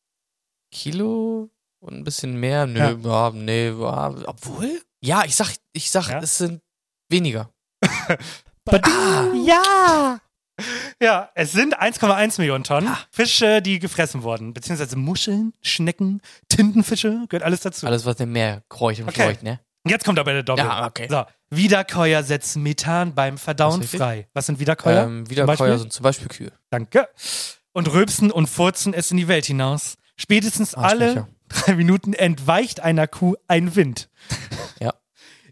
Kilo 0.70 1.50
und 1.80 1.94
ein 1.94 2.04
bisschen 2.04 2.37
mehr. 2.38 2.66
Nö, 2.66 2.78
Ja. 2.78 2.90
ja, 2.90 3.30
nee, 3.30 3.70
obwohl? 3.70 4.82
Ja, 5.00 5.24
ich 5.24 5.34
sag, 5.37 5.54
ich 5.72 5.90
sag, 5.90 6.08
Ja? 6.08 6.18
es 6.20 6.38
sind 6.38 6.60
weniger. 7.08 7.50
Bading. 8.64 9.44
Ja! 9.46 10.20
Ja, 11.02 11.30
es 11.34 11.50
sind 11.52 11.76
1,1 11.80 12.38
Millionen 12.40 12.62
Tonnen 12.62 12.94
Fische, 13.10 13.60
die 13.60 13.78
gefressen 13.80 14.22
wurden. 14.22 14.54
Beziehungsweise 14.54 14.96
Muscheln, 14.96 15.52
Schnecken, 15.62 16.22
Tintenfische, 16.48 17.24
gehört 17.28 17.42
alles 17.42 17.60
dazu. 17.60 17.87
Alles, 17.87 18.04
was 18.06 18.20
im 18.20 18.30
Meer 18.32 18.62
kreucht 18.68 19.00
und 19.00 19.08
Okay. 19.08 19.22
fleucht, 19.24 19.42
ne? 19.42 19.60
Jetzt 19.87 20.05
kommt 20.05 20.18
aber 20.18 20.33
der 20.33 20.42
Doppel. 20.42 20.64
Ja, 20.64 20.87
okay. 20.87 21.09
So, 21.11 21.25
Wiederkäuer 21.51 22.23
setzen 22.23 22.62
Methan 22.62 23.14
beim 23.14 23.37
Verdauen 23.38 23.81
richtig. 23.81 23.99
frei. 23.99 24.29
Was 24.33 24.47
sind 24.47 24.59
Wiederkäuer? 24.59 25.05
Ähm, 25.05 25.29
Wiederkäuer 25.29 25.79
sind 25.79 25.92
zum 25.92 26.03
Beispiel 26.03 26.29
Kühe. 26.29 26.53
Danke. 26.70 27.09
Und 27.73 27.92
rülpsen 27.92 28.31
und 28.31 28.47
furzen 28.49 28.94
es 28.94 29.11
in 29.11 29.16
die 29.18 29.29
Welt 29.29 29.44
hinaus. 29.44 29.97
Spätestens 30.16 30.75
alle 30.75 31.27
drei 31.49 31.75
Minuten 31.75 32.12
entweicht 32.12 32.81
einer 32.81 33.07
Kuh 33.07 33.35
ein 33.49 33.77
Wind. 33.77 34.09
Ja. 34.81 34.92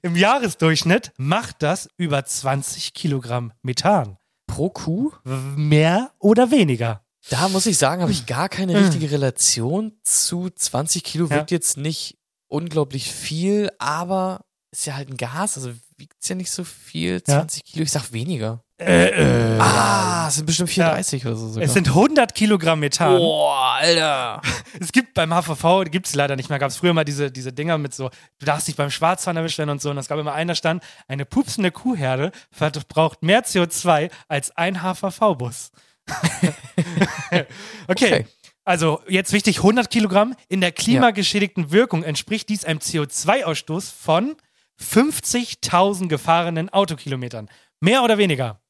Im 0.03 0.17
Jahresdurchschnitt 0.17 1.13
macht 1.17 1.63
das 1.63 1.89
über 1.97 2.25
20 2.25 2.93
Kilogramm 2.93 3.53
Methan. 3.63 4.19
Pro 4.47 4.69
Kuh? 4.69 5.13
Mehr 5.25 6.11
oder 6.19 6.51
weniger? 6.51 7.05
Da 7.31 7.49
muss 7.49 7.67
ich 7.67 7.79
sagen, 7.79 8.03
habe 8.03 8.11
ich 8.11 8.27
gar 8.27 8.49
keine 8.49 8.79
richtige 8.79 9.11
Relation 9.13 9.93
zu 10.03 10.51
20 10.51 11.05
Kilo. 11.05 11.27
Ja. 11.27 11.37
Wirkt 11.37 11.53
jetzt 11.53 11.77
nicht 11.77 12.19
unglaublich 12.53 13.11
viel, 13.11 13.71
aber 13.79 14.45
ist 14.71 14.87
ja 14.87 14.95
halt 14.95 15.11
ein 15.11 15.17
Gas, 15.17 15.57
also 15.57 15.73
wiegt 15.97 16.27
ja 16.29 16.35
nicht 16.35 16.51
so 16.51 16.65
viel. 16.65 17.15
Ja. 17.27 17.39
20 17.39 17.65
Kilo, 17.65 17.83
ich 17.83 17.93
sag 17.93 18.13
weniger. 18.13 18.63
Ah, 18.81 20.27
es 20.29 20.37
sind 20.37 20.47
bestimmt 20.47 20.71
34 20.71 21.25
oder 21.27 21.37
so 21.37 21.49
sogar. 21.49 21.63
Es 21.63 21.73
sind 21.73 21.89
100 21.89 22.35
Kilogramm 22.35 22.81
Methan. 22.81 23.17
Boah, 23.17 23.77
Alter. 23.81 24.43
Es 24.81 24.91
gibt 24.91 25.15
beim 25.15 25.33
HVV, 25.33 25.85
gibt 25.91 26.07
es 26.07 26.15
leider 26.15 26.35
nicht 26.35 26.49
mehr, 26.49 26.59
gab 26.59 26.71
es 26.71 26.79
früher 26.79 26.95
mal 26.95 27.05
diese, 27.05 27.31
diese 27.31 27.53
Dinger 27.53 27.79
mit 27.79 27.95
so, 27.95 28.11
du 28.39 28.47
darfst 28.47 28.67
dich 28.67 28.75
beim 28.75 28.91
Schwarzfahren 28.91 29.37
erwischt 29.37 29.59
werden 29.59 29.71
und 29.71 29.81
so. 29.81 29.91
Und 29.91 29.99
es 29.99 30.09
gab 30.09 30.19
immer 30.19 30.33
einen, 30.33 30.49
da 30.49 30.55
stand, 30.55 30.83
eine 31.07 31.25
pupsende 31.25 31.71
Kuhherde 31.71 32.33
verbraucht 32.51 33.23
mehr 33.23 33.45
CO2 33.45 34.11
als 34.29 34.57
ein 34.57 34.83
HVV-Bus. 34.83 35.71
okay. 37.31 37.47
Okay. 37.87 38.27
Also 38.65 39.03
jetzt 39.09 39.33
wichtig, 39.33 39.59
100 39.59 39.91
Kilogramm. 39.91 40.35
In 40.49 40.61
der 40.61 40.73
klimageschädigten 40.73 41.73
Wirkung 41.73 42.05
entspricht 42.05 42.49
dies 42.49 42.65
einem 42.65 42.79
CO2-Ausstoß 42.79 43.93
von 43.93 44.37
50.000 44.81 46.09
gefahrenen 46.09 46.69
Autokilometern. 46.69 47.49
Mehr 47.81 48.03
oder 48.05 48.19
weniger? 48.19 48.61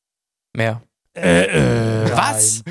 Mehr. 0.54 0.82
Äh, 1.14 2.10
Was? 2.14 2.62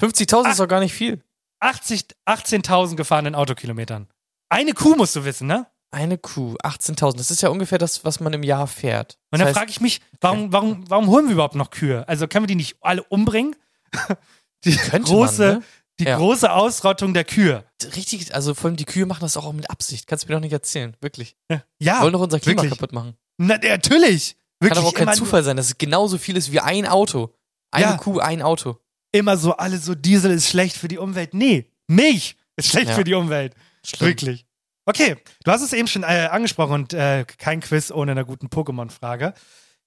50.000 0.00 0.50
ist 0.50 0.60
doch 0.60 0.68
gar 0.68 0.80
nicht 0.80 0.94
viel. 0.94 1.22
80 1.60 2.06
18.000 2.26 2.96
gefahrenen 2.96 3.34
Autokilometern. 3.34 4.08
Eine 4.48 4.72
Kuh 4.72 4.96
musst 4.96 5.16
du 5.16 5.24
wissen, 5.24 5.46
ne? 5.46 5.66
Eine 5.90 6.18
Kuh, 6.18 6.56
18.000. 6.62 7.16
Das 7.16 7.30
ist 7.30 7.40
ja 7.40 7.48
ungefähr 7.50 7.78
das, 7.78 8.04
was 8.04 8.18
man 8.18 8.32
im 8.32 8.42
Jahr 8.42 8.66
fährt. 8.66 9.18
Und 9.30 9.38
Das 9.38 9.38
dann 9.38 9.48
heißt, 9.48 9.58
frage 9.58 9.70
ich 9.70 9.80
mich, 9.80 10.00
warum, 10.20 10.52
warum, 10.52 10.90
warum 10.90 11.06
holen 11.06 11.26
wir 11.26 11.34
überhaupt 11.34 11.54
noch 11.54 11.70
Kühe? 11.70 12.06
Also 12.08 12.26
können 12.26 12.42
wir 12.42 12.48
die 12.48 12.56
nicht 12.56 12.76
alle 12.80 13.02
umbringen? 13.04 13.54
Die 14.64 14.76
große, 14.76 15.46
man, 15.46 15.58
ne? 15.58 15.64
Die 16.00 16.04
Ja. 16.04 16.16
große 16.16 16.50
Ausrottung 16.52 17.14
der 17.14 17.24
Kühe. 17.24 17.64
richtig, 17.96 18.34
also 18.34 18.54
vor 18.54 18.66
allem 18.68 18.76
die 18.76 18.84
Kühe 18.84 19.06
machen 19.06 19.20
das 19.20 19.36
auch 19.36 19.52
mit 19.52 19.70
Absicht. 19.70 20.06
Kannst 20.06 20.24
du 20.24 20.28
mir 20.28 20.34
doch 20.34 20.40
nicht 20.40 20.52
erzählen. 20.52 20.96
Wirklich. 21.00 21.36
Ja, 21.78 22.02
Wollen 22.02 22.12
doch 22.12 22.20
unser 22.20 22.40
Klima 22.40 22.62
wirklich. 22.62 22.78
kaputt 22.78 22.92
machen. 22.92 23.16
Na, 23.38 23.56
natürlich. 23.58 24.36
Kann 24.60 24.68
Wirklich 24.70 24.78
aber 24.78 24.88
auch 24.88 24.94
kein 24.94 25.14
Zufall 25.14 25.42
sein, 25.44 25.56
dass 25.56 25.66
es 25.66 25.78
genauso 25.78 26.18
viel 26.18 26.36
ist 26.36 26.50
wie 26.52 26.60
ein 26.60 26.86
Auto. 26.86 27.34
Eine 27.70 27.84
Ja. 27.86 27.96
Kuh, 27.96 28.18
ein 28.18 28.40
Auto. 28.42 28.78
immer 29.12 29.36
so, 29.36 29.56
alle 29.56 29.78
so, 29.78 29.94
Diesel 29.94 30.30
ist 30.32 30.48
schlecht 30.48 30.76
für 30.76 30.88
die 30.88 30.98
Umwelt. 30.98 31.34
Nee, 31.34 31.70
Milch 31.86 32.36
ist 32.56 32.68
schlecht 32.70 32.88
Ja. 32.88 32.94
für 32.94 33.04
die 33.04 33.14
Umwelt. 33.14 33.54
Schlimm. 33.84 34.08
Wirklich. 34.10 34.46
Okay, 34.86 35.16
du 35.44 35.50
hast 35.50 35.62
es 35.62 35.72
eben 35.72 35.88
schon 35.88 36.02
äh, 36.02 36.28
angesprochen 36.30 36.72
und 36.72 36.92
äh, 36.94 37.24
kein 37.38 37.60
Quiz 37.60 37.90
ohne 37.90 38.12
einer 38.12 38.24
guten 38.24 38.46
Pokémon-Frage. 38.48 39.34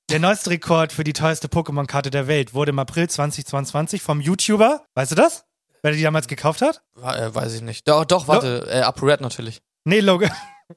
Der 0.10 0.20
neueste 0.20 0.50
Rekord 0.52 0.94
für 0.94 1.04
die 1.04 1.14
teuerste 1.14 1.48
Pokémon-Karte 1.50 2.10
der 2.10 2.28
Welt 2.28 2.54
wurde 2.54 2.70
im 2.70 2.80
April 2.80 3.10
2022 3.10 4.02
vom 4.02 4.22
YouTuber, 4.22 4.86
weißt 4.96 5.12
du 5.12 5.16
das? 5.16 5.46
Wer 5.88 5.94
die 5.94 6.02
damals 6.04 6.28
gekauft 6.28 6.62
hat? 6.62 6.82
Äh, 7.02 7.34
weiß 7.34 7.54
ich 7.54 7.62
nicht. 7.62 7.88
Doch, 7.88 8.04
doch 8.04 8.28
warte. 8.28 8.68
Äh, 8.70 8.82
ApoRed 8.82 9.22
natürlich. 9.22 9.62
Nee, 9.86 10.02
Logan. 10.02 10.30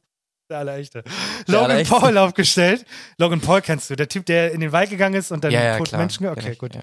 Der 0.49 0.59
allerechte. 0.59 1.03
Der 1.03 1.13
Logan 1.55 1.71
Allerechte. 1.73 1.95
Paul 1.97 2.17
aufgestellt. 2.17 2.87
Logan 3.19 3.41
Paul 3.41 3.61
kennst 3.61 3.91
du, 3.91 3.97
der 3.97 4.09
Typ, 4.09 4.25
der 4.27 4.53
in 4.53 4.61
den 4.61 4.71
Wald 4.71 4.89
gegangen 4.89 5.15
ist 5.17 5.33
und 5.33 5.43
dann 5.43 5.51
Ja, 5.51 5.63
ja, 5.65 5.73
toten 5.79 5.89
klar. 5.89 6.01
Menschen. 6.01 6.27
Okay, 6.29 6.53
ich, 6.53 6.59
gut. 6.59 6.77
ja. 6.77 6.81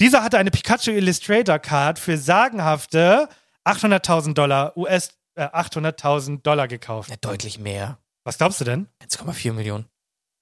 Dieser 0.00 0.22
hatte 0.22 0.36
eine 0.36 0.50
Pikachu 0.50 0.90
Illustrator 0.90 1.58
Card 1.58 1.98
für 1.98 2.18
sagenhafte 2.18 3.26
800.000 3.66 4.34
Dollar 4.34 4.76
US, 4.76 5.10
äh, 5.34 5.44
800.000 5.44 6.42
Dollar 6.42 6.68
gekauft. 6.68 7.08
Ja, 7.08 7.16
deutlich 7.22 7.58
mehr. 7.58 7.96
Was 8.24 8.36
glaubst 8.36 8.60
du 8.60 8.64
denn? 8.66 8.86
1,4 9.02 9.54
Millionen. 9.54 9.86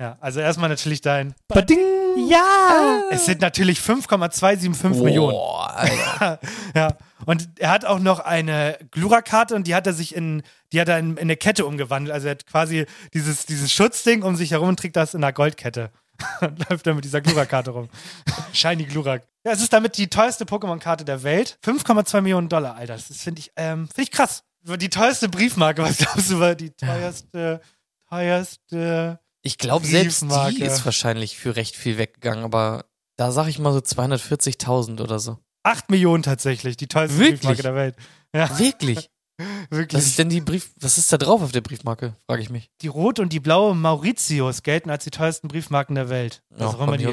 Ja, 0.01 0.17
also 0.21 0.41
erstmal 0.41 0.69
natürlich 0.69 1.01
dein. 1.01 1.35
Bading! 1.47 1.79
Ja! 2.17 3.03
Es 3.11 3.27
sind 3.27 3.41
natürlich 3.41 3.81
5,275 3.81 5.03
Millionen. 5.03 5.33
Boah, 5.33 5.75
Alter. 5.75 6.41
Ja. 6.75 6.97
Und 7.27 7.49
er 7.59 7.71
hat 7.71 7.85
auch 7.85 7.99
noch 7.99 8.21
eine 8.21 8.79
Glura-Karte 8.91 9.55
und 9.55 9.67
die 9.67 9.75
hat 9.75 9.87
er 9.87 9.93
sich 9.93 10.15
in, 10.15 10.43
die 10.73 10.81
hat 10.81 10.89
er 10.89 10.99
in, 10.99 11.13
in 11.13 11.19
eine 11.19 11.37
Kette 11.37 11.67
umgewandelt. 11.67 12.15
Also 12.15 12.29
er 12.29 12.33
hat 12.33 12.47
quasi 12.47 12.87
dieses, 13.13 13.47
dieses 13.47 13.73
Schutzding 13.73 14.23
um 14.23 14.37
sich 14.37 14.53
herum 14.53 14.71
und 14.71 14.79
trägt 14.79 14.97
das 14.97 15.15
in 15.15 15.23
einer 15.23 15.33
Goldkette. 15.33 15.91
Und 16.43 16.69
läuft 16.69 16.87
dann 16.87 16.97
mit 16.97 17.05
dieser 17.07 17.23
Glura-Karte 17.23 17.71
rum. 17.71 17.89
Shiny 18.53 18.85
Glurak. 18.85 19.23
Ja, 19.43 19.53
es 19.53 19.63
ist 19.63 19.73
damit 19.73 19.97
die 19.97 20.09
teuerste 20.09 20.45
Pokémon-Karte 20.45 21.03
der 21.07 21.23
Welt. 21.23 21.59
5,2 21.65 22.21
Millionen 22.21 22.51
Dollar, 22.51 22.77
Alter. 22.77 22.93
Das 22.93 23.07
finde 23.07 23.41
ich, 23.41 23.53
ähm, 23.57 23.89
finde 23.89 24.03
ich 24.03 24.11
krass. 24.11 24.43
Die 24.63 24.91
teuerste 24.91 25.31
Briefmarke, 25.31 25.83
was 25.83 25.97
glaubst 25.97 26.31
du, 26.31 26.39
war 26.39 26.55
die 26.55 26.73
teuerste, 26.73 27.63
teuerste. 28.11 29.19
Ich 29.43 29.59
glaube, 29.59 29.87
selbst 29.87 30.23
die 30.23 30.63
ist 30.63 30.85
wahrscheinlich 30.85 31.37
für 31.39 31.57
recht 31.57 31.77
viel 31.77 31.97
weggegangen, 31.99 32.45
aber 32.45 32.85
da 33.17 33.33
sag 33.33 33.49
ich 33.49 33.59
mal 33.59 33.73
so 33.73 33.79
240.000 33.81 35.01
oder 35.01 35.19
so. 35.19 35.39
8 35.63 35.91
Millionen 35.91 36.23
tatsächlich, 36.23 36.77
die 36.77 36.89
teuerste 36.89 37.19
Wirklich? 37.19 37.41
Briefmarke 37.41 37.63
der 37.63 37.75
Welt. 37.75 37.97
Ja, 38.35 38.59
Wirklich? 38.59 39.11
wirklich. 39.71 39.99
Was 40.01 40.07
ist 40.07 40.19
denn 40.19 40.29
die 40.29 40.41
Brief, 40.41 40.73
was 40.81 40.99
ist 40.99 41.13
da 41.13 41.17
drauf 41.19 41.43
auf 41.43 41.53
der 41.53 41.61
Briefmarke, 41.61 42.15
frage 42.27 42.43
ich 42.43 42.51
mich. 42.51 42.71
Die 42.83 42.89
rote 42.89 43.23
und 43.23 43.33
die 43.33 43.41
blaue 43.41 43.75
Mauritius 43.75 44.63
gelten 44.63 44.91
als 44.91 45.05
die 45.05 45.11
teuersten 45.11 45.49
Briefmarken 45.49 45.95
der 45.95 46.09
Welt. 46.09 46.43
Ja, 46.59 46.67
Was 46.67 46.75
von 46.75 46.97
die. 46.99 47.05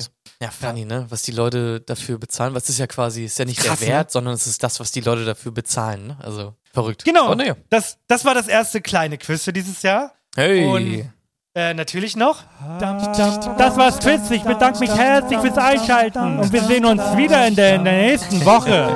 Ja, 0.42 0.52
funny, 0.52 0.86
ne? 0.86 1.06
Was 1.10 1.24
die 1.24 1.32
Leute 1.32 1.82
dafür 1.82 2.18
bezahlen, 2.18 2.54
was 2.54 2.70
ist 2.70 2.78
ja 2.80 2.88
quasi, 2.88 3.26
ist 3.26 3.40
ja 3.40 3.46
nicht 3.46 3.60
Krass, 3.60 3.80
der 3.80 3.88
Wert, 3.88 4.12
sondern 4.12 4.34
es 4.34 4.48
ist 4.48 4.62
das, 4.64 4.80
was 4.80 4.92
die 4.92 5.02
Leute 5.02 5.26
dafür 5.26 5.52
bezahlen, 5.52 6.08
ne? 6.08 6.18
Also, 6.22 6.56
verrückt. 6.74 7.04
Genau. 7.06 7.26
Aber 7.26 7.36
naja. 7.36 7.56
Das, 7.70 7.98
das 8.08 8.26
war 8.26 8.34
das 8.34 8.48
erste 8.48 8.82
kleine 8.82 9.18
Quiz 9.18 9.44
für 9.44 9.54
dieses 9.54 9.82
Jahr. 9.82 10.14
Hey. 10.36 10.66
Und- 10.66 11.12
Äh, 11.58 11.74
natürlich 11.74 12.16
noch. 12.16 12.44
Das 12.80 13.78
war's 13.78 13.98
Quiz. 13.98 14.30
Ich 14.30 14.44
bedanke 14.44 14.78
mich 14.80 14.92
herzlich 14.92 15.40
fürs 15.40 15.58
Einschalten. 15.58 16.38
Und 16.40 16.54
wir 16.54 16.64
sehen 16.64 16.86
uns 16.86 17.02
wieder 17.18 17.48
in 17.48 17.56
der, 17.56 17.76
in 17.78 17.84
der 17.84 17.94
nächsten 17.94 18.46
Woche. 18.46 18.96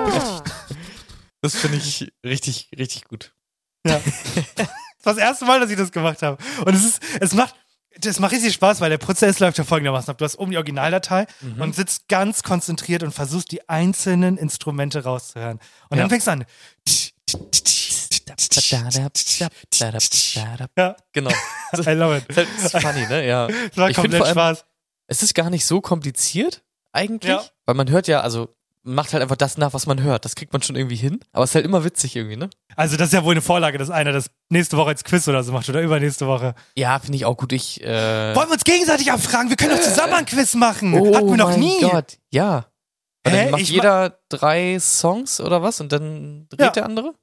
das 1.41 1.56
finde 1.56 1.78
ich 1.78 2.12
richtig, 2.24 2.69
richtig 2.78 3.06
gut. 3.06 3.34
Das 3.82 3.95
war 5.04 5.15
das 5.15 5.17
erste 5.17 5.45
Mal, 5.45 5.60
dass 5.60 5.71
ich 5.71 5.78
das 5.78 5.91
gemacht 5.91 6.21
habe. 6.21 6.38
Und 6.63 6.76
es 6.76 6.86
ist, 6.86 7.02
es 7.19 7.34
macht, 7.34 7.56
das 8.00 8.19
macht 8.19 8.32
richtig 8.34 8.54
Spaß, 8.54 8.80
weil 8.80 8.91
der 8.91 9.00
Prozess 9.00 9.39
läuft 9.39 9.58
ja 9.58 9.63
folgendermaßen 9.63 10.12
ab. 10.12 10.19
Du 10.19 10.26
hast 10.26 10.38
oben 10.38 10.52
die 10.52 10.58
Originaldatei 10.58 11.26
Mhm. 11.41 11.62
und 11.63 11.76
sitzt 11.76 12.08
ganz 12.10 12.43
konzentriert 12.43 13.02
und 13.02 13.12
versuchst 13.12 13.52
die 13.52 13.67
einzelnen 13.69 14.38
Instrumente 14.38 15.04
rauszuhören. 15.04 15.60
Und 15.89 15.97
Ja. 15.97 16.04
dann 16.04 16.10
fängst 16.12 16.28
du 16.28 16.32
an. 16.32 16.45
Ja, 20.78 20.96
Genau. 21.14 21.32
I 21.74 21.90
love 21.92 22.18
it. 22.18 22.26
Das 22.36 22.74
ist 22.74 22.82
funny, 22.82 23.06
ne? 23.08 23.26
Ja. 23.28 23.48
Das 23.48 23.78
war 23.78 23.90
Ich 23.90 23.96
komplett 23.96 24.22
allem- 24.22 24.32
Spaß. 24.34 24.66
Es 25.08 25.24
ist 25.24 25.34
gar 25.36 25.50
nicht 25.50 25.66
so 25.66 25.82
kompliziert, 25.82 26.64
eigentlich. 26.94 27.32
Ja. 27.32 27.44
Weil 27.66 27.76
man 27.76 27.90
hört 27.90 28.08
ja, 28.08 28.22
also, 28.22 28.56
macht 28.84 29.12
halt 29.14 29.22
einfach 29.22 29.36
das 29.36 29.58
nach, 29.58 29.74
was 29.74 29.86
man 29.86 30.02
hört. 30.02 30.24
Das 30.26 30.36
kriegt 30.36 30.54
man 30.54 30.62
schon 30.62 30.76
irgendwie 30.78 30.96
hin. 30.96 31.20
Aber 31.34 31.44
es 31.44 31.52
ist 31.52 31.56
halt 31.56 31.66
immer 31.66 31.84
witzig 31.84 32.16
irgendwie, 32.16 32.38
ne? 32.38 32.50
Also 32.78 32.96
das 32.98 33.08
ist 33.10 33.14
ja 33.14 33.24
wohl 33.26 33.34
eine 33.34 33.42
Vorlage, 33.42 33.78
dass 33.78 33.90
einer 33.90 34.14
das 34.14 34.32
nächste 34.50 34.78
Woche 34.78 34.90
als 34.90 35.04
Quiz 35.04 35.28
oder 35.28 35.44
so 35.44 35.52
macht 35.52 35.68
oder 35.70 35.82
übernächste 35.82 36.28
Woche. 36.28 36.56
Ja, 36.76 36.98
finde 37.00 37.18
ich 37.18 37.26
auch 37.26 37.36
gut. 37.36 37.52
Ich, 37.52 37.82
äh, 37.84 38.34
Wollen 38.36 38.48
wir 38.50 38.54
uns 38.54 38.64
gegenseitig 38.64 39.12
abfragen? 39.12 39.50
Wir 39.50 39.58
können 39.58 39.72
doch 39.76 39.82
zusammen 39.84 40.14
ein 40.14 40.26
Quiz 40.26 40.56
machen. 40.56 40.94
oh 40.94 41.14
Hatten 41.14 41.28
wir 41.30 41.38
noch 41.38 41.50
mein 41.52 41.60
nie. 41.60 41.80
Gott, 41.82 42.18
ja. 42.32 42.66
Weil 43.24 43.34
Hä? 43.34 43.42
dann 43.44 43.52
macht 43.52 43.62
Ich 43.62 43.70
ma- 43.70 43.76
jeder 43.76 44.20
drei 44.30 44.80
Songs 44.80 45.42
oder 45.42 45.62
was 45.62 45.80
und 45.82 45.92
dann 45.92 46.48
dreht 46.50 46.62
Ja. 46.62 46.70
der 46.72 46.86
andere? 46.86 47.14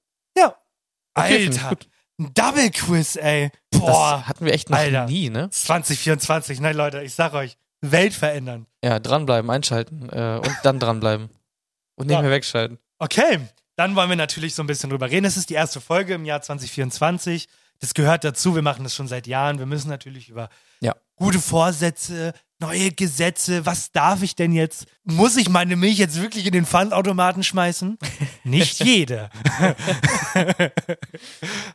Okay, 1.25 1.47
Alter. 1.49 1.77
Ein 2.21 2.35
Double 2.35 2.71
Quiz, 2.71 3.17
ey. 3.17 3.51
Boah. 3.71 4.19
Das 4.19 4.29
hatten 4.29 4.45
wir 4.45 4.53
echt 4.53 4.71
noch 4.71 4.79
Alter. 4.79 5.07
nie, 5.07 5.31
ne? 5.31 5.51
2024. 5.51 6.61
Nein, 6.61 6.77
Leute, 6.77 7.03
ich 7.03 7.15
sag 7.15 7.33
euch, 7.35 7.57
weltverändernd. 7.81 8.67
Ja, 8.85 8.99
dranbleiben, 8.99 9.51
einschalten 9.51 10.09
äh, 10.11 10.37
und 10.39 10.57
dann 10.65 10.79
dranbleiben. 10.81 11.29
Und 11.97 12.07
nicht 12.07 12.15
Ja. 12.17 12.23
mehr 12.23 12.31
wegschalten. 12.31 12.79
Okay, 12.99 13.39
dann 13.77 13.95
wollen 13.95 14.09
wir 14.09 14.17
natürlich 14.17 14.55
so 14.55 14.63
ein 14.63 14.67
bisschen 14.67 14.91
drüber 14.91 15.11
reden. 15.11 15.27
Es 15.27 15.37
ist 15.37 15.51
die 15.51 15.55
erste 15.55 15.81
Folge 15.81 16.15
im 16.15 16.25
Jahr 16.25 16.43
2024. 16.43 17.47
Das 17.81 17.95
gehört 17.95 18.25
dazu. 18.25 18.55
Wir 18.57 18.63
machen 18.63 18.83
das 18.83 18.95
schon 18.95 19.07
seit 19.07 19.27
Jahren. 19.29 19.59
Wir 19.61 19.67
müssen 19.67 19.89
natürlich 19.89 20.29
über 20.29 20.49
Ja. 20.81 20.95
gute 21.17 21.39
Vorsätze, 21.41 22.33
neue 22.61 22.91
Gesetze. 22.91 23.65
Was 23.67 23.93
darf 23.93 24.23
ich 24.23 24.35
denn 24.37 24.53
jetzt? 24.53 24.87
Muss 25.05 25.37
ich 25.37 25.49
meine 25.49 25.77
Milch 25.77 25.99
jetzt 25.99 26.21
wirklich 26.21 26.47
in 26.47 26.53
den 26.53 26.67
Pfandautomaten 26.67 27.43
schmeißen? 27.43 27.99
Nicht 28.45 28.83
jede. 28.85 29.31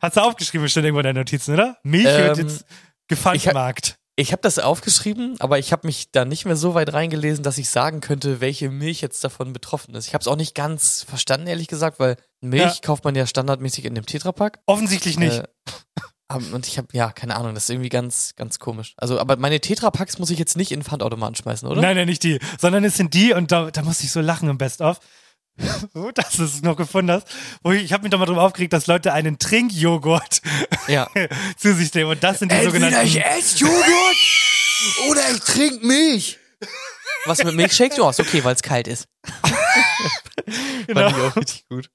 Hast 0.02 0.18
du 0.18 0.22
aufgeschrieben, 0.22 0.64
bestimmt 0.64 0.86
irgendwo 0.86 1.00
in 1.00 1.06
deinen 1.06 1.16
Notizen, 1.18 1.54
oder? 1.54 1.78
Milch 1.84 2.06
wird 2.06 2.38
Ähm, 2.38 2.48
jetzt 2.48 2.66
gefandmarkt. 3.08 3.96
Ich 4.16 4.32
habe 4.32 4.44
das 4.44 4.60
aufgeschrieben, 4.60 5.38
aber 5.40 5.58
ich 5.58 5.72
habe 5.72 5.88
mich 5.88 6.12
da 6.12 6.24
nicht 6.24 6.46
mehr 6.46 6.56
so 6.56 6.76
weit 6.76 6.94
reingelesen, 6.94 7.44
dass 7.44 7.58
ich 7.58 7.68
sagen 7.70 8.00
könnte, 8.00 8.42
welche 8.42 8.70
Milch 8.70 9.02
jetzt 9.02 9.24
davon 9.24 9.54
betroffen 9.54 9.96
ist. 9.96 10.06
Ich 10.08 10.14
habe 10.14 10.22
es 10.22 10.28
auch 10.28 10.36
nicht 10.36 10.54
ganz 10.54 11.04
verstanden, 11.10 11.48
ehrlich 11.48 11.68
gesagt, 11.68 12.00
weil 12.00 12.18
Milch 12.40 12.62
Ja. 12.76 12.82
kauft 12.84 13.06
man 13.06 13.16
ja 13.16 13.26
standardmäßig 13.26 13.86
in 13.86 13.96
dem 13.96 14.06
Tetrapack. 14.06 14.60
Offensichtlich 14.68 15.18
nicht. 15.18 15.40
Äh, 15.40 15.48
und 16.30 16.68
ich 16.68 16.78
habe, 16.78 16.88
ja, 16.94 17.12
keine 17.12 17.36
Ahnung, 17.36 17.54
das 17.54 17.66
ist 17.66 17.70
irgendwie 17.70 17.90
ganz, 17.90 18.34
ganz 18.36 18.58
komisch. 18.60 18.94
Also, 18.98 19.20
aber 19.20 19.36
meine 19.38 19.60
Tetrapacks 19.60 20.18
muss 20.20 20.30
ich 20.30 20.40
jetzt 20.40 20.58
nicht 20.58 20.72
in 20.72 20.80
den 20.80 20.86
Pfandautomaten 20.86 21.36
schmeißen, 21.36 21.68
oder? 21.68 21.82
Nein, 21.82 21.96
nein, 21.96 22.08
nicht 22.08 22.24
die. 22.24 22.40
Sondern 22.60 22.84
es 22.84 22.98
sind 22.98 23.14
die, 23.14 23.34
und 23.34 23.52
da, 23.52 23.70
da 23.72 23.82
musste 23.84 24.06
ich 24.06 24.12
so 24.12 24.22
lachen 24.22 24.50
im 24.50 24.58
Best-of. 24.58 25.00
So, 25.94 26.10
dass 26.10 26.32
du 26.32 26.44
es 26.46 26.64
noch 26.64 26.76
gefunden 26.76 27.12
hast. 27.12 27.28
Wo 27.62 27.72
ich 27.72 27.84
ich 27.84 27.94
habe 27.94 28.02
mich 28.02 28.10
doch 28.10 28.18
mal 28.18 28.26
drüber 28.26 28.42
aufgeregt, 28.42 28.74
dass 28.74 28.88
Leute 28.88 29.14
einen 29.14 29.38
Trinkjoghurt 29.38 30.42
Ja. 30.88 31.08
zu 31.58 31.76
sich 31.76 31.94
nehmen. 31.94 32.10
Und 32.10 32.24
das 32.24 32.40
sind 32.40 32.52
die 32.52 32.64
sogenannten. 32.64 32.96
esse 32.98 33.58
Joghurt 33.60 34.16
oder 35.10 35.22
ich 35.32 35.40
trinke 35.42 35.86
Milch. 35.86 36.40
Was 37.26 37.44
mit 37.44 37.54
Milchshake? 37.56 37.96
Ja, 37.98 38.10
ist 38.10 38.20
okay, 38.20 38.44
weil 38.44 38.56
es 38.56 38.64
kalt 38.64 38.88
ist. 38.88 39.08
genau, 40.88 41.02
Fand 41.12 41.18
ich 41.18 41.24
auch 41.24 41.36
richtig 41.36 41.66
gut. 41.70 41.90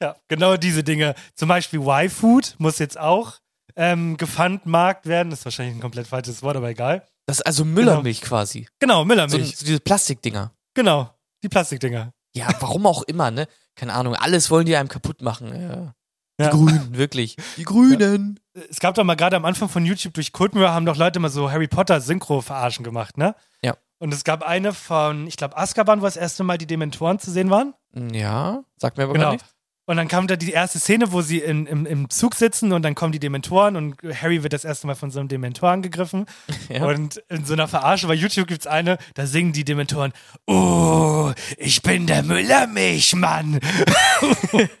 ja, 0.00 0.16
genau 0.28 0.56
diese 0.56 0.82
Dinge. 0.82 1.14
Zum 1.34 1.48
Beispiel 1.48 1.80
Y-Food 1.80 2.54
muss 2.58 2.78
jetzt 2.78 2.98
auch 2.98 3.34
ähm, 3.76 4.16
gefandmarkt 4.16 5.06
werden. 5.06 5.30
Das 5.30 5.40
ist 5.40 5.44
wahrscheinlich 5.44 5.76
ein 5.76 5.80
komplett 5.80 6.06
falsches 6.06 6.42
Wort, 6.42 6.56
aber 6.56 6.68
egal. 6.70 7.06
Das 7.26 7.38
ist 7.38 7.46
also 7.46 7.64
Müllermilch 7.64 8.20
quasi. 8.22 8.68
Genau, 8.78 9.00
So, 9.00 9.04
Müllermilch. 9.04 9.56
so 9.56 9.64
diese 9.66 9.80
Plastikdinger. 9.80 10.52
Genau, 10.74 11.10
die 11.42 11.48
Plastikdinger. 11.48 12.12
Ja, 12.34 12.48
warum 12.60 12.86
auch 12.86 13.02
immer, 13.02 13.30
ne? 13.30 13.48
Keine 13.74 13.94
Ahnung, 13.94 14.14
alles 14.14 14.50
wollen 14.50 14.66
die 14.66 14.76
einem 14.76 14.88
kaputt 14.88 15.22
machen. 15.22 15.48
Ja. 15.60 15.92
Die 16.38 16.44
Ja. 16.44 16.50
Grünen, 16.50 16.96
wirklich. 16.98 17.36
Die 17.56 17.62
Grünen. 17.64 18.38
Es 18.70 18.78
gab 18.80 18.94
doch 18.94 19.04
mal 19.04 19.14
gerade 19.16 19.36
am 19.36 19.44
Anfang 19.46 19.68
von 19.70 19.84
YouTube 19.86 20.12
durch 20.14 20.32
Codemirror 20.32 20.70
haben 20.72 20.84
doch 20.86 20.96
Leute 20.96 21.18
mal 21.18 21.30
so 21.30 21.50
Harry 21.50 21.66
Potter 21.66 22.00
Synchro-Verarschen 22.00 22.84
gemacht, 22.84 23.16
ne? 23.16 23.34
Ja. 23.62 23.74
Und 23.98 24.12
es 24.12 24.22
gab 24.24 24.42
eine 24.42 24.74
von, 24.74 25.26
ich 25.26 25.36
glaube, 25.38 25.56
Azkaban, 25.56 26.00
wo 26.02 26.04
das 26.04 26.16
erste 26.16 26.44
Mal 26.44 26.58
die 26.58 26.66
Dementoren 26.66 27.18
zu 27.18 27.30
sehen 27.30 27.48
waren. 27.50 27.72
Ja, 28.12 28.62
sagt 28.76 28.98
mir 28.98 29.04
aber 29.04 29.14
Genau. 29.14 29.24
gar 29.26 29.32
nichts. 29.32 29.54
Und 29.86 29.96
dann 29.96 30.08
kam 30.08 30.26
da 30.26 30.34
die 30.34 30.50
erste 30.50 30.80
Szene, 30.80 31.12
wo 31.12 31.22
sie 31.22 31.38
in, 31.38 31.66
im, 31.66 31.86
im 31.86 32.10
Zug 32.10 32.34
sitzen 32.34 32.72
und 32.72 32.82
dann 32.82 32.96
kommen 32.96 33.12
die 33.12 33.20
Dementoren 33.20 33.76
und 33.76 33.96
Harry 34.20 34.42
wird 34.42 34.52
das 34.52 34.64
erste 34.64 34.88
Mal 34.88 34.96
von 34.96 35.12
so 35.12 35.20
einem 35.20 35.28
Dementor 35.28 35.70
angegriffen. 35.70 36.26
Ja. 36.68 36.84
Und 36.84 37.18
in 37.28 37.44
so 37.44 37.52
einer 37.52 37.68
Verarsche 37.68 38.08
bei 38.08 38.14
YouTube 38.14 38.48
gibt's 38.48 38.66
eine, 38.66 38.98
da 39.14 39.26
singen 39.26 39.52
die 39.52 39.64
Dementoren, 39.64 40.12
Oh, 40.46 41.32
ich 41.58 41.80
bin 41.80 42.08
der 42.08 42.24
Müllermilchmann. 42.24 43.60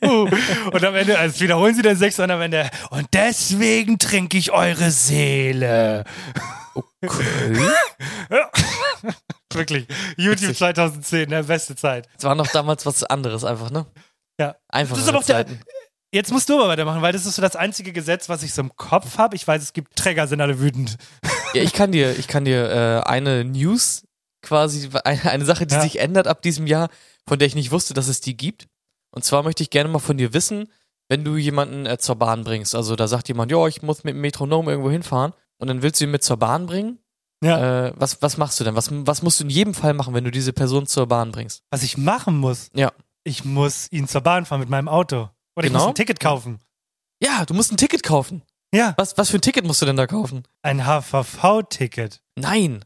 und 0.00 0.84
am 0.84 0.94
Ende, 0.96 1.16
also 1.16 1.40
wiederholen 1.40 1.76
sie 1.76 1.82
den 1.82 1.96
Sechs 1.96 2.18
und 2.18 2.28
am 2.30 2.40
Ende, 2.40 2.68
und 2.90 3.06
deswegen 3.12 3.98
trinke 3.98 4.36
ich 4.36 4.50
eure 4.50 4.90
Seele. 4.90 6.04
Okay. 6.74 7.56
Wirklich. 9.52 9.86
YouTube 10.16 10.42
Witzig. 10.42 10.58
2010, 10.58 11.28
ne, 11.28 11.44
beste 11.44 11.76
Zeit. 11.76 12.08
Es 12.18 12.24
war 12.24 12.34
noch 12.34 12.48
damals 12.48 12.84
was 12.84 13.04
anderes 13.04 13.44
einfach, 13.44 13.70
ne? 13.70 13.86
Ja. 14.40 14.56
Einfach 14.68 14.94
Das 14.96 15.04
ist 15.04 15.08
aber 15.08 15.18
auch 15.18 15.24
der-. 15.24 15.46
Jetzt 16.12 16.30
musst 16.32 16.48
du 16.48 16.54
aber 16.54 16.68
weitermachen, 16.68 17.02
weil 17.02 17.12
das 17.12 17.26
ist 17.26 17.34
so 17.36 17.42
das 17.42 17.56
einzige 17.56 17.92
Gesetz, 17.92 18.28
was 18.28 18.42
ich 18.42 18.54
so 18.54 18.62
im 18.62 18.74
Kopf 18.76 19.18
habe. 19.18 19.34
Ich 19.36 19.46
weiß, 19.46 19.62
es 19.62 19.72
gibt 19.72 19.96
Träger, 19.96 20.26
sind 20.26 20.40
alle 20.40 20.60
wütend. 20.60 20.96
Ja, 21.54 21.62
ich 21.62 21.72
kann 21.72 21.90
dir, 21.90 22.18
ich 22.18 22.28
kann 22.28 22.44
dir 22.44 22.70
äh, 22.70 23.08
eine 23.08 23.42
News 23.44 24.02
quasi, 24.42 24.90
eine, 25.04 25.24
eine 25.30 25.44
Sache, 25.46 25.66
die 25.66 25.74
Ja. 25.74 25.80
sich 25.80 26.00
ändert 26.00 26.26
ab 26.26 26.42
diesem 26.42 26.66
Jahr, 26.66 26.90
von 27.26 27.38
der 27.38 27.46
ich 27.48 27.54
nicht 27.54 27.70
wusste, 27.70 27.94
dass 27.94 28.08
es 28.08 28.20
die 28.20 28.36
gibt. 28.36 28.66
Und 29.10 29.24
zwar 29.24 29.42
möchte 29.42 29.62
ich 29.62 29.70
gerne 29.70 29.88
mal 29.88 29.98
von 30.00 30.18
dir 30.18 30.34
wissen, 30.34 30.70
wenn 31.08 31.24
du 31.24 31.36
jemanden 31.36 31.86
äh, 31.86 31.96
zur 31.98 32.16
Bahn 32.16 32.44
bringst. 32.44 32.74
Also 32.74 32.94
da 32.94 33.08
sagt 33.08 33.28
jemand, 33.28 33.50
ja, 33.52 33.66
ich 33.68 33.80
muss 33.80 34.04
mit 34.04 34.14
dem 34.14 34.20
Metronom 34.20 34.68
irgendwo 34.68 34.90
hinfahren 34.90 35.32
und 35.58 35.68
dann 35.68 35.80
willst 35.82 36.00
du 36.00 36.04
ihn 36.04 36.10
mit 36.10 36.24
zur 36.24 36.36
Bahn 36.36 36.66
bringen. 36.66 36.98
Ja. 37.42 37.86
Äh, 37.86 37.92
was, 37.96 38.20
was 38.20 38.36
machst 38.36 38.60
du 38.60 38.64
denn? 38.64 38.74
Was, 38.74 38.88
was 38.90 39.22
musst 39.22 39.40
du 39.40 39.44
in 39.44 39.50
jedem 39.50 39.72
Fall 39.72 39.94
machen, 39.94 40.12
wenn 40.14 40.24
du 40.24 40.30
diese 40.30 40.52
Person 40.52 40.86
zur 40.86 41.06
Bahn 41.06 41.32
bringst? 41.32 41.62
Was 41.70 41.82
ich 41.82 41.96
machen 41.96 42.36
muss, 42.36 42.70
Ja. 42.74 42.92
Ich 43.26 43.44
muss 43.44 43.90
ihn 43.90 44.08
zur 44.08 44.20
Bahn 44.20 44.46
fahren 44.46 44.60
mit 44.60 44.68
meinem 44.68 44.88
Auto. 44.88 45.28
Oder 45.56 45.66
ich 45.66 45.72
Genau. 45.72 45.80
muss 45.80 45.88
ein 45.88 45.94
Ticket 45.94 46.20
kaufen. 46.20 46.60
Ja, 47.22 47.44
du 47.44 47.54
musst 47.54 47.72
ein 47.72 47.76
Ticket 47.76 48.02
kaufen. 48.02 48.42
Ja, 48.74 48.94
Was, 48.96 49.16
was 49.18 49.30
für 49.30 49.38
ein 49.38 49.42
Ticket 49.42 49.64
musst 49.64 49.80
du 49.82 49.86
denn 49.86 49.96
da 49.96 50.06
kaufen? 50.06 50.42
ein 50.62 50.84
HVV-Ticket. 50.86 52.20
Nein. 52.36 52.84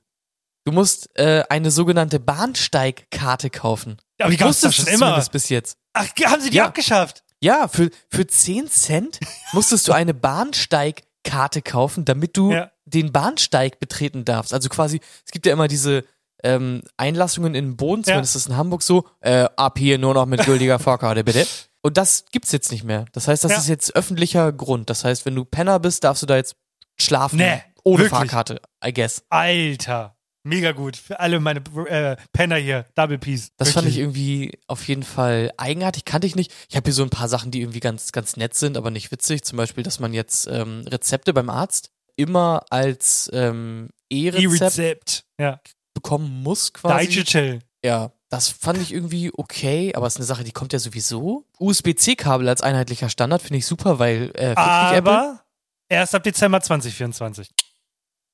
Du 0.65 0.73
musst 0.73 1.09
äh, 1.19 1.43
eine 1.49 1.71
sogenannte 1.71 2.21
Bahnsteigkarte 2.21 3.51
kaufen. 3.51 3.97
Aber 4.21 4.31
die 4.31 4.37
gab 4.37 4.51
es 4.51 4.75
schon 4.75 4.87
immer. 4.89 5.23
bis 5.33 5.49
jetzt. 5.49 5.79
Ach, 5.95 6.07
haben 6.25 6.41
sie 6.43 6.51
die 6.51 6.59
Ja. 6.59 6.67
abgeschafft? 6.67 7.25
Ja, 7.43 7.67
für, 7.69 7.91
für 8.09 8.27
10 8.27 8.69
Cent 8.69 9.19
musstest 9.53 9.89
du 9.89 9.93
eine 9.93 10.13
Bahnsteigkarte 10.15 11.63
kaufen, 11.63 12.05
damit 12.05 12.37
du 12.37 12.53
Ja. 12.53 12.71
den 12.85 13.13
Bahnsteig 13.13 13.81
betreten 13.81 14.25
darfst. 14.25 14.53
Also 14.53 14.69
quasi, 14.69 15.01
es 15.25 15.33
gibt 15.33 15.47
ja 15.47 15.53
immer 15.53 15.67
diese 15.69 16.05
ähm, 16.45 16.83
Einlassungen 16.97 17.55
in 17.55 17.65
den 17.67 17.77
Boden, 17.77 18.05
zumindest 18.05 18.37
ist 18.37 18.43
es 18.43 18.49
in 18.49 18.57
Hamburg 18.57 18.83
so, 18.83 19.07
äh, 19.21 19.47
ab 19.57 19.79
hier 19.79 19.99
nur 19.99 20.15
noch 20.15 20.27
mit 20.27 20.45
gültiger 20.45 20.79
Fahrkarte, 20.81 21.25
bitte. 21.25 21.47
Und 21.83 21.97
das 21.97 22.25
gibt's 22.31 22.53
jetzt 22.53 22.71
nicht 22.73 22.85
mehr. 22.85 23.07
Das 23.13 23.27
heißt, 23.29 23.43
das 23.45 23.53
Ja. 23.53 23.59
ist 23.59 23.69
jetzt 23.69 23.97
öffentlicher 23.97 24.53
Grund. 24.53 24.91
Das 24.91 25.05
heißt, 25.05 25.25
wenn 25.27 25.35
du 25.35 25.45
Penner 25.45 25.79
bist, 25.81 26.05
darfst 26.05 26.23
du 26.23 26.27
da 26.27 26.37
jetzt 26.37 26.57
schlafen. 26.99 27.37
Nee, 27.39 27.63
ohne 27.85 27.99
wirklich? 28.05 28.11
Fahrkarte, 28.11 28.61
I 28.85 28.93
guess. 28.93 29.23
Alter. 29.31 30.17
Mega 30.43 30.73
gut. 30.73 30.97
Für 30.97 31.21
alle 31.21 31.39
meine 31.39 31.61
äh, 31.89 32.17
Penner 32.33 32.57
hier. 32.57 32.87
Double 32.95 33.19
Peace. 33.19 33.51
Das 33.59 33.73
fand 33.73 33.87
ich 33.87 33.97
Wirklich. 33.97 34.19
irgendwie 34.49 34.59
auf 34.69 34.89
jeden 34.89 35.03
Fall 35.03 35.53
eigenartig, 35.59 36.07
kannte 36.07 36.27
ich 36.27 36.35
nicht. 36.35 36.51
Ich 36.71 36.77
habe 36.77 36.85
hier 36.85 36.95
so 36.95 37.03
ein 37.03 37.11
paar 37.11 37.29
Sachen, 37.29 37.51
die 37.51 37.61
irgendwie 37.61 37.81
ganz, 37.81 38.11
ganz 38.13 38.37
nett 38.37 38.55
sind, 38.55 38.79
aber 38.79 38.91
nicht 38.91 39.13
witzig. 39.13 39.45
Zum 39.45 39.59
Beispiel, 39.59 39.85
dass 39.85 40.01
man 40.01 40.15
jetzt 40.15 40.47
ähm, 40.47 40.83
Rezepte 40.89 41.35
beim 41.35 41.51
Arzt 41.51 41.91
immer 42.17 42.65
als 42.71 43.31
ähm, 43.35 43.91
E-Rezept 44.11 44.43
E-Rezept. 44.79 45.25
Ja. 45.39 45.61
Bekommen 46.01 46.43
muss 46.43 46.73
quasi. 46.73 47.07
Digital. 47.07 47.61
Ja, 47.85 48.13
das 48.29 48.49
fand 48.49 48.79
ich 48.81 48.93
irgendwie 48.93 49.31
okay, 49.35 49.93
aber 49.95 50.07
es 50.07 50.15
ist 50.15 50.19
eine 50.19 50.27
Sache, 50.27 50.45
die 50.45 50.53
kommt 50.53 50.73
ja 50.73 50.79
sowieso. 50.79 51.45
USB-C-Kabel 51.59 52.49
als 52.49 52.63
einheitlicher 52.63 53.09
Standard 53.09 53.43
finde 53.43 53.59
ich 53.59 53.67
super, 53.67 53.99
weil 53.99 54.31
äh. 54.35 54.55
Aber 54.55 55.45
erst 55.89 56.15
ab 56.15 56.23
Dezember 56.23 56.61
2024. 56.61 57.51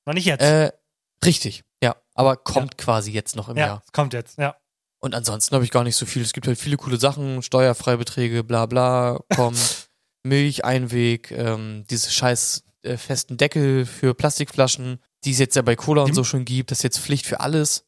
Noch 0.05 0.13
nicht 0.13 0.25
jetzt. 0.25 0.41
Äh, 0.41 0.71
richtig, 1.25 1.63
ja, 1.83 1.95
aber 2.13 2.37
kommt 2.37 2.77
quasi 2.77 3.11
jetzt 3.11 3.35
noch 3.35 3.49
im 3.49 3.57
ja, 3.57 3.65
Jahr. 3.65 3.83
es 3.85 3.91
kommt 3.91 4.13
jetzt. 4.13 4.37
Ja. 4.37 4.55
Und 4.99 5.15
ansonsten 5.15 5.53
habe 5.53 5.65
ich 5.65 5.71
gar 5.71 5.83
nicht 5.83 5.95
so 5.95 6.05
viel. 6.05 6.21
Es 6.21 6.33
gibt 6.33 6.47
halt 6.47 6.57
viele 6.57 6.77
coole 6.77 6.97
Sachen, 6.97 7.41
Steuerfreibeträge, 7.41 8.43
bla 8.43 8.65
bla, 8.65 9.19
kommt, 9.35 9.89
Milch, 10.23 10.63
Einweg, 10.65 11.31
ähm, 11.31 11.85
diese 11.89 12.11
scheiß 12.11 12.63
äh, 12.83 12.97
festen 12.97 13.37
Deckel 13.37 13.85
für 13.85 14.13
Plastikflaschen, 14.13 14.99
die 15.27 15.33
es 15.33 15.39
jetzt 15.39 15.57
ja 15.57 15.61
bei 15.61 15.75
Cola 15.75 16.03
und 16.03 16.13
so 16.13 16.23
schon 16.23 16.45
gibt. 16.45 16.71
Das 16.71 16.79
ist 16.79 16.83
jetzt 16.83 16.99
Pflicht 16.99 17.25
für 17.25 17.41
alles. 17.41 17.85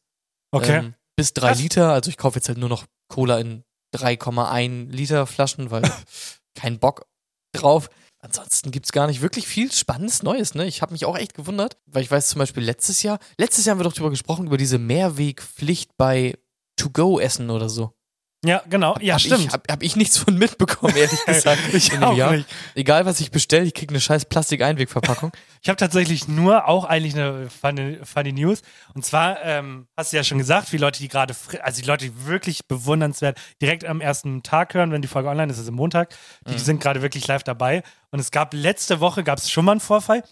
Okay. 0.52 0.78
Ähm, 0.78 0.94
bis 1.16 1.32
drei 1.32 1.48
Krass. 1.48 1.60
Liter. 1.60 1.92
Also 1.92 2.10
ich 2.10 2.18
kaufe 2.18 2.36
jetzt 2.36 2.48
halt 2.48 2.58
nur 2.58 2.68
noch 2.68 2.84
Cola 3.08 3.38
in 3.38 3.64
3,1 3.96 4.90
Liter 4.90 5.26
Flaschen, 5.26 5.70
weil 5.70 5.82
kein 6.54 6.78
Bock 6.78 7.06
drauf. 7.52 7.88
Ansonsten 8.22 8.70
gibt's 8.70 8.92
gar 8.92 9.06
nicht 9.06 9.22
wirklich 9.22 9.46
viel 9.46 9.72
spannendes 9.72 10.22
Neues, 10.22 10.54
ne? 10.54 10.66
Ich 10.66 10.82
habe 10.82 10.92
mich 10.92 11.06
auch 11.06 11.16
echt 11.16 11.32
gewundert, 11.32 11.78
weil 11.86 12.02
ich 12.02 12.10
weiß 12.10 12.28
zum 12.28 12.40
Beispiel 12.40 12.62
letztes 12.62 13.02
Jahr, 13.02 13.18
letztes 13.38 13.64
Jahr 13.64 13.72
haben 13.72 13.80
wir 13.80 13.84
doch 13.84 13.94
drüber 13.94 14.10
gesprochen, 14.10 14.46
über 14.46 14.58
diese 14.58 14.78
Mehrwegpflicht 14.78 15.96
bei 15.96 16.36
To-Go-Essen 16.76 17.48
oder 17.48 17.70
so. 17.70 17.94
Ja, 18.42 18.62
genau. 18.70 18.96
Ja, 19.00 19.14
hab 19.14 19.20
stimmt. 19.20 19.46
Ich, 19.46 19.52
hab, 19.52 19.70
hab 19.70 19.82
ich 19.82 19.96
nichts 19.96 20.16
von 20.16 20.34
mitbekommen, 20.34 20.96
ehrlich 20.96 21.24
gesagt. 21.26 21.60
ich 21.74 21.92
in 21.92 22.02
auch 22.02 22.16
Jahr. 22.16 22.32
nicht. 22.32 22.48
Egal, 22.74 23.04
was 23.04 23.20
ich 23.20 23.30
bestelle, 23.30 23.66
ich 23.66 23.74
krieg 23.74 23.90
eine 23.90 24.00
scheiß 24.00 24.26
Plastik-Einwegverpackung. 24.26 25.32
Ich 25.62 25.68
habe 25.68 25.76
tatsächlich 25.76 26.26
nur 26.26 26.68
auch 26.68 26.86
eigentlich 26.86 27.14
eine 27.14 27.50
funny, 27.50 27.98
funny 28.02 28.32
News. 28.32 28.62
Und 28.94 29.04
zwar, 29.04 29.44
ähm, 29.44 29.88
hast 29.94 30.10
du 30.10 30.16
ja 30.16 30.24
schon 30.24 30.38
gesagt, 30.38 30.72
die 30.72 30.78
Leute, 30.78 31.00
die 31.00 31.08
gerade, 31.08 31.34
also 31.62 31.82
die 31.82 31.86
Leute, 31.86 32.06
die 32.06 32.26
wirklich 32.26 32.66
bewundernswert 32.66 33.38
direkt 33.60 33.84
am 33.84 34.00
ersten 34.00 34.42
Tag 34.42 34.72
hören, 34.72 34.90
wenn 34.90 35.02
die 35.02 35.08
Folge 35.08 35.28
online 35.28 35.52
ist, 35.52 35.58
ist 35.58 35.64
es 35.64 35.70
Montag, 35.70 36.16
die 36.48 36.58
sind 36.58 36.80
gerade 36.80 37.02
wirklich 37.02 37.26
live 37.26 37.42
dabei. 37.42 37.82
Und 38.10 38.20
es 38.20 38.30
gab 38.30 38.54
letzte 38.54 39.00
Woche, 39.00 39.22
gab 39.22 39.38
es 39.38 39.50
schon 39.50 39.66
mal 39.66 39.72
einen 39.72 39.80
Vorfall. 39.80 40.24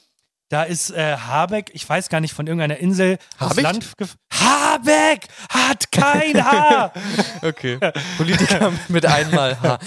Da 0.50 0.62
ist 0.62 0.90
äh, 0.90 1.16
Habeck, 1.16 1.70
ich 1.74 1.86
weiß 1.86 2.08
gar 2.08 2.20
nicht, 2.20 2.32
von 2.32 2.46
irgendeiner 2.46 2.78
Insel 2.78 3.18
Habeck? 3.38 3.62
Land 3.64 3.86
Habeck 4.32 5.28
hat 5.50 5.92
kein 5.92 6.42
Haar! 6.44 6.92
Okay. 7.42 7.78
Politiker 8.16 8.72
mit 8.88 9.04
einmal 9.04 9.60
Haar. 9.60 9.78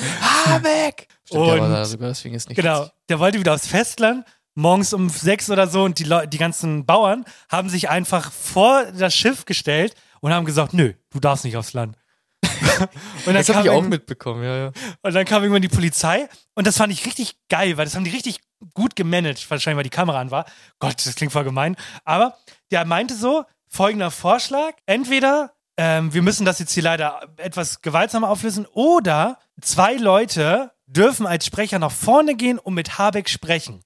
Habeck! 0.45 1.07
Stimmt, 1.26 1.47
ja, 1.47 1.53
Und- 1.53 1.59
aber 1.62 1.70
da 1.70 1.86
sogar 1.86 2.09
deswegen 2.09 2.36
ist 2.36 2.47
nicht 2.49 2.57
Genau. 2.57 2.82
witzig. 2.82 2.93
Der 3.09 3.20
wollte 3.20 3.39
wieder 3.39 3.53
aufs 3.55 3.66
Festland, 3.68 4.24
morgens 4.53 4.93
um 4.93 5.09
sechs 5.09 5.49
oder 5.49 5.68
so, 5.68 5.84
und 5.84 5.97
die, 5.97 6.07
die 6.28 6.38
ganzen 6.38 6.86
Bauern 6.86 7.26
haben 7.49 7.70
sich 7.70 7.89
einfach 7.89 8.32
vor 8.32 8.86
das 8.91 9.16
Schiff 9.16 9.45
gestellt 9.45 9.95
und 10.20 10.32
haben 10.32 10.45
gesagt, 10.45 10.74
nö, 10.74 10.93
du 11.12 11.20
darfst 11.20 11.43
nicht 11.43 11.57
aufs 11.57 11.74
Land. 11.74 11.97
und, 13.26 13.34
Das 13.34 13.49
habe 13.49 13.64
ich 13.68 13.70
auch 13.72 13.82
mitbekommen, 13.82 14.43
ja, 14.43 14.57
ja. 14.66 14.72
und 15.01 15.14
dann 15.16 15.26
kam 15.26 15.41
irgendwann 15.41 15.62
die 15.64 15.68
Polizei 15.70 16.28
und 16.55 16.68
das 16.68 16.78
fand 16.78 16.93
ich 16.93 17.05
richtig 17.05 17.36
geil, 17.49 17.78
weil 17.78 17.86
das 17.86 17.95
haben 17.95 18.03
die 18.03 18.12
richtig 18.12 18.39
gut 18.74 18.95
gemanagt, 18.95 19.49
wahrscheinlich 19.49 19.78
weil 19.78 19.84
die 19.84 19.89
Kamera 19.89 20.20
an 20.20 20.32
war. 20.32 20.45
Gott, 20.80 21.05
das 21.05 21.16
klingt 21.16 21.34
voll 21.34 21.43
gemein. 21.43 21.76
Aber 22.05 22.38
der 22.72 22.86
meinte 22.86 23.16
so, 23.16 23.45
folgender 23.68 24.12
Vorschlag, 24.12 24.74
entweder 24.86 25.53
ähm, 25.78 26.14
wir 26.14 26.22
müssen 26.22 26.45
das 26.45 26.59
jetzt 26.59 26.74
hier 26.74 26.84
leider 26.84 27.22
etwas 27.38 27.82
gewaltsamer 27.82 28.30
auflösen 28.30 28.66
oder 28.74 29.39
zwei 29.62 29.95
Leute 29.95 30.72
dürfen 30.86 31.26
als 31.26 31.45
Sprecher 31.45 31.80
nach 31.80 31.91
vorne 31.91 32.36
gehen 32.36 32.59
und 32.59 32.74
mit 32.74 32.97
Habeck 32.97 33.30
sprechen. 33.30 33.82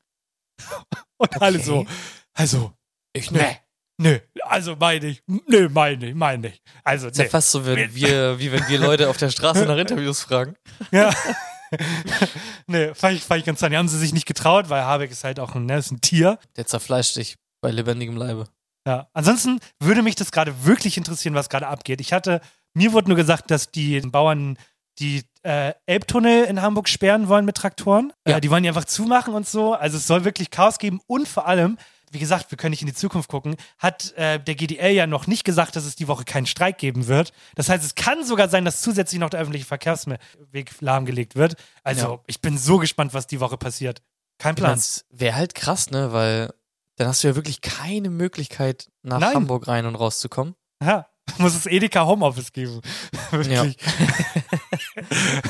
und 1.17 1.41
alle 1.41 1.57
Okay. 1.57 1.65
so, 1.65 1.86
also, 2.34 2.73
Ich 3.13 3.32
nee, 3.32 3.59
nö, 3.97 4.19
also 4.43 4.76
meine 4.76 5.07
ich, 5.07 5.23
nö, 5.28 5.69
meine 5.69 6.07
ich, 6.07 6.15
meine 6.15 6.47
ich. 6.47 6.61
Also, 6.84 7.07
Ist 7.07 7.17
ja 7.17 7.26
nee. 7.26 7.30
fast 7.30 7.51
so, 7.51 7.65
wenn 7.65 7.93
wir, 7.93 8.39
wie 8.39 8.51
wenn 8.51 8.67
wir 8.67 8.80
Leute 8.80 9.09
auf 9.09 9.17
der 9.17 9.30
Straße 9.30 9.65
nach 9.65 9.78
Interviews 9.78 10.23
fragen. 10.23 10.55
Ja. 10.91 11.13
nee, 12.67 12.93
fand 12.93 13.15
ich, 13.15 13.23
fand 13.23 13.39
ich 13.39 13.45
ganz 13.45 13.59
toll. 13.59 13.69
Die 13.69 13.78
haben 13.78 13.88
sie 13.88 13.97
sich 13.97 14.13
nicht 14.13 14.26
getraut, 14.26 14.69
weil 14.69 14.84
Habeck 14.84 15.11
ist 15.11 15.23
halt 15.23 15.39
auch 15.39 15.55
ein, 15.55 15.65
ne, 15.65 15.78
ist 15.78 15.91
ein 15.91 16.01
Tier. 16.01 16.39
Der 16.55 16.65
zerfleischt 16.65 17.15
dich 17.15 17.36
bei 17.61 17.71
lebendigem 17.71 18.17
Leibe. 18.17 18.47
Ja. 18.88 19.07
Ansonsten 19.13 19.59
würde 19.80 20.01
mich 20.01 20.15
das 20.15 20.32
gerade 20.32 20.65
wirklich 20.65 20.97
interessieren, 20.97 21.36
was 21.36 21.49
gerade 21.49 21.67
abgeht. 21.67 22.01
Ich 22.01 22.13
hatte, 22.13 22.41
mir 22.73 22.93
wurde 22.93 23.07
nur 23.07 23.17
gesagt, 23.17 23.49
dass 23.51 23.71
die 23.71 23.99
Bauern 24.01 24.57
die 24.99 25.23
äh, 25.43 25.73
Elbtunnel 25.86 26.45
in 26.45 26.61
Hamburg 26.61 26.88
sperren 26.88 27.28
wollen 27.28 27.45
mit 27.45 27.57
Traktoren. 27.57 28.13
Ja. 28.28 28.38
Äh, 28.38 28.41
die 28.41 28.49
wollen 28.49 28.63
die 28.63 28.69
einfach 28.69 28.86
zumachen 28.86 29.34
und 29.34 29.47
so. 29.47 29.73
Also 29.73 29.97
es 29.97 30.07
soll 30.07 30.23
wirklich 30.23 30.51
Chaos 30.51 30.78
geben 30.78 31.01
und 31.07 31.28
vor 31.28 31.47
allem, 31.47 31.78
wie 32.16 32.20
gesagt, 32.20 32.49
wir 32.49 32.57
können 32.57 32.72
nicht 32.72 32.82
in 32.82 32.88
die 32.88 32.93
Zukunft 32.95 33.30
gucken, 33.30 33.55
hat 33.78 34.13
äh, 34.13 34.39
der 34.39 34.55
GDL 34.55 34.91
ja 34.93 35.05
noch 35.05 35.28
nicht 35.28 35.43
gesagt, 35.43 35.76
dass 35.76 35.86
es 35.86 35.95
die 35.95 36.07
Woche 36.07 36.24
keinen 36.26 36.47
Streik 36.47 36.78
geben 36.80 37.05
wird. 37.07 37.34
Das 37.55 37.70
heißt, 37.70 37.84
es 37.86 37.93
kann 37.93 38.24
sogar 38.26 38.49
sein, 38.49 38.66
dass 38.66 38.82
zusätzlich 38.82 39.20
noch 39.20 39.30
der 39.30 39.41
öffentliche 39.41 39.66
Verkehrsweg 39.66 40.72
lahmgelegt 40.80 41.36
wird. 41.36 41.55
Also 41.84 42.07
Ja. 42.13 42.20
ich 42.26 42.41
bin 42.41 42.57
so 42.57 42.78
gespannt, 42.80 43.13
was 43.13 43.28
die 43.28 43.39
Woche 43.39 43.57
passiert. 43.57 44.01
Kein 44.39 44.55
Plan. 44.55 44.72
Das 44.72 45.05
wäre 45.11 45.36
halt 45.36 45.53
krass, 45.53 45.91
ne? 45.91 46.11
Weil 46.13 46.53
dann 46.95 47.07
hast 47.07 47.24
du 47.24 47.28
ja 47.28 47.36
wirklich 47.36 47.61
keine 47.61 48.09
Möglichkeit, 48.09 48.89
nach 49.03 49.20
Nein. 49.20 49.36
Hamburg 49.36 49.68
rein 49.68 49.86
und 49.86 49.95
rauszukommen. 49.95 50.55
Ja. 50.82 51.07
Muss 51.38 51.55
es 51.55 51.66
Edeka 51.66 52.05
Homeoffice 52.05 52.51
geben. 52.53 52.82
Wirklich. 53.32 53.78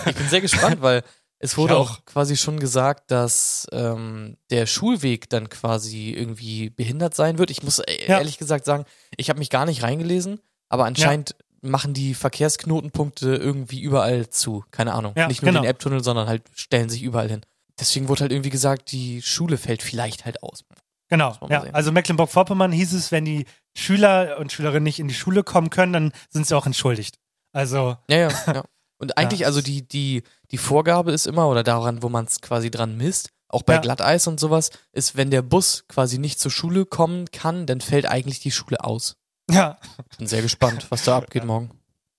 Ich 0.07 0.15
bin 0.15 0.27
sehr 0.29 0.41
gespannt, 0.41 0.81
weil 0.81 1.03
es 1.39 1.57
wurde 1.57 1.77
auch. 1.77 1.99
auch. 1.99 2.05
quasi 2.05 2.37
schon 2.37 2.59
gesagt, 2.59 3.11
dass 3.11 3.67
ähm, 3.71 4.37
der 4.49 4.65
Schulweg 4.65 5.29
dann 5.29 5.49
quasi 5.49 6.11
irgendwie 6.11 6.69
behindert 6.69 7.13
sein 7.15 7.37
wird. 7.37 7.51
Ich 7.51 7.63
muss 7.63 7.79
äh, 7.79 8.07
Ja. 8.07 8.17
ehrlich 8.19 8.37
gesagt 8.37 8.65
sagen, 8.65 8.85
ich 9.17 9.29
habe 9.29 9.39
mich 9.39 9.49
gar 9.49 9.65
nicht 9.65 9.83
reingelesen, 9.83 10.39
aber 10.69 10.85
anscheinend 10.85 11.35
machen 11.61 11.93
die 11.93 12.13
Verkehrsknotenpunkte 12.13 13.35
irgendwie 13.35 13.81
überall 13.81 14.29
zu. 14.29 14.63
Keine 14.71 14.93
Ahnung. 14.93 15.13
Ja, 15.17 15.27
nicht 15.27 15.41
nur 15.41 15.51
genau. 15.51 15.61
den 15.63 15.69
App-Tunnel, 15.69 16.03
sondern 16.03 16.27
halt 16.27 16.43
stellen 16.53 16.89
sich 16.89 17.03
überall 17.03 17.29
hin. 17.29 17.41
Deswegen 17.79 18.07
wurde 18.07 18.21
halt 18.21 18.31
irgendwie 18.31 18.49
gesagt, 18.51 18.91
die 18.91 19.21
Schule 19.21 19.57
fällt 19.57 19.81
vielleicht 19.83 20.25
halt 20.25 20.41
aus. 20.43 20.63
Genau, 21.09 21.35
ja. 21.49 21.61
sehen. 21.61 21.75
Also 21.75 21.91
Mecklenburg-Vorpommern 21.91 22.71
hieß 22.71 22.93
es, 22.93 23.11
wenn 23.11 23.25
die 23.25 23.45
Schüler 23.75 24.37
und 24.39 24.51
Schülerinnen 24.51 24.83
nicht 24.83 24.99
in 24.99 25.07
die 25.07 25.13
Schule 25.13 25.43
kommen 25.43 25.69
können, 25.69 25.93
dann 25.93 26.13
sind 26.29 26.47
sie 26.47 26.55
auch 26.55 26.65
entschuldigt. 26.65 27.19
Also, 27.51 27.97
Ja, 28.09 28.17
ja, 28.17 28.29
ja. 28.47 28.63
Und 29.05 29.17
eigentlich, 29.19 29.45
also 29.45 29.61
die, 29.61 29.87
die, 29.87 30.23
die 30.51 30.57
Vorgabe 30.57 31.11
ist 31.11 31.27
immer, 31.27 31.47
oder 31.47 31.61
daran, 31.63 32.01
wo 32.01 32.09
man 32.09 32.25
es 32.25 32.41
quasi 32.41 32.71
dran 32.71 32.97
misst, 32.97 33.29
auch 33.49 33.61
bei 33.61 33.75
Ja. 33.75 33.79
Glatteis 33.81 34.25
und 34.25 34.39
sowas, 34.39 34.71
ist, 34.93 35.15
wenn 35.15 35.29
der 35.29 35.43
Bus 35.43 35.85
quasi 35.87 36.17
nicht 36.17 36.39
zur 36.39 36.49
Schule 36.49 36.85
kommen 36.87 37.29
kann, 37.31 37.67
dann 37.67 37.81
fällt 37.81 38.07
eigentlich 38.07 38.39
die 38.39 38.49
Schule 38.51 38.83
aus. 38.83 39.15
ja. 39.51 39.77
Bin 40.17 40.25
sehr 40.27 40.41
gespannt, 40.41 40.87
was 40.89 41.03
da 41.03 41.17
abgeht 41.17 41.45
morgen. 41.45 41.69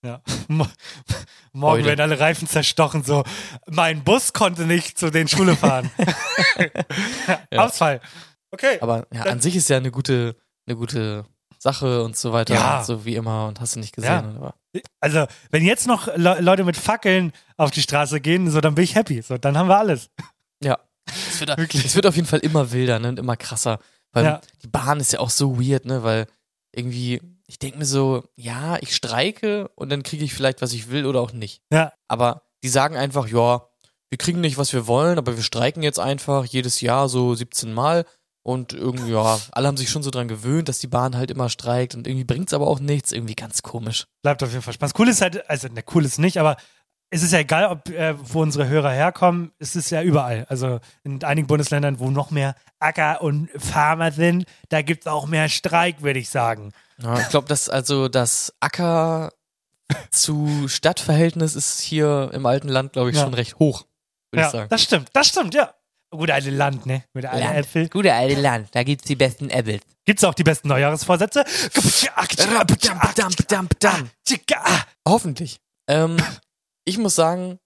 ja. 0.04 0.22
Mo- 0.48 0.68
Morgen 1.52 1.78
Heute. 1.78 1.86
werden 1.88 2.00
alle 2.02 2.20
Reifen 2.20 2.46
zerstochen, 2.46 3.02
so, 3.02 3.24
mein 3.66 4.04
Bus 4.04 4.32
konnte 4.32 4.64
nicht 4.66 4.96
zu 4.98 5.10
den 5.10 5.26
Schule 5.26 5.56
fahren. 5.56 5.90
Ja. 7.50 7.64
Ausfall. 7.64 8.00
Okay. 8.52 8.78
Aber 8.80 9.06
ja, 9.12 9.22
an 9.22 9.40
sich 9.40 9.56
ist 9.56 9.68
ja 9.68 9.76
eine 9.78 9.90
gute, 9.90 10.36
eine 10.66 10.76
gute 10.76 11.24
Sache 11.66 12.02
und 12.04 12.16
so 12.16 12.32
weiter, 12.32 12.54
Ja. 12.54 12.84
so 12.84 13.04
wie 13.04 13.16
immer 13.16 13.46
und 13.48 13.60
hast 13.60 13.74
du 13.76 13.80
nicht 13.80 13.94
gesehen. 13.94 14.38
Ja. 14.40 14.54
Also, 15.00 15.26
wenn 15.50 15.64
jetzt 15.64 15.86
noch 15.86 16.06
Le 16.16 16.40
Leute 16.40 16.62
mit 16.64 16.76
Fackeln 16.76 17.32
auf 17.56 17.70
die 17.72 17.82
Straße 17.82 18.20
gehen, 18.20 18.48
so, 18.50 18.60
dann 18.60 18.74
bin 18.76 18.84
ich 18.84 18.94
happy. 18.94 19.20
So, 19.22 19.36
dann 19.38 19.56
haben 19.58 19.68
wir 19.68 19.78
alles. 19.78 20.10
ja. 20.62 20.78
Es 21.30 21.40
wird, 21.40 21.56
Wirklich. 21.56 21.84
es 21.84 21.94
wird 21.94 22.06
auf 22.06 22.16
jeden 22.16 22.26
Fall 22.28 22.40
immer 22.40 22.72
wilder 22.72 22.98
ne, 22.98 23.08
und 23.10 23.18
immer 23.18 23.36
krasser. 23.36 23.78
Weil 24.12 24.24
Ja. 24.24 24.40
die 24.62 24.68
Bahn 24.68 24.98
ist 25.00 25.12
ja 25.12 25.20
auch 25.20 25.30
so 25.30 25.58
weird, 25.60 25.84
ne? 25.84 26.02
Weil 26.02 26.26
irgendwie, 26.72 27.20
ich 27.46 27.58
denke 27.58 27.78
mir 27.78 27.84
so, 27.84 28.24
ja, 28.36 28.76
ich 28.80 28.94
streike 28.94 29.68
und 29.76 29.90
dann 29.90 30.02
kriege 30.02 30.24
ich 30.24 30.34
vielleicht, 30.34 30.62
was 30.62 30.72
ich 30.72 30.90
will 30.90 31.06
oder 31.06 31.20
auch 31.20 31.32
nicht. 31.32 31.62
Ja. 31.72 31.92
Aber 32.08 32.42
die 32.62 32.68
sagen 32.68 32.96
einfach, 32.96 33.28
ja, 33.28 33.66
wir 34.10 34.18
kriegen 34.18 34.40
nicht, 34.40 34.58
was 34.58 34.72
wir 34.72 34.86
wollen, 34.86 35.18
aber 35.18 35.36
wir 35.36 35.42
streiken 35.42 35.82
jetzt 35.82 35.98
einfach 36.00 36.44
jedes 36.44 36.80
Jahr 36.80 37.08
so 37.08 37.34
17 37.34 37.72
Mal. 37.72 38.04
Und 38.46 38.72
irgendwie, 38.74 39.10
ja, 39.10 39.40
alle 39.50 39.66
haben 39.66 39.76
sich 39.76 39.90
schon 39.90 40.04
so 40.04 40.10
dran 40.12 40.28
gewöhnt, 40.28 40.68
dass 40.68 40.78
die 40.78 40.86
Bahn 40.86 41.16
halt 41.16 41.32
immer 41.32 41.48
streikt 41.48 41.96
und 41.96 42.06
irgendwie 42.06 42.22
bringt's 42.22 42.54
aber 42.54 42.68
auch 42.68 42.78
nichts. 42.78 43.10
Irgendwie 43.10 43.34
ganz 43.34 43.62
komisch. 43.62 44.04
Bleibt 44.22 44.40
auf 44.44 44.50
jeden 44.52 44.62
Fall 44.62 44.72
Spaß. 44.72 44.92
Cool 44.96 45.08
ist 45.08 45.20
halt, 45.20 45.50
also, 45.50 45.66
ne, 45.66 45.82
cool 45.92 46.04
ist 46.04 46.20
nicht, 46.20 46.38
aber 46.38 46.56
es 47.10 47.24
ist 47.24 47.32
ja 47.32 47.40
egal, 47.40 47.66
ob, 47.66 47.88
äh, 47.88 48.14
wo 48.32 48.42
unsere 48.42 48.68
Hörer 48.68 48.92
herkommen, 48.92 49.50
es 49.58 49.74
ist 49.74 49.90
ja 49.90 50.00
überall. 50.00 50.46
Also 50.48 50.78
in 51.02 51.24
einigen 51.24 51.48
Bundesländern, 51.48 51.98
wo 51.98 52.08
noch 52.12 52.30
mehr 52.30 52.54
Acker 52.78 53.20
und 53.20 53.48
Farmer 53.56 54.12
sind, 54.12 54.44
da 54.68 54.80
gibt 54.82 55.00
es 55.02 55.06
auch 55.08 55.26
mehr 55.26 55.48
Streik, 55.48 56.02
würde 56.02 56.20
ich 56.20 56.28
sagen. 56.30 56.72
Ja, 57.02 57.18
ich 57.18 57.28
glaube, 57.30 57.48
dass 57.48 57.68
also 57.68 58.06
das 58.06 58.54
Acker 58.60 59.32
zu 60.12 60.68
Stadtverhältnis 60.68 61.56
ist 61.56 61.80
hier 61.80 62.30
im 62.32 62.46
alten 62.46 62.68
Land, 62.68 62.92
glaube 62.92 63.10
ich, 63.10 63.16
Ja. 63.16 63.22
schon 63.24 63.34
recht 63.34 63.58
hoch, 63.58 63.86
würde 64.30 64.42
Ja, 64.42 64.46
ich 64.46 64.52
sagen. 64.52 64.68
das 64.68 64.82
stimmt, 64.82 65.08
das 65.14 65.26
stimmt, 65.26 65.54
ja. 65.54 65.74
Gute 66.10 66.34
alte 66.34 66.50
Land, 66.50 66.86
ne? 66.86 67.04
Mit 67.14 67.26
alten 67.26 67.44
Land. 67.44 67.56
Äpfel. 67.58 67.88
Gute 67.88 68.12
alte 68.12 68.40
Land, 68.40 68.68
da 68.72 68.82
gibt's 68.82 69.04
die 69.06 69.16
besten 69.16 69.50
Apples. 69.50 69.82
Gibt's 70.04 70.22
auch 70.24 70.34
die 70.34 70.44
besten 70.44 70.68
Neujahresvorsätze? 70.68 71.44
Hoffentlich. 75.06 75.58
Ähm, 75.88 76.16
ich 76.84 76.98
muss 76.98 77.14
sagen, 77.16 77.58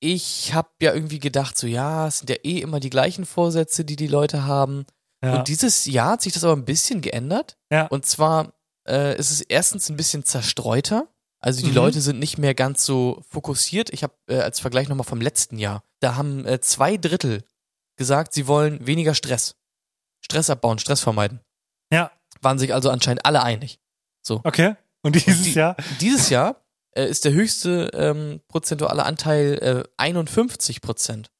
ich 0.00 0.54
habe 0.54 0.68
ja 0.80 0.94
irgendwie 0.94 1.18
gedacht, 1.18 1.56
so 1.58 1.66
ja, 1.66 2.06
es 2.08 2.18
sind 2.18 2.30
ja 2.30 2.36
eh 2.42 2.60
immer 2.60 2.80
die 2.80 2.90
gleichen 2.90 3.26
Vorsätze, 3.26 3.84
die 3.84 3.96
die 3.96 4.06
Leute 4.06 4.44
haben. 4.44 4.86
Ja. 5.24 5.38
Und 5.38 5.48
dieses 5.48 5.84
Jahr 5.86 6.12
hat 6.12 6.22
sich 6.22 6.32
das 6.32 6.44
aber 6.44 6.54
ein 6.54 6.64
bisschen 6.64 7.00
geändert. 7.00 7.56
Ja. 7.70 7.86
Und 7.86 8.06
zwar 8.06 8.52
äh, 8.88 9.16
ist 9.18 9.30
es 9.30 9.40
erstens 9.40 9.88
ein 9.90 9.96
bisschen 9.96 10.24
zerstreuter. 10.24 11.08
Also 11.40 11.62
die 11.62 11.68
Mhm. 11.70 11.74
Leute 11.76 12.00
sind 12.00 12.18
nicht 12.18 12.38
mehr 12.38 12.54
ganz 12.54 12.84
so 12.84 13.22
fokussiert. 13.28 13.90
Ich 13.90 14.02
habe 14.02 14.14
äh, 14.28 14.40
als 14.40 14.60
Vergleich 14.60 14.88
nochmal 14.88 15.06
vom 15.06 15.20
letzten 15.20 15.58
Jahr, 15.58 15.82
da 16.00 16.16
haben 16.16 16.46
äh, 16.46 16.60
zwei 16.60 16.96
Drittel 16.96 17.44
gesagt, 17.96 18.32
sie 18.34 18.46
wollen 18.46 18.86
weniger 18.86 19.14
Stress. 19.14 19.56
Stress 20.24 20.50
abbauen, 20.50 20.78
Stress 20.78 21.00
vermeiden. 21.00 21.40
Ja. 21.92 22.10
Waren 22.42 22.58
sich 22.58 22.74
also 22.74 22.90
anscheinend 22.90 23.24
alle 23.24 23.42
einig. 23.42 23.78
Okay. 24.28 24.74
Und 25.02 25.14
dieses 25.14 25.42
die- 25.44 25.52
Jahr? 25.52 25.76
Dieses 26.00 26.30
Jahr 26.30 26.64
äh, 26.96 27.06
ist 27.08 27.24
der 27.24 27.32
höchste 27.32 27.90
ähm, 27.94 28.40
prozentuale 28.48 29.04
Anteil 29.04 29.84
äh, 29.86 29.88
51 29.98 30.80
Prozent. 30.80 31.30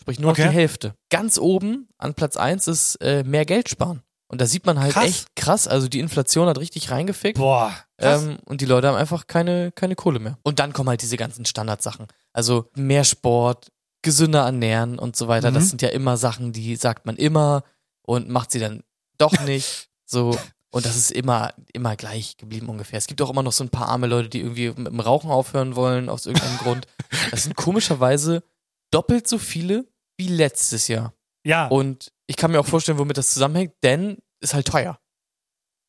Sprich 0.00 0.18
nur 0.18 0.32
noch 0.32 0.38
Okay. 0.38 0.48
die 0.48 0.54
Hälfte. 0.54 0.94
Ganz 1.10 1.38
oben 1.38 1.88
an 1.96 2.14
Platz 2.14 2.36
1 2.36 2.66
ist 2.66 2.96
äh, 2.96 3.22
mehr 3.22 3.44
Geld 3.44 3.68
sparen. 3.68 4.02
Und 4.26 4.40
da 4.40 4.46
sieht 4.46 4.66
man 4.66 4.80
halt 4.80 4.94
Krass. 4.94 5.04
echt 5.04 5.36
krass, 5.36 5.68
also 5.68 5.86
die 5.86 6.00
Inflation 6.00 6.48
hat 6.48 6.58
richtig 6.58 6.90
reingefickt. 6.90 7.38
Boah. 7.38 7.72
Ähm, 7.98 8.38
und 8.46 8.60
die 8.60 8.64
Leute 8.66 8.88
haben 8.88 8.96
einfach 8.96 9.28
keine, 9.28 9.70
keine 9.70 9.94
Kohle 9.94 10.18
mehr. 10.18 10.38
Und 10.42 10.58
dann 10.58 10.72
kommen 10.72 10.88
halt 10.88 11.02
diese 11.02 11.16
ganzen 11.16 11.44
Standardsachen. 11.46 12.08
Also 12.32 12.68
mehr 12.74 13.04
Sport, 13.04 13.68
gesünder 14.04 14.44
ernähren 14.44 14.98
und 15.00 15.16
so 15.16 15.26
weiter. 15.26 15.50
Mhm. 15.50 15.54
Das 15.56 15.68
sind 15.70 15.82
ja 15.82 15.88
immer 15.88 16.16
Sachen, 16.16 16.52
die 16.52 16.76
sagt 16.76 17.06
man 17.06 17.16
immer 17.16 17.64
und 18.02 18.28
macht 18.28 18.52
sie 18.52 18.60
dann 18.60 18.84
doch 19.18 19.32
nicht. 19.44 19.88
so. 20.06 20.38
Und 20.70 20.84
das 20.86 20.96
ist 20.96 21.12
immer, 21.12 21.54
immer 21.72 21.94
gleich 21.94 22.36
geblieben 22.36 22.68
ungefähr. 22.68 22.98
Es 22.98 23.06
gibt 23.06 23.22
auch 23.22 23.30
immer 23.30 23.44
noch 23.44 23.52
so 23.52 23.62
ein 23.62 23.68
paar 23.70 23.88
arme 23.88 24.08
Leute, 24.08 24.28
die 24.28 24.40
irgendwie 24.40 24.68
mit 24.70 24.88
dem 24.88 24.98
Rauchen 25.00 25.30
aufhören 25.30 25.76
wollen, 25.76 26.08
aus 26.08 26.26
irgendeinem 26.26 26.58
Grund. 26.58 26.86
Das 27.30 27.44
sind 27.44 27.54
komischerweise 27.56 28.42
doppelt 28.90 29.28
so 29.28 29.38
viele 29.38 29.86
wie 30.16 30.28
letztes 30.28 30.88
Jahr. 30.88 31.12
ja. 31.44 31.66
Und 31.68 32.12
ich 32.26 32.36
kann 32.36 32.50
mir 32.50 32.58
auch 32.58 32.66
vorstellen, 32.66 32.98
womit 32.98 33.18
das 33.18 33.32
zusammenhängt, 33.34 33.74
denn 33.84 34.18
ist 34.40 34.54
halt 34.54 34.66
teuer. 34.66 34.98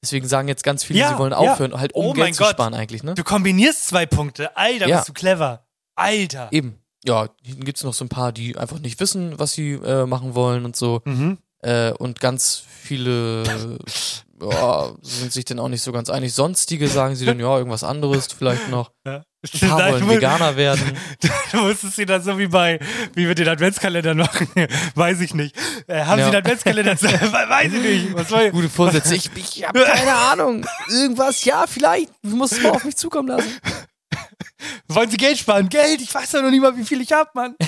Deswegen 0.04 0.28
sagen 0.28 0.48
jetzt 0.50 0.64
ganz 0.64 0.84
viele, 0.84 1.00
Ja, 1.00 1.10
sie 1.14 1.18
wollen 1.18 1.32
ja. 1.32 1.38
aufhören, 1.38 1.74
halt 1.80 1.94
um 1.96 2.06
Oh 2.06 2.14
Geld 2.14 2.26
mein 2.26 2.34
zu 2.34 2.44
Gott. 2.44 2.52
sparen 2.52 2.74
eigentlich, 2.76 3.02
ne? 3.04 3.16
Du 3.16 3.24
kombinierst 3.24 3.88
zwei 3.88 4.06
Punkte. 4.06 4.56
Alter, 4.56 4.88
Ja. 4.88 4.98
bist 4.98 5.10
du 5.10 5.14
clever. 5.14 5.66
Alter. 5.96 6.50
Eben. 6.52 6.78
Ja, 7.06 7.30
hier 7.44 7.56
gibt's 7.56 7.84
noch 7.84 7.94
so 7.94 8.04
ein 8.06 8.10
paar, 8.10 8.32
die 8.32 8.58
einfach 8.58 8.80
nicht 8.80 9.00
wissen, 9.00 9.38
was 9.38 9.52
sie 9.54 9.74
äh, 9.74 10.06
machen 10.06 10.34
wollen 10.36 10.66
und 10.66 10.76
so. 10.76 11.02
Mhm. 11.06 11.38
Äh, 11.62 11.92
und 11.94 12.20
ganz 12.20 12.64
viele 12.82 13.44
ja, 14.42 14.92
sind 15.02 15.32
sich 15.32 15.46
dann 15.46 15.60
auch 15.60 15.68
nicht 15.70 15.82
so 15.82 15.92
ganz 15.92 16.10
einig. 16.10 16.34
Sonstige 16.34 16.88
sagen 16.88 17.16
sie 17.16 17.26
dann, 17.26 17.40
ja, 17.40 17.58
irgendwas 17.58 17.84
anderes 17.84 18.28
vielleicht 18.38 18.70
noch. 18.70 18.92
Ja. 19.06 19.24
Ein 19.62 19.70
paar 19.70 19.92
wollen 19.92 20.10
Veganer 20.10 20.56
werden. 20.56 20.98
du 21.52 21.58
musstest 21.58 21.96
sie 21.98 22.08
dann 22.08 22.24
so 22.24 22.38
wie 22.40 22.48
bei, 22.48 22.80
wie 23.14 23.28
wir 23.28 23.36
den 23.36 23.48
Adventskalender 23.48 24.16
machen. 24.16 24.48
Weiß 24.96 25.22
ich 25.22 25.36
nicht. 25.36 25.56
Äh, 25.88 26.04
haben 26.04 26.18
Ja. 26.20 26.26
sie 26.26 26.32
den 26.32 26.40
Adventskalender? 26.40 27.00
Weiß 27.00 27.72
ich 27.72 27.82
nicht. 27.82 28.14
Was 28.16 28.30
soll 28.30 28.50
Gute 28.50 28.70
Vorsätze. 28.70 29.14
Ich, 29.16 29.30
ich 29.36 29.68
habe 29.68 29.84
keine 29.84 30.16
Ahnung. 30.16 30.66
Irgendwas, 30.90 31.46
ja, 31.46 31.66
vielleicht. 31.68 32.10
Du 32.24 32.36
musst 32.36 32.54
es 32.54 32.64
mal 32.64 32.72
auf 32.72 32.84
mich 32.84 32.96
zukommen 32.96 33.30
lassen. 33.30 33.50
Wollen 34.88 35.10
sie 35.10 35.18
Geld 35.18 35.38
sparen? 35.38 35.70
Geld? 35.70 36.02
Ich 36.02 36.14
weiß 36.14 36.32
ja 36.34 36.42
noch 36.42 36.50
nicht 36.52 36.62
mal, 36.62 36.76
wie 36.78 36.84
viel 36.86 37.02
ich 37.02 37.12
hab, 37.12 37.34
Mann. 37.36 37.56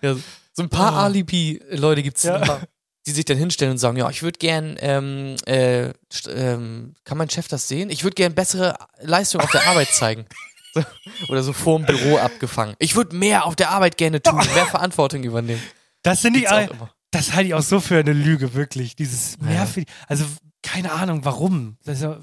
Ja, 0.00 0.14
so 0.52 0.62
ein 0.62 0.68
paar 0.68 0.92
Oh. 0.94 0.98
Alibi-Leute 1.06 2.02
gibt's 2.02 2.22
Ja. 2.22 2.36
immer, 2.36 2.60
die 3.06 3.10
sich 3.10 3.24
dann 3.24 3.36
hinstellen 3.36 3.72
und 3.72 3.78
sagen, 3.78 3.96
ja, 3.98 4.08
ich 4.08 4.22
würde 4.22 4.38
gern, 4.38 4.76
ähm, 4.80 5.36
äh, 5.46 5.90
ähm, 6.28 6.94
kann 7.04 7.18
mein 7.18 7.28
Chef 7.28 7.48
das 7.48 7.68
sehen? 7.68 7.90
Ich 7.90 8.02
würde 8.04 8.14
gern 8.14 8.34
bessere 8.34 8.76
Leistung 9.00 9.40
auf 9.42 9.50
der 9.50 9.62
Arbeit 9.68 9.88
zeigen. 9.88 10.24
So, 10.72 10.82
Oder 11.28 11.42
so 11.42 11.52
vorm 11.52 11.84
Büro 11.84 12.16
abgefangen. 12.16 12.74
Ich 12.78 12.96
würde 12.96 13.14
mehr 13.14 13.44
auf 13.46 13.56
der 13.56 13.70
Arbeit 13.70 13.96
gerne 13.98 14.22
tun, 14.22 14.36
mehr 14.54 14.66
Verantwortung 14.66 15.22
übernehmen. 15.22 15.62
Das 16.02 16.22
sind 16.22 16.34
die, 16.34 16.44
immer. 16.44 16.90
das 17.10 17.32
halte 17.34 17.48
ich 17.48 17.54
auch 17.54 17.62
so 17.62 17.80
für 17.80 17.98
eine 17.98 18.12
Lüge, 18.12 18.54
wirklich. 18.54 18.96
Dieses 18.96 19.38
mehr 19.38 19.54
Ja. 19.54 19.66
für 19.66 19.82
die, 19.82 19.86
also 20.08 20.24
keine 20.62 20.92
Ahnung, 20.92 21.24
warum. 21.24 21.76
Also, 21.86 22.16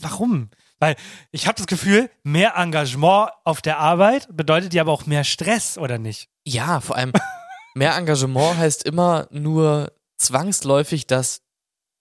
warum? 0.00 0.50
Weil 0.78 0.96
ich 1.30 1.46
habe 1.46 1.56
das 1.56 1.66
Gefühl, 1.66 2.10
mehr 2.22 2.54
Engagement 2.56 3.30
auf 3.44 3.62
der 3.62 3.78
Arbeit 3.78 4.28
bedeutet 4.30 4.74
ja 4.74 4.82
aber 4.82 4.92
auch 4.92 5.06
mehr 5.06 5.24
Stress, 5.24 5.78
oder 5.78 5.98
nicht? 5.98 6.28
Ja, 6.44 6.80
vor 6.80 6.96
allem 6.96 7.12
mehr 7.74 7.94
Engagement 7.96 8.58
heißt 8.58 8.84
immer 8.84 9.26
nur 9.30 9.92
zwangsläufig, 10.18 11.06
dass 11.06 11.40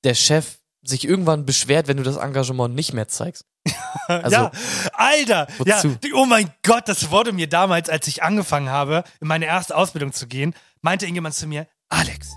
der 0.03 0.13
Chef 0.13 0.57
sich 0.83 1.07
irgendwann 1.07 1.45
beschwert, 1.45 1.87
wenn 1.87 1.97
du 1.97 2.03
das 2.03 2.17
Engagement 2.17 2.75
nicht 2.75 2.93
mehr 2.93 3.07
zeigst. 3.07 3.45
Also, 4.07 4.29
ja, 4.35 4.51
Alter, 4.93 5.47
ja, 5.65 5.77
wozu? 5.77 5.95
die- 6.03 6.13
oh 6.13 6.25
mein 6.27 6.51
Gott, 6.61 6.87
das 6.87 7.09
wurde 7.09 7.31
mir 7.31 7.49
damals, 7.49 7.89
als 7.89 8.05
ich 8.07 8.21
angefangen 8.21 8.69
habe, 8.69 9.03
in 9.19 9.27
meine 9.27 9.45
erste 9.45 9.75
Ausbildung 9.75 10.13
zu 10.13 10.27
gehen, 10.27 10.53
meinte 10.81 11.05
irgendjemand 11.05 11.33
zu 11.33 11.47
mir, 11.47 11.65
Alex, 11.89 12.29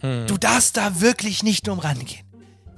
hm, 0.00 0.26
du 0.26 0.36
darfst 0.36 0.76
da 0.76 1.00
wirklich 1.00 1.42
nicht 1.42 1.66
drum 1.66 1.78
rangehen. 1.78 2.29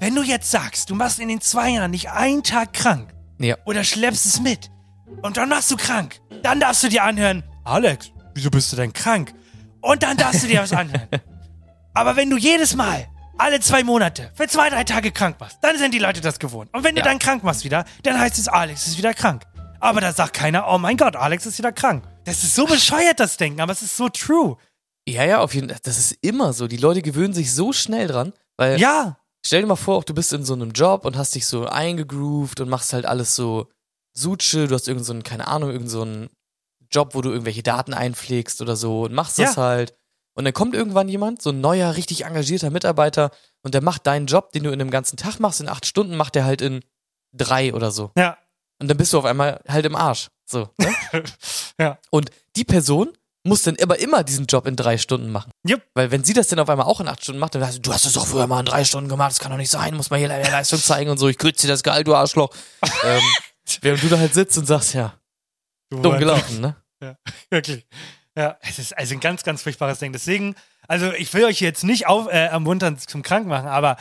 Wenn 0.03 0.17
du 0.17 0.25
jetzt 0.25 0.51
sagst, 0.51 0.91
du 0.91 0.97
machst 0.97 1.21
in 1.21 1.29
den 1.29 1.41
zwei 1.41 1.69
Jahren 1.69 1.93
nicht 1.93 2.11
einen 2.11 2.43
Tag 2.43 2.73
krank 2.73 3.15
ja, 3.39 3.55
oder 3.67 3.85
schleppst 3.85 4.27
es 4.27 4.41
mit 4.41 4.69
und 5.23 5.37
dann 5.37 5.49
machst 5.49 5.71
du 5.71 5.77
krank, 5.77 6.21
dann 6.43 6.59
darfst 6.59 6.83
du 6.83 6.89
dir 6.89 7.05
anhören, 7.05 7.45
Alex, 7.63 8.11
wieso 8.35 8.51
bist 8.51 8.73
du 8.73 8.77
denn 8.77 8.93
krank? 8.93 9.33
Und 9.81 10.03
dann 10.03 10.17
darfst 10.17 10.43
du 10.43 10.49
dir 10.49 10.61
was 10.61 10.73
anhören. 10.73 11.07
Aber 11.95 12.17
wenn 12.17 12.31
du 12.31 12.37
jedes 12.37 12.75
Mal 12.75 13.07
alle 13.39 13.61
zwei 13.61 13.85
Monate 13.85 14.33
für 14.35 14.49
zwei, 14.49 14.71
drei 14.71 14.83
Tage 14.83 15.13
krank 15.13 15.37
machst, 15.39 15.59
dann 15.63 15.79
sind 15.79 15.95
die 15.95 16.01
Leute 16.01 16.21
das 16.21 16.41
gewohnt. 16.41 16.75
Und 16.75 16.83
wenn 16.83 16.97
du 16.97 17.01
Ja. 17.03 17.05
dann 17.07 17.21
krank 17.21 17.45
machst 17.45 17.63
wieder, 17.63 17.85
dann 18.03 18.19
heißt 18.19 18.41
es, 18.41 18.49
Alex 18.49 18.89
ist 18.89 18.99
wieder 18.99 19.15
krank. 19.15 19.45
Aber 19.79 20.01
da 20.01 20.13
sagt 20.13 20.33
keiner, 20.33 20.67
oh 20.69 20.79
mein 20.79 20.97
Gott, 20.97 21.15
Alex 21.15 21.47
ist 21.47 21.59
wieder 21.59 21.71
krank. 21.71 22.03
Das 22.25 22.43
ist 22.43 22.57
so 22.57 22.67
bescheuert, 22.67 23.21
das 23.21 23.37
Denken, 23.37 23.61
aber 23.61 23.71
es 23.71 23.83
ist 23.83 23.97
so 23.97 24.09
true. 24.09 24.57
Ja, 25.07 25.23
ja, 25.23 25.39
auf 25.39 25.55
jeden 25.55 25.69
Fall. 25.69 25.79
Das 25.85 25.97
ist 25.97 26.19
immer 26.23 26.53
so. 26.55 26.67
Die 26.67 26.77
Leute 26.77 27.03
gewöhnen 27.03 27.35
sich 27.35 27.55
so 27.55 27.73
schnell 27.73 28.09
dran, 28.09 28.33
weil 28.57 28.81
Ja, 28.81 29.17
stell 29.45 29.61
dir 29.63 29.67
mal 29.67 29.77
vor, 29.77 29.97
auch 29.99 30.05
du 30.05 30.15
bist 30.15 30.33
in 30.33 30.45
so 30.45 30.55
einem 30.55 30.71
Job 30.73 31.05
und 31.05 31.17
hast 31.17 31.35
dich 31.35 31.47
so 31.47 31.67
eingegroovt 31.67 32.61
und 32.61 32.69
machst 32.69 32.93
halt 32.93 33.07
alles 33.07 33.35
so 33.37 33.69
Suche, 34.15 34.67
du 34.69 34.75
hast 34.75 34.89
irgend 34.89 35.05
so 35.05 35.13
einen, 35.13 35.23
keine 35.23 35.49
Ahnung, 35.49 35.71
irgend 35.71 35.91
so 35.91 36.03
einen 36.03 36.29
Job, 36.91 37.15
wo 37.15 37.23
du 37.23 37.31
irgendwelche 37.31 37.63
Daten 37.63 37.95
einpflegst 37.95 38.61
oder 38.61 38.77
so 38.77 39.03
und 39.05 39.13
machst 39.15 39.39
das 39.39 39.57
Ja. 39.57 39.63
halt. 39.63 39.95
Und 40.35 40.45
dann 40.45 40.55
kommt 40.55 40.75
irgendwann 40.75 41.09
jemand, 41.09 41.43
so 41.43 41.51
ein 41.51 41.61
neuer, 41.61 41.97
richtig 41.97 42.25
engagierter 42.25 42.71
Mitarbeiter 42.71 43.31
und 43.63 43.75
der 43.75 43.83
macht 43.83 44.07
deinen 44.07 44.27
Job, 44.27 44.53
den 44.53 44.65
du 44.65 44.71
in 44.71 44.81
einem 44.81 44.91
ganzen 44.91 45.17
Tag 45.17 45.41
machst, 45.41 45.61
in 45.61 45.69
acht 45.69 45.87
Stunden, 45.87 46.17
macht 46.17 46.37
er 46.37 46.45
halt 46.45 46.63
in 46.63 46.81
drei 47.35 47.73
oder 47.75 47.91
so. 47.91 48.11
ja, 48.17 48.37
Und 48.81 48.89
dann 48.89 48.97
bist 48.97 49.13
du 49.13 49.19
auf 49.19 49.25
einmal 49.25 49.61
halt 49.69 49.87
im 49.87 49.97
Arsch. 49.97 50.29
So. 50.47 50.69
Ne? 50.79 50.95
Ja. 51.81 51.99
Und 52.11 52.31
die 52.57 52.65
Person 52.65 53.11
muss 53.45 53.63
dann 53.63 53.77
aber 53.83 53.99
immer 53.99 54.23
diesen 54.23 54.47
Job 54.47 54.67
in 54.67 54.77
drei 54.77 54.99
Stunden 54.99 55.31
machen. 55.31 55.51
Jupp. 55.67 55.83
Weil 55.95 56.11
wenn 56.11 56.23
sie 56.25 56.33
das 56.33 56.49
dann 56.49 56.59
auf 56.59 56.69
einmal 56.69 56.87
auch 56.87 57.01
in 57.01 57.09
acht 57.09 57.23
Stunden 57.23 57.41
macht, 57.41 57.55
dann 57.55 57.63
sagst 57.63 57.79
du, 57.79 57.83
du 57.83 57.93
hast 57.93 58.05
es 58.05 58.13
doch 58.13 58.27
früher 58.27 58.47
mal 58.47 58.61
in 58.61 58.67
drei 58.67 58.85
Stunden 58.85 59.09
gemacht, 59.09 59.33
das 59.33 59.41
kann 59.41 59.51
doch 59.51 59.59
nicht 59.59 59.71
sein, 59.71 59.97
muss 59.97 60.11
mal 60.11 60.19
hier 60.19 60.29
deine 60.29 60.49
Leistung 60.49 60.79
zeigen 60.83 61.11
und 61.11 61.19
so, 61.19 61.29
ich 61.29 61.39
grüße 61.39 61.55
dir 61.63 61.69
das 61.69 61.83
Gehalt, 61.83 62.07
du 62.07 62.15
Arschloch. 62.15 62.55
ähm, 63.05 63.23
während 63.81 64.03
du 64.03 64.09
da 64.09 64.19
halt 64.19 64.35
sitzt 64.35 64.57
und 64.59 64.67
sagst, 64.67 64.95
ja, 64.95 65.15
dumm 65.91 66.19
gelaufen, 66.19 66.61
ne? 66.61 66.77
Wirklich. 67.51 67.87
Ja, 68.37 68.57
es 68.63 68.79
ist 68.79 68.97
also 68.97 69.15
ein 69.15 69.21
ganz, 69.21 69.43
ganz 69.43 69.63
furchtbares 69.63 69.99
Ding. 69.99 70.13
Deswegen, 70.13 70.55
also 70.89 71.13
ich 71.13 71.35
will 71.35 71.45
euch 71.45 71.61
jetzt 71.61 71.85
nicht 71.85 72.07
auf, 72.07 72.29
äh, 72.29 72.47
ermuntern 72.47 72.99
zum 72.99 73.23
Krank 73.23 73.47
machen, 73.47 73.69
aber 73.69 73.97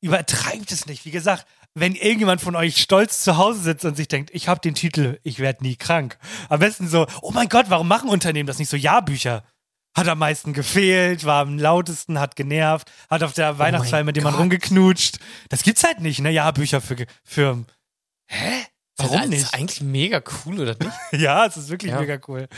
übertreibt 0.00 0.72
es 0.72 0.86
nicht. 0.86 1.04
Wie 1.04 1.10
gesagt, 1.10 1.46
wenn 1.74 1.94
irgendjemand 1.94 2.40
von 2.40 2.56
euch 2.56 2.78
stolz 2.82 3.20
zu 3.22 3.36
Hause 3.36 3.60
sitzt 3.60 3.84
und 3.84 3.96
sich 3.96 4.08
denkt, 4.08 4.30
ich 4.32 4.48
habe 4.48 4.60
den 4.60 4.74
Titel, 4.74 5.18
ich 5.22 5.38
werde 5.38 5.62
nie 5.64 5.76
krank. 5.76 6.18
Am 6.48 6.60
besten 6.60 6.88
so, 6.88 7.06
oh 7.22 7.30
mein 7.30 7.48
Gott, 7.48 7.66
warum 7.68 7.86
machen 7.88 8.08
Unternehmen 8.10 8.46
das 8.46 8.58
nicht 8.58 8.68
so? 8.70 8.76
Jahrbücher. 8.76 9.44
Hat 9.96 10.06
am 10.08 10.18
meisten 10.18 10.52
gefehlt, 10.52 11.24
war 11.24 11.40
am 11.42 11.58
lautesten, 11.58 12.20
hat 12.20 12.36
genervt, 12.36 12.90
hat 13.10 13.22
auf 13.22 13.32
der 13.32 13.58
Weihnachtsfeier 13.58 14.04
mit 14.04 14.16
jemandem 14.16 14.40
rumgeknutscht. 14.42 15.18
Das 15.48 15.62
gibt's 15.62 15.82
halt 15.84 16.00
nicht, 16.00 16.20
ne? 16.20 16.30
Jahrbücher 16.30 16.80
für 16.80 16.96
Firmen. 17.24 17.66
Hä? 18.28 18.64
Warum 18.96 19.16
das 19.16 19.24
ist 19.24 19.30
nicht? 19.30 19.54
eigentlich 19.54 19.80
mega 19.80 20.20
cool, 20.44 20.60
oder 20.60 20.74
nicht? 20.78 20.92
Ja, 21.22 21.46
es 21.46 21.56
ist 21.56 21.68
wirklich 21.68 21.92
Ja. 21.92 22.00
mega 22.00 22.18
cool. 22.28 22.48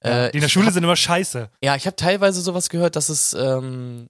Äh, 0.00 0.30
die 0.30 0.38
in 0.38 0.40
der 0.42 0.48
Schule 0.48 0.66
hab- 0.66 0.72
sind 0.74 0.84
immer 0.84 0.94
scheiße. 0.96 1.50
Ja, 1.62 1.74
ich 1.76 1.86
habe 1.86 1.96
teilweise 1.96 2.40
sowas 2.40 2.68
gehört, 2.68 2.94
dass 2.96 3.08
es 3.08 3.32
ähm, 3.34 4.08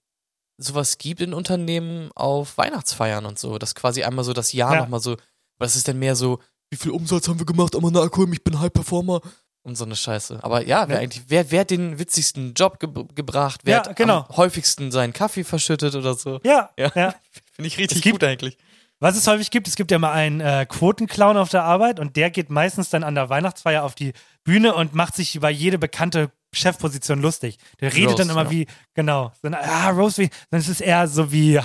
sowas 0.58 0.98
gibt 0.98 1.20
in 1.20 1.32
Unternehmen 1.34 2.10
auf 2.14 2.58
Weihnachtsfeiern 2.58 3.24
und 3.26 3.38
so, 3.38 3.58
dass 3.58 3.74
quasi 3.74 4.02
einmal 4.02 4.24
so 4.24 4.32
das 4.32 4.52
Jahr 4.52 4.74
Ja. 4.74 4.80
nochmal 4.82 5.00
so, 5.00 5.16
das 5.58 5.76
ist 5.76 5.88
dann 5.88 5.98
mehr 5.98 6.16
so, 6.16 6.40
wie 6.70 6.76
viel 6.76 6.90
Umsatz 6.90 7.28
haben 7.28 7.38
wir 7.38 7.46
gemacht, 7.46 7.74
Ammoniakum, 7.74 8.32
ich 8.32 8.44
bin 8.44 8.60
High 8.60 8.72
Performer 8.72 9.20
und 9.62 9.76
so 9.76 9.84
eine 9.84 9.96
Scheiße. 9.96 10.40
Aber 10.42 10.66
ja, 10.66 10.88
wer 10.88 10.96
Ja. 10.96 11.02
eigentlich, 11.02 11.24
wer, 11.28 11.50
wer 11.50 11.60
hat 11.60 11.70
den 11.70 11.98
witzigsten 11.98 12.54
Job 12.54 12.78
ge 12.80 12.88
gebracht, 13.14 13.60
wer 13.64 13.78
Ja, 13.78 13.86
hat 13.86 13.96
genau. 13.96 14.26
am 14.28 14.36
häufigsten 14.36 14.90
seinen 14.90 15.12
Kaffee 15.12 15.44
verschüttet 15.44 15.94
oder 15.94 16.14
so. 16.14 16.40
Ja, 16.44 16.70
Ja. 16.78 16.90
ja. 16.94 17.14
Finde 17.52 17.68
ich 17.68 17.78
richtig 17.78 18.02
gibt- 18.02 18.14
gut 18.20 18.24
eigentlich. 18.24 18.58
Was 19.00 19.16
es 19.16 19.28
häufig 19.28 19.52
gibt, 19.52 19.68
es 19.68 19.76
gibt 19.76 19.92
ja 19.92 19.98
mal 20.00 20.10
einen 20.10 20.40
äh, 20.40 20.66
Quotenclown 20.68 21.36
auf 21.36 21.50
der 21.50 21.62
Arbeit 21.62 22.00
und 22.00 22.16
der 22.16 22.30
geht 22.30 22.50
meistens 22.50 22.90
dann 22.90 23.04
an 23.04 23.14
der 23.14 23.28
Weihnachtsfeier 23.28 23.84
auf 23.84 23.94
die 23.94 24.12
Bühne 24.42 24.74
und 24.74 24.92
macht 24.92 25.14
sich 25.14 25.36
über 25.36 25.50
jede 25.50 25.78
bekannte 25.78 26.32
Chefposition 26.58 27.20
lustig. 27.20 27.58
Der 27.80 27.94
redet 27.94 28.18
dann 28.18 28.30
immer 28.30 28.44
ja. 28.44 28.50
wie, 28.50 28.66
genau, 28.94 29.32
so, 29.42 29.48
ah, 29.48 29.90
Rose, 29.90 30.22
wie, 30.22 30.30
dann 30.50 30.60
ist 30.60 30.68
es 30.68 30.80
eher 30.80 31.08
so 31.08 31.32
wie, 31.32 31.60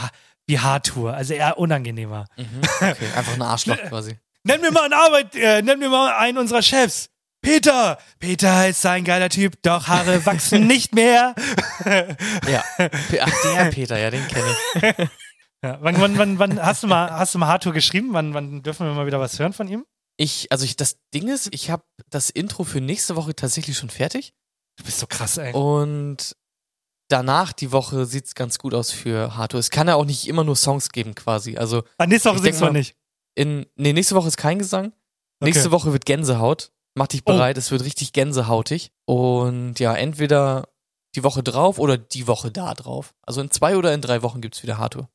wie 0.48 0.60
Hardtour, 0.60 1.14
also 1.14 1.34
eher 1.34 1.58
unangenehmer. 1.58 2.26
Mhm. 2.38 2.62
Okay, 2.78 3.08
einfach 3.16 3.34
ein 3.34 3.42
Arschloch 3.42 3.78
quasi. 3.90 4.18
Nenn 4.44 4.62
mir 4.62 4.72
mal 4.72 4.84
einen 4.84 4.94
Arbeit, 4.94 5.36
äh, 5.36 5.62
nenn 5.62 5.80
mir 5.80 5.90
mal 5.90 6.14
einen 6.18 6.38
unserer 6.38 6.62
Chefs. 6.62 7.10
Peter! 7.42 7.98
Peter 8.20 8.70
ist 8.70 8.86
ein 8.86 9.04
geiler 9.04 9.30
Typ, 9.30 9.62
doch 9.64 9.88
Haare 9.88 10.26
wachsen 10.26 10.68
nicht 10.68 10.96
mehr. 10.96 11.36
Ja. 12.48 12.64
Ach, 12.78 13.32
der 13.44 13.72
Peter, 13.72 14.00
ja, 14.00 14.10
den 14.10 14.26
kenne 14.28 14.56
ich. 14.76 15.10
Ja, 15.64 15.78
wann, 15.82 16.00
wann, 16.00 16.18
wann, 16.18 16.40
wann 16.40 16.62
hast 16.62 16.84
du 16.84 16.88
mal, 16.88 17.12
hast 17.12 17.36
du 17.36 17.40
mal 17.40 17.48
Hardtour 17.48 17.74
geschrieben? 17.74 18.10
Wann, 18.12 18.34
wann 18.34 18.64
dürfen 18.64 18.86
wir 18.86 18.94
mal 18.94 19.06
wieder 19.06 19.20
was 19.20 19.40
hören 19.40 19.54
von 19.54 19.68
ihm? 19.68 19.86
Ich, 20.18 20.52
also 20.52 20.66
ich, 20.66 20.76
das 20.76 20.98
Ding 21.14 21.28
ist, 21.30 21.50
ich 21.54 21.70
habe 21.70 21.84
das 22.10 22.30
Intro 22.30 22.64
für 22.64 22.82
nächste 22.82 23.16
Woche 23.16 23.36
tatsächlich 23.36 23.78
schon 23.78 23.90
fertig. 23.90 24.34
Du 24.78 24.84
bist 24.84 25.00
so 25.00 25.08
krass, 25.08 25.38
ey. 25.38 25.54
Und 25.54 26.36
danach 27.10 27.54
die 27.54 27.72
Woche 27.72 28.06
sieht's 28.06 28.34
ganz 28.36 28.58
gut 28.58 28.74
aus 28.74 28.92
für 28.92 29.36
Hardtour. 29.38 29.60
Es 29.60 29.70
kann 29.70 29.88
ja 29.88 29.96
auch 29.96 30.06
nicht 30.06 30.28
immer 30.28 30.44
nur 30.44 30.56
Songs 30.56 30.90
geben, 30.90 31.16
quasi. 31.16 31.58
Also 31.58 31.84
Ah, 31.98 32.08
nächste 32.08 32.30
Woche 32.32 32.40
singst 32.40 32.62
du 32.62 32.66
mal- 32.66 32.72
nicht. 32.74 32.96
in, 33.36 33.66
nee, 33.76 33.94
nächste 33.94 34.16
Woche 34.16 34.28
ist 34.28 34.38
kein 34.38 34.60
Gesang. 34.60 34.94
Nächste 35.42 35.66
Okay. 35.68 35.72
Woche 35.72 35.94
wird 35.94 36.06
Gänsehaut. 36.06 36.72
Mach 36.96 37.08
dich 37.08 37.22
Oh. 37.26 37.32
bereit, 37.34 37.58
es 37.58 37.72
wird 37.72 37.84
richtig 37.84 38.14
gänsehautig. 38.14 38.92
Und 39.06 39.80
ja, 39.80 39.94
entweder 39.96 40.70
die 41.16 41.24
Woche 41.24 41.44
drauf 41.44 41.78
oder 41.80 41.98
die 41.98 42.28
Woche 42.28 42.52
da 42.52 42.74
drauf. 42.74 43.14
Also 43.24 43.42
in 43.42 43.52
zwei 43.52 43.76
oder 43.78 43.94
in 43.94 44.02
drei 44.02 44.22
Wochen 44.24 44.42
gibt's 44.42 44.64
wieder 44.64 44.78
Hardtour. 44.78 45.10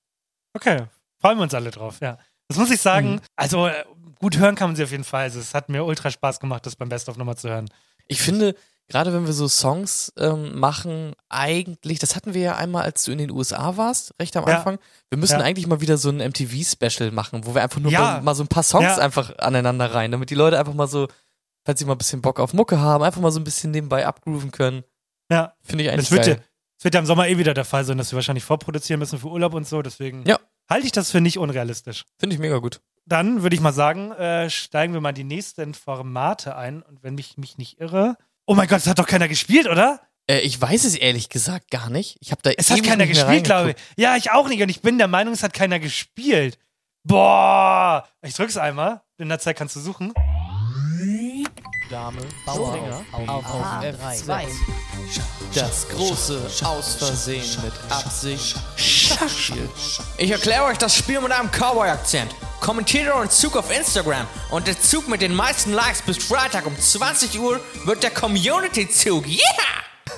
Okay, 0.54 0.86
freuen 1.20 1.38
wir 1.38 1.42
uns 1.44 1.54
alle 1.54 1.70
drauf, 1.70 2.00
ja. 2.00 2.18
Das 2.48 2.58
muss 2.58 2.70
ich 2.70 2.80
sagen. 2.80 3.14
Mhm. 3.14 3.20
Also 3.36 3.66
äh, 3.66 3.84
gut 4.20 4.38
hören 4.38 4.54
kann 4.54 4.70
man 4.70 4.76
sie 4.76 4.84
auf 4.84 4.90
jeden 4.90 5.04
Fall. 5.04 5.24
Also, 5.24 5.38
es 5.40 5.54
hat 5.54 5.68
mir 5.68 5.84
ultra 5.84 6.10
Spaß 6.10 6.40
gemacht, 6.40 6.66
das 6.66 6.76
beim 6.76 6.88
Best 6.88 7.08
of 7.08 7.16
nochmal 7.16 7.36
zu 7.36 7.48
hören. 7.48 7.68
Ich 8.08 8.20
finde, 8.22 8.54
gerade 8.88 9.12
wenn 9.12 9.26
wir 9.26 9.32
so 9.34 9.48
Songs 9.48 10.12
ähm, 10.18 10.58
machen, 10.58 11.14
eigentlich, 11.28 11.98
das 11.98 12.16
hatten 12.16 12.34
wir 12.34 12.40
ja 12.40 12.56
einmal, 12.56 12.82
als 12.84 13.04
du 13.04 13.12
in 13.12 13.18
den 13.18 13.30
USA 13.30 13.76
warst, 13.76 14.14
recht 14.20 14.36
am 14.36 14.46
Ja. 14.48 14.56
Anfang. 14.58 14.78
Wir 15.10 15.18
müssen 15.18 15.38
Ja. 15.38 15.44
eigentlich 15.44 15.66
mal 15.66 15.80
wieder 15.80 15.98
so 15.98 16.08
ein 16.08 16.20
MTV-Special 16.20 17.10
machen, 17.12 17.44
wo 17.46 17.54
wir 17.54 17.62
einfach 17.62 17.80
nur 17.80 17.92
Ja. 17.92 18.20
mal, 18.22 18.34
so 18.34 18.42
ein 18.42 18.48
paar 18.48 18.62
Songs 18.62 18.98
einfach 18.98 19.36
aneinander 19.38 19.92
rein, 19.94 20.10
damit 20.10 20.30
die 20.30 20.34
Leute 20.34 20.58
einfach 20.58 20.74
mal 20.74 20.88
so, 20.88 21.06
falls 21.64 21.78
sie 21.78 21.84
mal 21.84 21.92
ein 21.92 21.98
bisschen 21.98 22.22
Bock 22.22 22.40
auf 22.40 22.54
Mucke 22.54 22.78
haben, 22.80 23.04
einfach 23.04 23.20
mal 23.20 23.30
so 23.30 23.40
ein 23.40 23.44
bisschen 23.44 23.70
nebenbei 23.70 24.06
abgrooven 24.06 24.50
können. 24.52 24.84
Ja, 25.30 25.52
Finde 25.62 25.84
ich 25.84 25.90
eigentlich 25.90 26.08
das 26.08 26.16
wird, 26.16 26.26
ja, 26.26 26.34
geil. 26.34 26.44
das 26.78 26.84
wird 26.84 26.94
ja 26.94 27.00
im 27.00 27.06
Sommer 27.06 27.28
eh 27.28 27.36
wieder 27.36 27.52
der 27.52 27.66
Fall 27.66 27.84
sein, 27.84 27.98
dass 27.98 28.10
wir 28.12 28.16
wahrscheinlich 28.16 28.44
vorproduzieren 28.44 28.98
müssen 29.00 29.18
für 29.18 29.28
Urlaub 29.28 29.52
und 29.52 29.68
so. 29.68 29.82
Deswegen 29.82 30.24
Ja. 30.26 30.38
halte 30.70 30.86
ich 30.86 30.92
das 30.92 31.10
für 31.10 31.20
nicht 31.20 31.36
unrealistisch. 31.38 32.06
Finde 32.18 32.34
ich 32.34 32.40
mega 32.40 32.56
gut. 32.56 32.80
Dann 33.08 33.42
würde 33.42 33.56
ich 33.56 33.62
mal 33.62 33.72
sagen, 33.72 34.12
äh, 34.12 34.50
steigen 34.50 34.92
wir 34.92 35.00
mal 35.00 35.12
die 35.12 35.24
nächsten 35.24 35.72
Formate 35.72 36.56
ein. 36.56 36.82
Und 36.82 37.02
wenn 37.02 37.14
mich, 37.14 37.38
mich 37.38 37.56
nicht 37.56 37.80
irre. 37.80 38.16
Oh 38.44 38.54
mein 38.54 38.68
Gott, 38.68 38.78
das 38.78 38.86
hat 38.86 38.98
doch 38.98 39.06
keiner 39.06 39.28
gespielt, 39.28 39.66
oder? 39.66 40.00
Äh, 40.26 40.40
ich 40.40 40.60
weiß 40.60 40.84
es 40.84 40.94
ehrlich 40.94 41.30
gesagt 41.30 41.70
gar 41.70 41.88
nicht. 41.88 42.18
Ich 42.20 42.32
habe 42.32 42.42
da 42.42 42.50
Es 42.50 42.70
hat 42.70 42.82
keiner 42.82 43.06
gespielt, 43.06 43.44
glaube 43.44 43.70
ich. 43.70 43.76
Ja, 43.96 44.16
ich 44.16 44.30
auch 44.30 44.48
nicht. 44.48 44.62
Und 44.62 44.68
ich 44.68 44.82
bin 44.82 44.98
der 44.98 45.08
Meinung, 45.08 45.32
es 45.32 45.42
hat 45.42 45.54
keiner 45.54 45.80
gespielt. 45.80 46.58
Boah. 47.02 48.06
Ich 48.20 48.34
drück's 48.34 48.58
einmal. 48.58 49.00
In 49.16 49.30
der 49.30 49.38
Zeit 49.38 49.56
kannst 49.56 49.74
du 49.74 49.80
suchen. 49.80 50.12
Dame, 51.90 52.18
Bauer 52.44 53.04
auf, 53.12 53.28
auf, 53.28 53.44
auf 53.46 53.66
A3. 53.66 54.46
Das 55.54 55.88
große 55.88 56.38
Aus 56.64 56.96
Versehen 56.96 57.44
mit 57.62 57.72
Absicht 57.90 58.56
Schachspiel. 58.76 59.68
Ich 60.18 60.30
erkläre 60.30 60.64
euch 60.64 60.76
das 60.78 60.94
Spiel 60.94 61.20
mit 61.20 61.32
einem 61.32 61.50
Cowboy-Akzent. 61.50 62.34
Kommentiert 62.60 63.08
euren 63.08 63.30
Zug 63.30 63.56
auf 63.56 63.74
Instagram 63.74 64.26
und 64.50 64.66
der 64.66 64.78
Zug 64.80 65.08
mit 65.08 65.22
den 65.22 65.34
meisten 65.34 65.72
Likes 65.72 66.02
bis 66.02 66.18
Freitag 66.18 66.66
um 66.66 66.78
20 66.78 67.40
Uhr 67.40 67.60
wird 67.84 68.02
der 68.02 68.10
Community-Zug. 68.10 69.26
Yeah! 69.26 69.38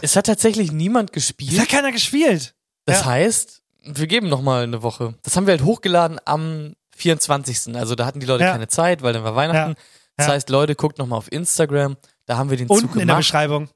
Es 0.03 0.17
hat 0.17 0.27
tatsächlich 0.27 0.73
niemand 0.73 1.11
Es 1.11 1.15
gespielt. 1.15 1.61
hat 1.61 1.69
keiner 1.69 1.93
gespielt. 1.93 2.55
Das 2.87 3.01
Ja. 3.01 3.05
heißt, 3.07 3.61
wir 3.85 4.07
geben 4.07 4.29
noch 4.29 4.41
mal 4.43 4.65
eine 4.65 4.83
Woche. 4.83 5.15
Das 5.23 5.37
haben 5.37 5.47
wir 5.47 5.53
halt 5.53 5.63
hochgeladen 5.65 6.19
am 6.25 6.75
24. 6.97 7.77
Also 7.77 7.95
da 7.95 8.07
hatten 8.07 8.21
die 8.21 8.27
Leute 8.27 8.45
Ja. 8.45 8.53
keine 8.53 8.69
Zeit, 8.69 9.03
weil 9.03 9.13
dann 9.13 9.23
war 9.25 9.37
Weihnachten. 9.37 9.75
Das 10.21 10.27
Ja. 10.29 10.35
heißt, 10.35 10.51
Leute, 10.51 10.75
guckt 10.75 10.99
noch 10.99 11.07
mal 11.07 11.17
auf 11.17 11.31
Instagram. 11.33 11.97
Da 12.27 12.37
haben 12.37 12.51
wir 12.51 12.57
den 12.57 12.69
Zug 12.69 12.77
Unten 12.83 13.01
in 13.01 13.09
der 13.09 13.17
Beschreibung. 13.17 13.69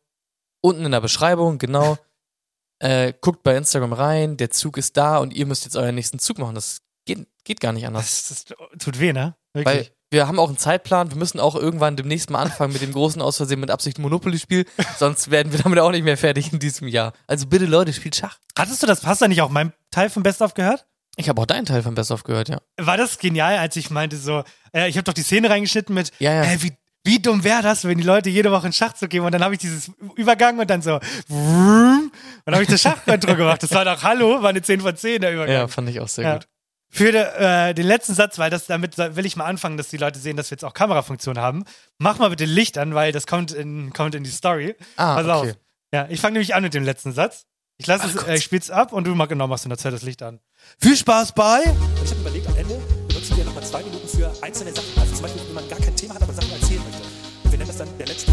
unten 0.60 0.84
in 0.84 0.92
der 0.92 1.00
Beschreibung, 1.00 1.58
genau. 1.58 1.96
äh, 2.80 3.12
guckt 3.20 3.42
bei 3.42 3.56
Instagram 3.56 3.92
rein, 3.92 4.36
der 4.36 4.50
Zug 4.50 4.76
ist 4.76 4.96
da 4.96 5.18
und 5.18 5.32
ihr 5.32 5.46
müsst 5.46 5.64
jetzt 5.64 5.76
euren 5.76 5.94
nächsten 5.94 6.18
Zug 6.18 6.38
machen. 6.38 6.54
Das 6.54 6.82
geht, 7.06 7.26
geht 7.44 7.60
gar 7.60 7.72
nicht 7.72 7.86
anders. 7.86 8.28
Das, 8.28 8.44
das 8.44 8.56
tut 8.78 9.00
weh, 9.00 9.12
ne? 9.12 9.34
Weil 9.52 9.64
Wirklich. 9.64 9.92
wir 10.10 10.26
haben 10.26 10.38
auch 10.38 10.48
einen 10.48 10.58
Zeitplan, 10.58 11.10
wir 11.10 11.16
müssen 11.16 11.38
auch 11.40 11.54
irgendwann 11.54 11.96
demnächst 11.96 12.28
mal 12.30 12.40
anfangen 12.42 12.72
mit 12.72 12.82
dem 12.82 12.92
großen 12.92 13.22
Aus 13.22 13.36
Versehen 13.36 13.60
mit 13.60 13.70
Absicht 13.70 13.98
Monopoly-Spiel, 13.98 14.66
sonst 14.98 15.30
werden 15.30 15.52
wir 15.52 15.60
damit 15.60 15.78
auch 15.78 15.90
nicht 15.92 16.04
mehr 16.04 16.16
fertig 16.16 16.52
in 16.52 16.58
diesem 16.58 16.88
Jahr. 16.88 17.12
Also 17.26 17.46
bitte 17.46 17.66
Leute, 17.66 17.92
spielt 17.92 18.16
Schach. 18.16 18.38
Hattest 18.58 18.82
du 18.82 18.86
das 18.86 19.00
Pasta 19.00 19.28
nicht 19.28 19.42
auch 19.42 19.50
meinem 19.50 19.72
Teil 19.90 20.10
von 20.10 20.22
Best 20.22 20.42
of 20.42 20.54
gehört? 20.54 20.86
Ich 21.16 21.28
habe 21.28 21.40
auch 21.40 21.46
deinen 21.46 21.64
Teil 21.66 21.82
von 21.82 21.94
Best 21.94 22.10
of 22.10 22.24
gehört, 22.24 22.48
ja. 22.48 22.58
War 22.76 22.96
das 22.96 23.18
genial, 23.18 23.58
als 23.58 23.76
ich 23.76 23.90
meinte 23.90 24.16
so, 24.16 24.42
äh, 24.72 24.88
ich 24.88 24.96
habe 24.96 25.04
doch 25.04 25.12
die 25.12 25.22
Szene 25.22 25.48
reingeschnitten 25.50 25.94
mit, 25.94 26.10
Ja, 26.18 26.32
ja. 26.32 26.42
Äh, 26.44 26.62
wie, 26.62 26.72
wie 27.04 27.20
dumm 27.20 27.44
wäre 27.44 27.62
das, 27.62 27.84
wenn 27.84 27.98
die 27.98 28.04
Leute 28.04 28.30
jede 28.30 28.50
Woche 28.50 28.64
einen 28.64 28.72
Schachzug 28.72 29.10
geben 29.10 29.26
und 29.26 29.32
dann 29.32 29.44
habe 29.44 29.54
ich 29.54 29.60
dieses 29.60 29.90
Übergang 30.16 30.58
und 30.58 30.68
dann 30.70 30.82
so, 30.82 30.98
vroom, 31.28 32.10
und 32.10 32.12
dann 32.46 32.54
habe 32.54 32.64
ich 32.64 32.68
das 32.70 32.80
Schachkontrolle 32.80 33.36
gemacht. 33.36 33.62
Das 33.62 33.72
war 33.72 33.84
doch 33.84 34.02
Hallo, 34.02 34.42
war 34.42 34.48
eine 34.50 34.62
10 34.62 34.80
von 34.80 34.96
10 34.96 35.20
der 35.20 35.32
Übergang. 35.34 35.54
Ja, 35.54 35.68
fand 35.68 35.88
ich 35.88 36.00
auch 36.00 36.08
sehr 36.08 36.24
Ja. 36.24 36.32
gut. 36.34 36.48
Für 36.90 37.08
äh, 37.12 37.74
den 37.74 37.86
letzten 37.88 38.14
Satz, 38.14 38.38
weil 38.38 38.50
das 38.50 38.66
damit 38.66 38.96
will 38.98 39.26
ich 39.26 39.34
mal 39.36 39.46
anfangen, 39.46 39.76
dass 39.76 39.88
die 39.88 39.96
Leute 39.96 40.18
sehen, 40.20 40.36
dass 40.36 40.50
wir 40.50 40.54
jetzt 40.56 40.64
auch 40.64 40.74
Kamerafunktion 40.74 41.38
haben. 41.38 41.64
Mach 41.98 42.18
mal 42.18 42.30
bitte 42.30 42.44
Licht 42.44 42.78
an, 42.78 42.94
weil 42.94 43.10
das 43.10 43.26
kommt 43.26 43.50
in, 43.50 43.92
kommt 43.92 44.14
in 44.14 44.22
die 44.22 44.30
Story. 44.30 44.76
Ah, 44.96 45.16
Pass 45.16 45.24
okay. 45.26 45.50
auf. 45.50 45.56
Ja, 45.92 46.06
ich 46.08 46.20
fange 46.20 46.34
nämlich 46.34 46.54
an 46.54 46.62
mit 46.62 46.72
dem 46.72 46.84
letzten 46.84 47.12
Satz. 47.12 47.46
Ich 47.76 47.88
lasse 47.88 48.06
es, 48.06 48.22
äh, 48.22 48.36
ich 48.36 48.44
spiel's 48.44 48.70
ab 48.70 48.92
und 48.92 49.04
du 49.04 49.14
mach, 49.16 49.26
genau 49.26 49.48
machst 49.48 49.64
in 49.64 49.70
der 49.70 49.78
Zeit 49.78 49.92
das 49.92 50.02
Licht 50.02 50.22
an. 50.22 50.38
Viel 50.80 50.96
Spaß 50.96 51.32
bei. 51.32 51.62
Ich 52.04 52.10
habe 52.10 52.20
überlegt, 52.20 52.46
am 52.46 52.56
Ende 52.56 52.80
benutzen 53.08 53.36
wir 53.36 53.44
nochmal 53.44 53.64
zwei 53.64 53.82
Minuten 53.82 54.06
für 54.06 54.32
einzelne 54.42 54.72
Sachen. 54.72 54.96
Also 54.96 55.14
zum 55.14 55.22
Beispiel, 55.22 55.42
wenn 55.48 55.54
man 55.54 55.68
gar 55.68 55.80
kein 55.80 55.96
Thema 55.96 56.14
hat, 56.14 56.22
aber 56.22 56.32
Sachen 56.32 56.52
erzählen 56.52 56.80
möchte. 56.84 57.02
Und 57.42 57.50
wir 57.50 57.58
nennen 57.58 57.66
das 57.68 57.78
dann 57.78 57.88
der 57.98 58.06
letzte. 58.06 58.32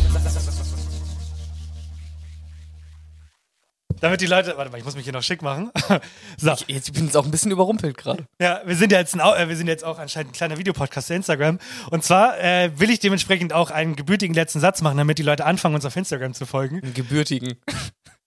Damit 4.00 4.22
die 4.22 4.26
Leute, 4.26 4.58
warte 4.58 4.72
mal, 4.72 4.78
ich 4.78 4.84
muss 4.84 4.96
mich 4.96 5.04
hier 5.04 5.14
noch 5.14 5.22
schick 5.22 5.42
machen. 5.42 5.72
so, 6.38 6.52
Ich, 6.52 6.68
jetzt, 6.68 6.88
ich 6.90 6.94
bin 6.94 7.06
jetzt 7.06 7.18
auch 7.18 7.26
ein 7.26 7.30
bisschen 7.32 7.52
überrumpelt 7.52 7.98
gerade. 7.98 8.26
ja, 8.40 8.62
wir 8.66 8.76
sind 8.76 8.92
ja 8.92 9.00
jetzt, 9.00 9.14
ein, 9.16 9.20
äh, 9.20 9.48
wir 9.48 9.56
sind 9.56 9.68
jetzt 9.68 9.84
auch 9.84 9.98
anscheinend 9.98 10.32
ein 10.32 10.34
kleiner 10.34 10.58
Videopodcast 10.58 11.08
für 11.08 11.14
Instagram. 11.16 11.60
Und 11.90 12.04
zwar 12.04 12.40
äh, 12.40 12.72
will 12.80 12.90
ich 12.92 13.00
dementsprechend 13.00 13.54
auch 13.54 13.70
einen 13.72 13.96
gebürtigen 13.96 14.36
letzten 14.36 14.60
Satz 14.60 14.82
machen, 14.82 14.98
damit 14.98 15.18
die 15.18 15.24
Leute 15.24 15.46
anfangen, 15.46 15.76
uns 15.76 15.86
auf 15.86 15.96
Instagram 15.96 16.34
zu 16.34 16.46
folgen. 16.46 16.82
Einen 16.82 16.94
gebürtigen. 16.94 17.56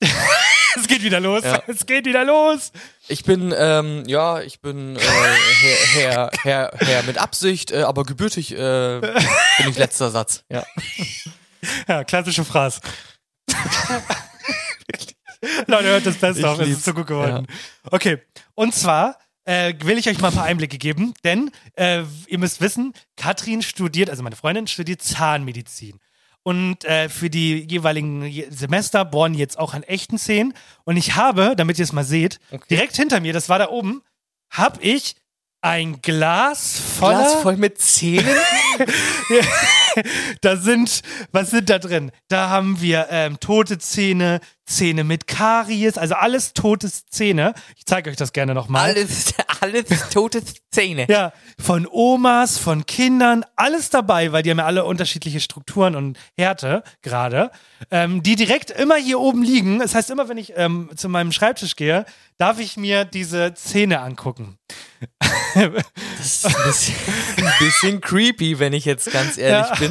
es 0.80 0.88
geht 0.88 1.02
wieder 1.02 1.20
los. 1.20 1.44
Ja. 1.44 1.62
Es 1.66 1.86
geht 1.86 2.06
wieder 2.06 2.24
los. 2.24 2.72
Ich 3.08 3.24
bin, 3.24 3.54
ähm, 3.56 4.04
ja, 4.06 4.40
ich 4.40 4.60
bin 4.60 4.96
äh, 4.96 5.00
Herr, 5.00 5.78
Herr, 5.92 6.30
Herr, 6.42 6.70
Herr 6.78 7.02
mit 7.04 7.18
Absicht, 7.18 7.70
äh, 7.70 7.82
aber 7.82 8.04
gebürtig 8.04 8.52
äh, 8.52 9.00
bin 9.00 9.68
ich 9.68 9.78
letzter 9.78 10.10
Satz. 10.10 10.44
Ja. 10.50 10.64
Ja, 11.88 12.04
klassische 12.04 12.44
Phrase. 12.44 12.78
Leute, 15.66 15.88
hört 15.88 16.04
das 16.04 16.16
Beste 16.16 16.46
auf, 16.46 16.58
es 16.58 16.68
ist 16.68 16.84
so 16.84 16.92
gut 16.92 17.06
geworden. 17.06 17.46
Okay, 17.90 18.18
und 18.54 18.74
zwar 18.74 19.18
äh, 19.44 19.74
will 19.80 19.98
ich 19.98 20.08
euch 20.08 20.20
mal 20.20 20.28
ein 20.28 20.34
paar 20.34 20.44
Einblicke 20.44 20.78
geben, 20.78 21.14
denn 21.24 21.50
äh, 21.76 22.02
ihr 22.26 22.38
müsst 22.38 22.60
wissen, 22.60 22.92
Katrin 23.16 23.62
studiert, 23.62 24.10
also 24.10 24.22
meine 24.22 24.36
Freundin 24.36 24.66
studiert 24.66 25.02
Zahnmedizin. 25.02 26.00
Und 26.44 26.84
äh, 26.84 27.08
für 27.08 27.30
die 27.30 27.66
jeweiligen 27.68 28.22
Je- 28.26 28.46
Semester 28.50 29.04
bohren 29.04 29.34
jetzt 29.34 29.58
auch 29.58 29.74
an 29.74 29.82
echten 29.82 30.18
Zähnen. 30.18 30.54
Und 30.84 30.96
ich 30.96 31.16
habe, 31.16 31.54
damit 31.56 31.78
ihr 31.78 31.84
es 31.84 31.92
mal 31.92 32.04
seht, 32.04 32.38
direkt 32.70 32.94
hinter 32.96 33.18
mir, 33.20 33.32
das 33.32 33.48
war 33.48 33.58
da 33.58 33.68
oben, 33.70 34.02
habe 34.50 34.80
ich 34.82 35.16
ein 35.62 36.02
Glas 36.02 36.78
voller 36.78 37.20
Glas 37.20 37.34
voll 37.42 37.56
mit 37.56 37.80
Zähnen? 37.80 38.28
da 40.40 40.56
sind, 40.56 41.02
was 41.32 41.50
sind 41.50 41.70
da 41.70 41.78
drin? 41.78 42.10
Da 42.28 42.48
haben 42.48 42.80
wir 42.80 43.08
ähm, 43.10 43.38
tote 43.40 43.78
Zähne, 43.78 44.40
Zähne 44.66 45.04
mit 45.04 45.26
Karies, 45.26 45.98
also 45.98 46.14
alles 46.14 46.54
tote 46.54 46.90
Zähne. 46.90 47.54
Ich 47.76 47.84
zeige 47.86 48.10
euch 48.10 48.16
das 48.16 48.32
gerne 48.32 48.54
nochmal. 48.54 48.90
Alles, 48.90 49.34
alles 49.60 49.84
tote 50.10 50.42
Zähne. 50.70 51.06
Ja, 51.08 51.32
von 51.60 51.86
Omas, 51.90 52.58
von 52.58 52.86
Kindern, 52.86 53.44
alles 53.56 53.90
dabei, 53.90 54.32
weil 54.32 54.42
die 54.42 54.50
haben 54.50 54.58
ja 54.58 54.66
alle 54.66 54.84
unterschiedliche 54.84 55.40
Strukturen 55.40 55.94
und 55.96 56.18
Härte 56.36 56.82
gerade, 57.02 57.50
ähm, 57.90 58.22
die 58.22 58.36
direkt 58.36 58.70
immer 58.70 58.96
hier 58.96 59.20
oben 59.20 59.42
liegen. 59.42 59.78
Das 59.80 59.94
heißt, 59.94 60.10
immer 60.10 60.28
wenn 60.28 60.38
ich 60.38 60.54
ähm, 60.56 60.90
zu 60.96 61.08
meinem 61.08 61.30
Schreibtisch 61.32 61.76
gehe, 61.76 62.06
darf 62.38 62.58
ich 62.58 62.76
mir 62.76 63.04
diese 63.04 63.54
Zähne 63.54 64.00
angucken. 64.00 64.56
Das 66.18 66.44
ist 66.44 66.46
ein 66.46 66.54
bisschen, 66.64 66.94
ein 67.36 67.52
bisschen 67.58 68.00
creepy, 68.00 68.58
wenn 68.58 68.72
ich 68.72 68.84
jetzt 68.84 69.12
ganz 69.12 69.36
ehrlich 69.36 69.68
Ja. 69.70 69.76
bin. 69.76 69.83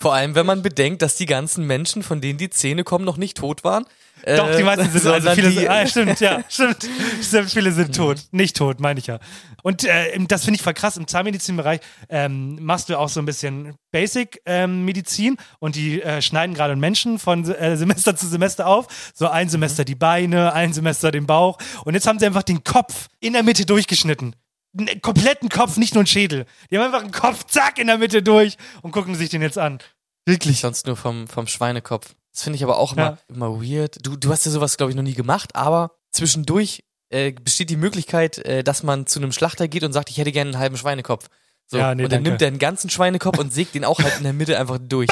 Vor 0.00 0.14
allem, 0.14 0.34
wenn 0.34 0.46
man 0.46 0.62
bedenkt, 0.62 1.02
dass 1.02 1.16
die 1.16 1.26
ganzen 1.26 1.66
Menschen, 1.66 2.02
von 2.02 2.22
denen 2.22 2.38
die 2.38 2.48
Zähne 2.48 2.84
kommen, 2.84 3.04
noch 3.04 3.18
nicht 3.18 3.36
tot 3.36 3.64
waren. 3.64 3.84
Doch, 4.24 4.48
Äh, 4.48 4.56
die 4.56 4.62
meisten 4.62 4.90
sind, 4.90 5.06
also 5.06 5.30
viele 5.30 5.50
sind, 5.50 5.68
ah, 5.68 5.86
stimmt, 5.86 6.20
ja, 6.20 6.42
stimmt, 6.48 6.88
stimmt, 7.22 7.50
viele 7.50 7.72
sind 7.72 7.94
tot, 7.94 8.18
nicht 8.32 8.56
tot, 8.56 8.80
meine 8.80 8.98
ich 8.98 9.06
ja. 9.06 9.18
Und 9.62 9.84
äh, 9.84 10.18
das 10.26 10.44
finde 10.44 10.56
ich 10.56 10.62
voll 10.62 10.74
krass, 10.74 10.96
im 10.96 11.06
Zahnmedizinbereich 11.06 11.80
ähm, 12.08 12.58
machst 12.62 12.88
du 12.88 12.98
auch 12.98 13.08
so 13.08 13.20
ein 13.20 13.26
bisschen 13.26 13.74
Basic-Medizin 13.92 15.36
und 15.58 15.76
die 15.76 16.02
äh, 16.02 16.22
schneiden 16.22 16.54
gerade 16.54 16.76
Menschen 16.76 17.18
von 17.18 17.50
äh, 17.50 17.76
Semester 17.76 18.16
zu 18.16 18.26
Semester 18.26 18.66
auf, 18.66 19.12
so 19.14 19.28
ein 19.28 19.48
Semester 19.48 19.84
die 19.84 19.94
Beine, 19.94 20.52
ein 20.54 20.72
Semester 20.72 21.10
den 21.10 21.26
Bauch. 21.26 21.58
Und 21.84 21.94
jetzt 21.94 22.06
haben 22.06 22.18
sie 22.18 22.26
einfach 22.26 22.42
den 22.42 22.64
Kopf 22.64 23.08
in 23.20 23.32
der 23.34 23.42
Mitte 23.42 23.66
durchgeschnitten. 23.66 24.34
Einen 24.78 25.00
kompletten 25.02 25.48
Kopf, 25.48 25.76
nicht 25.76 25.94
nur 25.94 26.00
einen 26.00 26.06
Schädel. 26.06 26.46
Die 26.70 26.78
haben 26.78 26.84
einfach 26.84 27.02
einen 27.02 27.10
Kopf, 27.12 27.44
zack, 27.46 27.78
in 27.78 27.88
der 27.88 27.98
Mitte 27.98 28.22
durch 28.22 28.56
und 28.82 28.92
gucken 28.92 29.14
sich 29.16 29.28
den 29.30 29.42
jetzt 29.42 29.58
an. 29.58 29.78
Wirklich. 30.26 30.60
sonst 30.60 30.86
nur 30.86 30.96
vom, 30.96 31.26
vom 31.26 31.46
Schweinekopf. 31.46 32.14
Das 32.32 32.44
finde 32.44 32.56
ich 32.56 32.62
aber 32.62 32.78
auch 32.78 32.92
immer, 32.92 33.02
Ja. 33.02 33.18
immer 33.34 33.60
weird. 33.60 34.06
Du, 34.06 34.16
du 34.16 34.30
hast 34.30 34.44
ja 34.46 34.52
sowas, 34.52 34.76
glaube 34.76 34.90
ich, 34.92 34.96
noch 34.96 35.02
nie 35.02 35.14
gemacht, 35.14 35.56
aber 35.56 35.96
zwischendurch 36.12 36.84
äh, 37.08 37.32
besteht 37.32 37.70
die 37.70 37.76
Möglichkeit, 37.76 38.38
äh, 38.38 38.62
dass 38.62 38.84
man 38.84 39.06
zu 39.08 39.18
einem 39.18 39.32
Schlachter 39.32 39.66
geht 39.66 39.82
und 39.82 39.92
sagt, 39.92 40.10
ich 40.10 40.18
hätte 40.18 40.30
gerne 40.30 40.50
einen 40.50 40.60
halben 40.60 40.76
Schweinekopf. 40.76 41.28
So, 41.66 41.78
Ja, 41.78 41.94
nee, 41.94 42.04
und 42.04 42.12
dann 42.12 42.18
danke. 42.18 42.30
nimmt 42.30 42.42
er 42.42 42.48
einen 42.48 42.58
ganzen 42.60 42.90
Schweinekopf 42.90 43.38
und 43.38 43.52
sägt 43.52 43.74
den 43.74 43.84
auch 43.84 43.98
halt 43.98 44.18
in 44.18 44.22
der 44.24 44.32
Mitte 44.32 44.56
einfach 44.58 44.78
durch. 44.80 45.08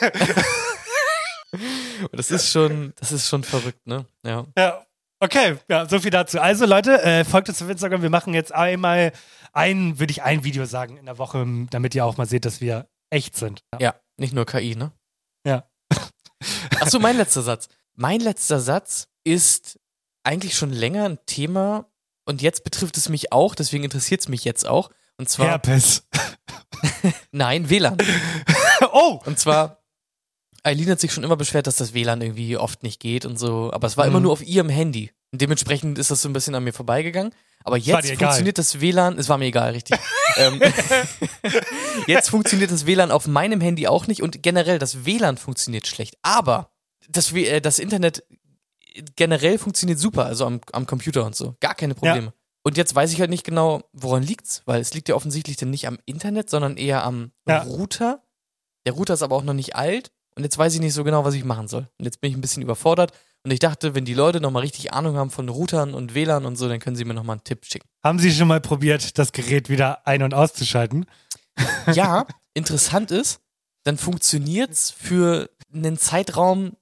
und 1.52 2.12
das 2.12 2.30
ist 2.32 2.50
schon, 2.50 2.92
das 2.98 3.12
ist 3.12 3.28
schon 3.28 3.44
verrückt, 3.44 3.86
ne? 3.86 4.06
Ja. 4.24 4.46
Ja. 4.56 4.84
Okay, 5.20 5.56
ja, 5.68 5.88
so 5.88 6.00
viel 6.00 6.10
dazu. 6.10 6.40
Also 6.40 6.66
Leute, 6.66 7.02
äh, 7.02 7.24
folgt 7.24 7.48
uns 7.48 7.62
auf 7.62 7.68
Instagram. 7.68 8.02
Wir 8.02 8.10
machen 8.10 8.34
jetzt 8.34 8.52
einmal 8.52 9.12
ein, 9.52 9.98
würde 9.98 10.10
ich 10.10 10.22
ein 10.22 10.44
Video 10.44 10.64
sagen 10.66 10.96
in 10.96 11.06
der 11.06 11.18
Woche, 11.18 11.46
damit 11.70 11.94
ihr 11.94 12.04
auch 12.04 12.16
mal 12.16 12.26
seht, 12.26 12.44
dass 12.44 12.60
wir 12.60 12.88
echt 13.10 13.36
sind. 13.36 13.64
Ja, 13.80 13.94
nicht 14.16 14.34
nur 14.34 14.44
KI, 14.44 14.76
ne? 14.76 14.92
Ja. 15.46 15.68
Achso, 16.80 16.98
mein 16.98 17.16
letzter 17.16 17.42
Satz. 17.42 17.68
Mein 17.94 18.20
letzter 18.20 18.60
Satz 18.60 19.08
ist 19.22 19.78
eigentlich 20.24 20.56
schon 20.56 20.70
länger 20.70 21.04
ein 21.04 21.18
Thema 21.26 21.86
und 22.26 22.42
jetzt 22.42 22.64
betrifft 22.64 22.96
es 22.96 23.08
mich 23.08 23.32
auch, 23.32 23.54
deswegen 23.54 23.84
interessiert 23.84 24.20
es 24.20 24.28
mich 24.28 24.44
jetzt 24.44 24.66
auch. 24.66 24.90
Und 25.16 25.28
zwar, 25.28 25.48
Herpes. 25.48 26.08
nein, 27.30 27.70
WLAN. 27.70 27.98
oh! 28.92 29.20
Und 29.24 29.38
zwar, 29.38 29.83
Eileen 30.64 30.90
hat 30.90 30.98
sich 31.00 31.12
schon 31.12 31.24
immer 31.24 31.36
beschwert, 31.36 31.66
dass 31.66 31.76
das 31.76 31.94
WLAN 31.94 32.20
irgendwie 32.22 32.56
oft 32.56 32.82
nicht 32.82 32.98
geht 33.00 33.26
und 33.26 33.38
so, 33.38 33.70
aber 33.72 33.86
es 33.86 33.96
war 33.96 34.06
immer 34.06 34.18
Mhm. 34.18 34.24
nur 34.24 34.32
auf 34.32 34.42
ihrem 34.42 34.68
Handy. 34.68 35.12
Und 35.30 35.40
dementsprechend 35.42 35.98
ist 35.98 36.10
das 36.10 36.22
so 36.22 36.28
ein 36.28 36.32
bisschen 36.32 36.54
an 36.54 36.64
mir 36.64 36.72
vorbeigegangen. 36.72 37.34
Aber 37.64 37.76
jetzt 37.76 38.08
funktioniert 38.16 38.58
das 38.58 38.80
WLAN, 38.80 39.18
es 39.18 39.28
war 39.28 39.36
mir 39.38 39.46
egal, 39.46 39.72
richtig. 39.72 39.98
ähm, 40.36 40.60
jetzt 42.06 42.30
funktioniert 42.30 42.70
das 42.70 42.86
WLAN 42.86 43.10
auf 43.10 43.26
meinem 43.26 43.60
Handy 43.60 43.86
auch 43.86 44.06
nicht 44.06 44.22
und 44.22 44.42
generell 44.42 44.78
das 44.78 45.04
WLAN 45.04 45.36
funktioniert 45.36 45.86
schlecht. 45.86 46.16
Aber 46.22 46.70
das, 47.08 47.32
äh, 47.32 47.60
das 47.60 47.78
Internet 47.78 48.24
generell 49.16 49.58
funktioniert 49.58 49.98
super, 49.98 50.26
also 50.26 50.46
am, 50.46 50.60
am 50.72 50.86
Computer 50.86 51.24
und 51.24 51.34
so. 51.34 51.56
Gar 51.60 51.74
keine 51.74 51.94
Probleme. 51.94 52.32
Und 52.62 52.76
jetzt 52.78 52.94
weiß 52.94 53.12
ich 53.12 53.20
halt 53.20 53.28
nicht 53.30 53.44
genau, 53.44 53.82
woran 53.92 54.22
liegt's, 54.22 54.62
weil 54.64 54.80
es 54.80 54.94
liegt 54.94 55.08
ja 55.08 55.14
offensichtlich 55.14 55.56
dann 55.56 55.70
nicht 55.70 55.86
am 55.86 55.98
Internet, 56.06 56.48
sondern 56.48 56.76
eher 56.78 57.04
am 57.04 57.32
Ja. 57.46 57.62
Router. 57.62 58.22
Der 58.86 58.94
Router 58.94 59.14
ist 59.14 59.22
aber 59.22 59.36
auch 59.36 59.42
noch 59.42 59.52
nicht 59.52 59.76
alt 59.76 60.10
und 60.36 60.42
jetzt 60.44 60.58
weiß 60.58 60.74
ich 60.74 60.80
nicht 60.80 60.94
so 60.94 61.04
genau, 61.04 61.24
was 61.24 61.34
ich 61.34 61.44
machen 61.44 61.68
soll. 61.68 61.88
Und 61.98 62.04
jetzt 62.04 62.20
bin 62.20 62.30
ich 62.30 62.36
ein 62.36 62.40
bisschen 62.40 62.62
überfordert 62.62 63.12
und 63.44 63.50
ich 63.50 63.58
dachte, 63.60 63.94
wenn 63.94 64.04
die 64.04 64.14
Leute 64.14 64.40
nochmal 64.40 64.62
richtig 64.62 64.92
Ahnung 64.92 65.16
haben 65.16 65.30
von 65.30 65.48
Routern 65.48 65.94
und 65.94 66.14
WLAN 66.14 66.44
und 66.46 66.56
so, 66.56 66.68
dann 66.68 66.80
können 66.80 66.96
sie 66.96 67.04
mir 67.04 67.14
nochmal 67.14 67.34
einen 67.34 67.44
Tipp 67.44 67.64
schicken. 67.64 67.86
Haben 68.02 68.18
Sie 68.18 68.32
schon 68.32 68.48
mal 68.48 68.60
probiert, 68.60 69.18
das 69.18 69.32
Gerät 69.32 69.68
wieder 69.68 70.06
ein- 70.06 70.22
und 70.22 70.34
auszuschalten? 70.34 71.06
Ja, 71.92 72.26
interessant 72.54 73.10
ist, 73.10 73.40
dann 73.84 73.96
funktioniert's 73.98 74.90
für 74.90 75.50
einen 75.72 75.98
Zeitraum 75.98 76.76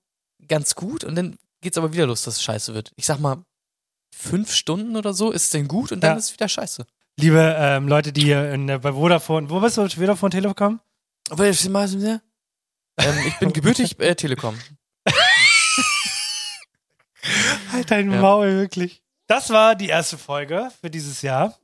ganz 0.48 0.74
gut 0.74 1.04
und 1.04 1.14
dann 1.14 1.36
geht's 1.60 1.76
aber 1.78 1.92
wieder 1.92 2.06
los, 2.06 2.22
dass 2.22 2.34
es 2.36 2.42
scheiße 2.42 2.74
wird. 2.74 2.92
Ich 2.96 3.06
sag 3.06 3.18
mal, 3.18 3.44
fünf 4.14 4.52
Stunden 4.54 4.96
oder 4.96 5.12
so 5.14 5.30
ist 5.30 5.44
es 5.44 5.50
denn 5.50 5.68
gut 5.68 5.92
und 5.92 6.00
dann 6.02 6.12
Ja. 6.12 6.16
ist 6.18 6.26
es 6.26 6.32
wieder 6.32 6.48
scheiße. 6.48 6.84
Liebe 7.18 7.54
ähm, 7.58 7.88
Leute, 7.88 8.12
die 8.12 8.22
hier 8.24 8.50
in, 8.52 8.66
bei 8.66 8.92
Vodafone, 8.92 9.50
wo 9.50 9.60
bist 9.60 9.76
du? 9.76 9.88
Vodafone 9.88 10.30
Telekom? 10.30 10.80
Aber 11.30 11.48
ich, 11.48 11.68
ähm, 13.04 13.18
ich 13.26 13.38
bin 13.38 13.52
gebürtig 13.52 13.98
äh, 14.00 14.14
Telekom. 14.14 14.58
Halt 17.72 17.90
dein 17.90 18.10
Ja. 18.10 18.20
Maul, 18.20 18.52
wirklich. 18.52 19.02
Das 19.26 19.50
war 19.50 19.74
die 19.74 19.88
erste 19.88 20.18
Folge 20.18 20.68
für 20.80 20.90
dieses 20.90 21.22
Jahr. 21.22 21.56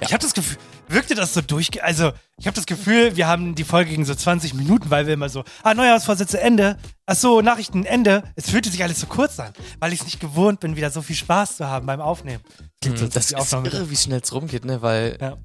Ich 0.00 0.12
habe 0.12 0.22
das 0.22 0.34
Gefühl, 0.34 0.58
wirkte 0.88 1.14
das 1.14 1.32
so 1.34 1.40
durch, 1.42 1.82
also 1.82 2.12
ich 2.38 2.46
habe 2.46 2.56
das 2.56 2.66
Gefühl, 2.66 3.14
wir 3.16 3.28
haben 3.28 3.54
die 3.54 3.62
Folge 3.64 3.90
gegen 3.90 4.04
so 4.04 4.14
20 4.14 4.54
Minuten, 4.54 4.90
weil 4.90 5.06
wir 5.06 5.14
immer 5.14 5.28
so, 5.28 5.44
ah, 5.62 5.74
Neujahrsvorsätze 5.74 6.40
Ende, 6.40 6.76
ach 7.06 7.14
so, 7.14 7.40
Nachrichten 7.40 7.84
Ende. 7.84 8.24
Es 8.34 8.50
fühlte 8.50 8.68
sich 8.70 8.82
alles 8.82 8.98
so 9.00 9.06
kurz 9.06 9.38
an, 9.38 9.52
weil 9.78 9.92
ich 9.92 10.00
es 10.00 10.04
nicht 10.06 10.18
gewohnt 10.20 10.60
bin, 10.60 10.74
wieder 10.76 10.90
so 10.90 11.02
viel 11.02 11.14
Spaß 11.16 11.58
zu 11.58 11.66
haben 11.68 11.86
beim 11.86 12.00
Aufnehmen. 12.00 12.42
Klingt 12.80 12.98
so, 12.98 13.06
Das 13.06 13.30
ist 13.30 13.52
irre, 13.52 13.90
wie 13.90 13.96
schnell 13.96 14.20
es 14.22 14.32
rumgeht, 14.32 14.64
ne? 14.64 14.82
Weil 14.82 15.18
Ja. 15.20 15.36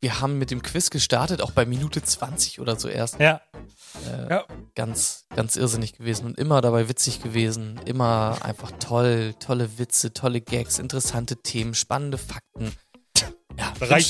wir 0.00 0.20
haben 0.20 0.38
mit 0.38 0.50
dem 0.50 0.62
Quiz 0.62 0.90
gestartet, 0.90 1.40
auch 1.42 1.52
bei 1.52 1.64
Minute 1.64 2.02
20 2.02 2.58
oder 2.60 2.78
so 2.78 2.88
erst. 2.88 3.20
Ja, 3.20 3.40
Äh, 4.06 4.30
Ja. 4.30 4.44
Ganz, 4.74 5.26
ganz 5.34 5.56
irrsinnig 5.56 5.92
gewesen 5.94 6.26
und 6.26 6.38
immer 6.38 6.60
dabei 6.60 6.88
witzig 6.88 7.22
gewesen. 7.22 7.80
Immer 7.84 8.38
einfach 8.42 8.72
toll, 8.80 9.34
tolle 9.38 9.78
Witze, 9.78 10.12
tolle 10.12 10.40
Gags, 10.40 10.78
interessante 10.78 11.36
Themen, 11.36 11.74
spannende 11.74 12.18
Fakten. 12.18 12.72
Ja, 13.58 13.70
Bereichernd. 13.78 13.92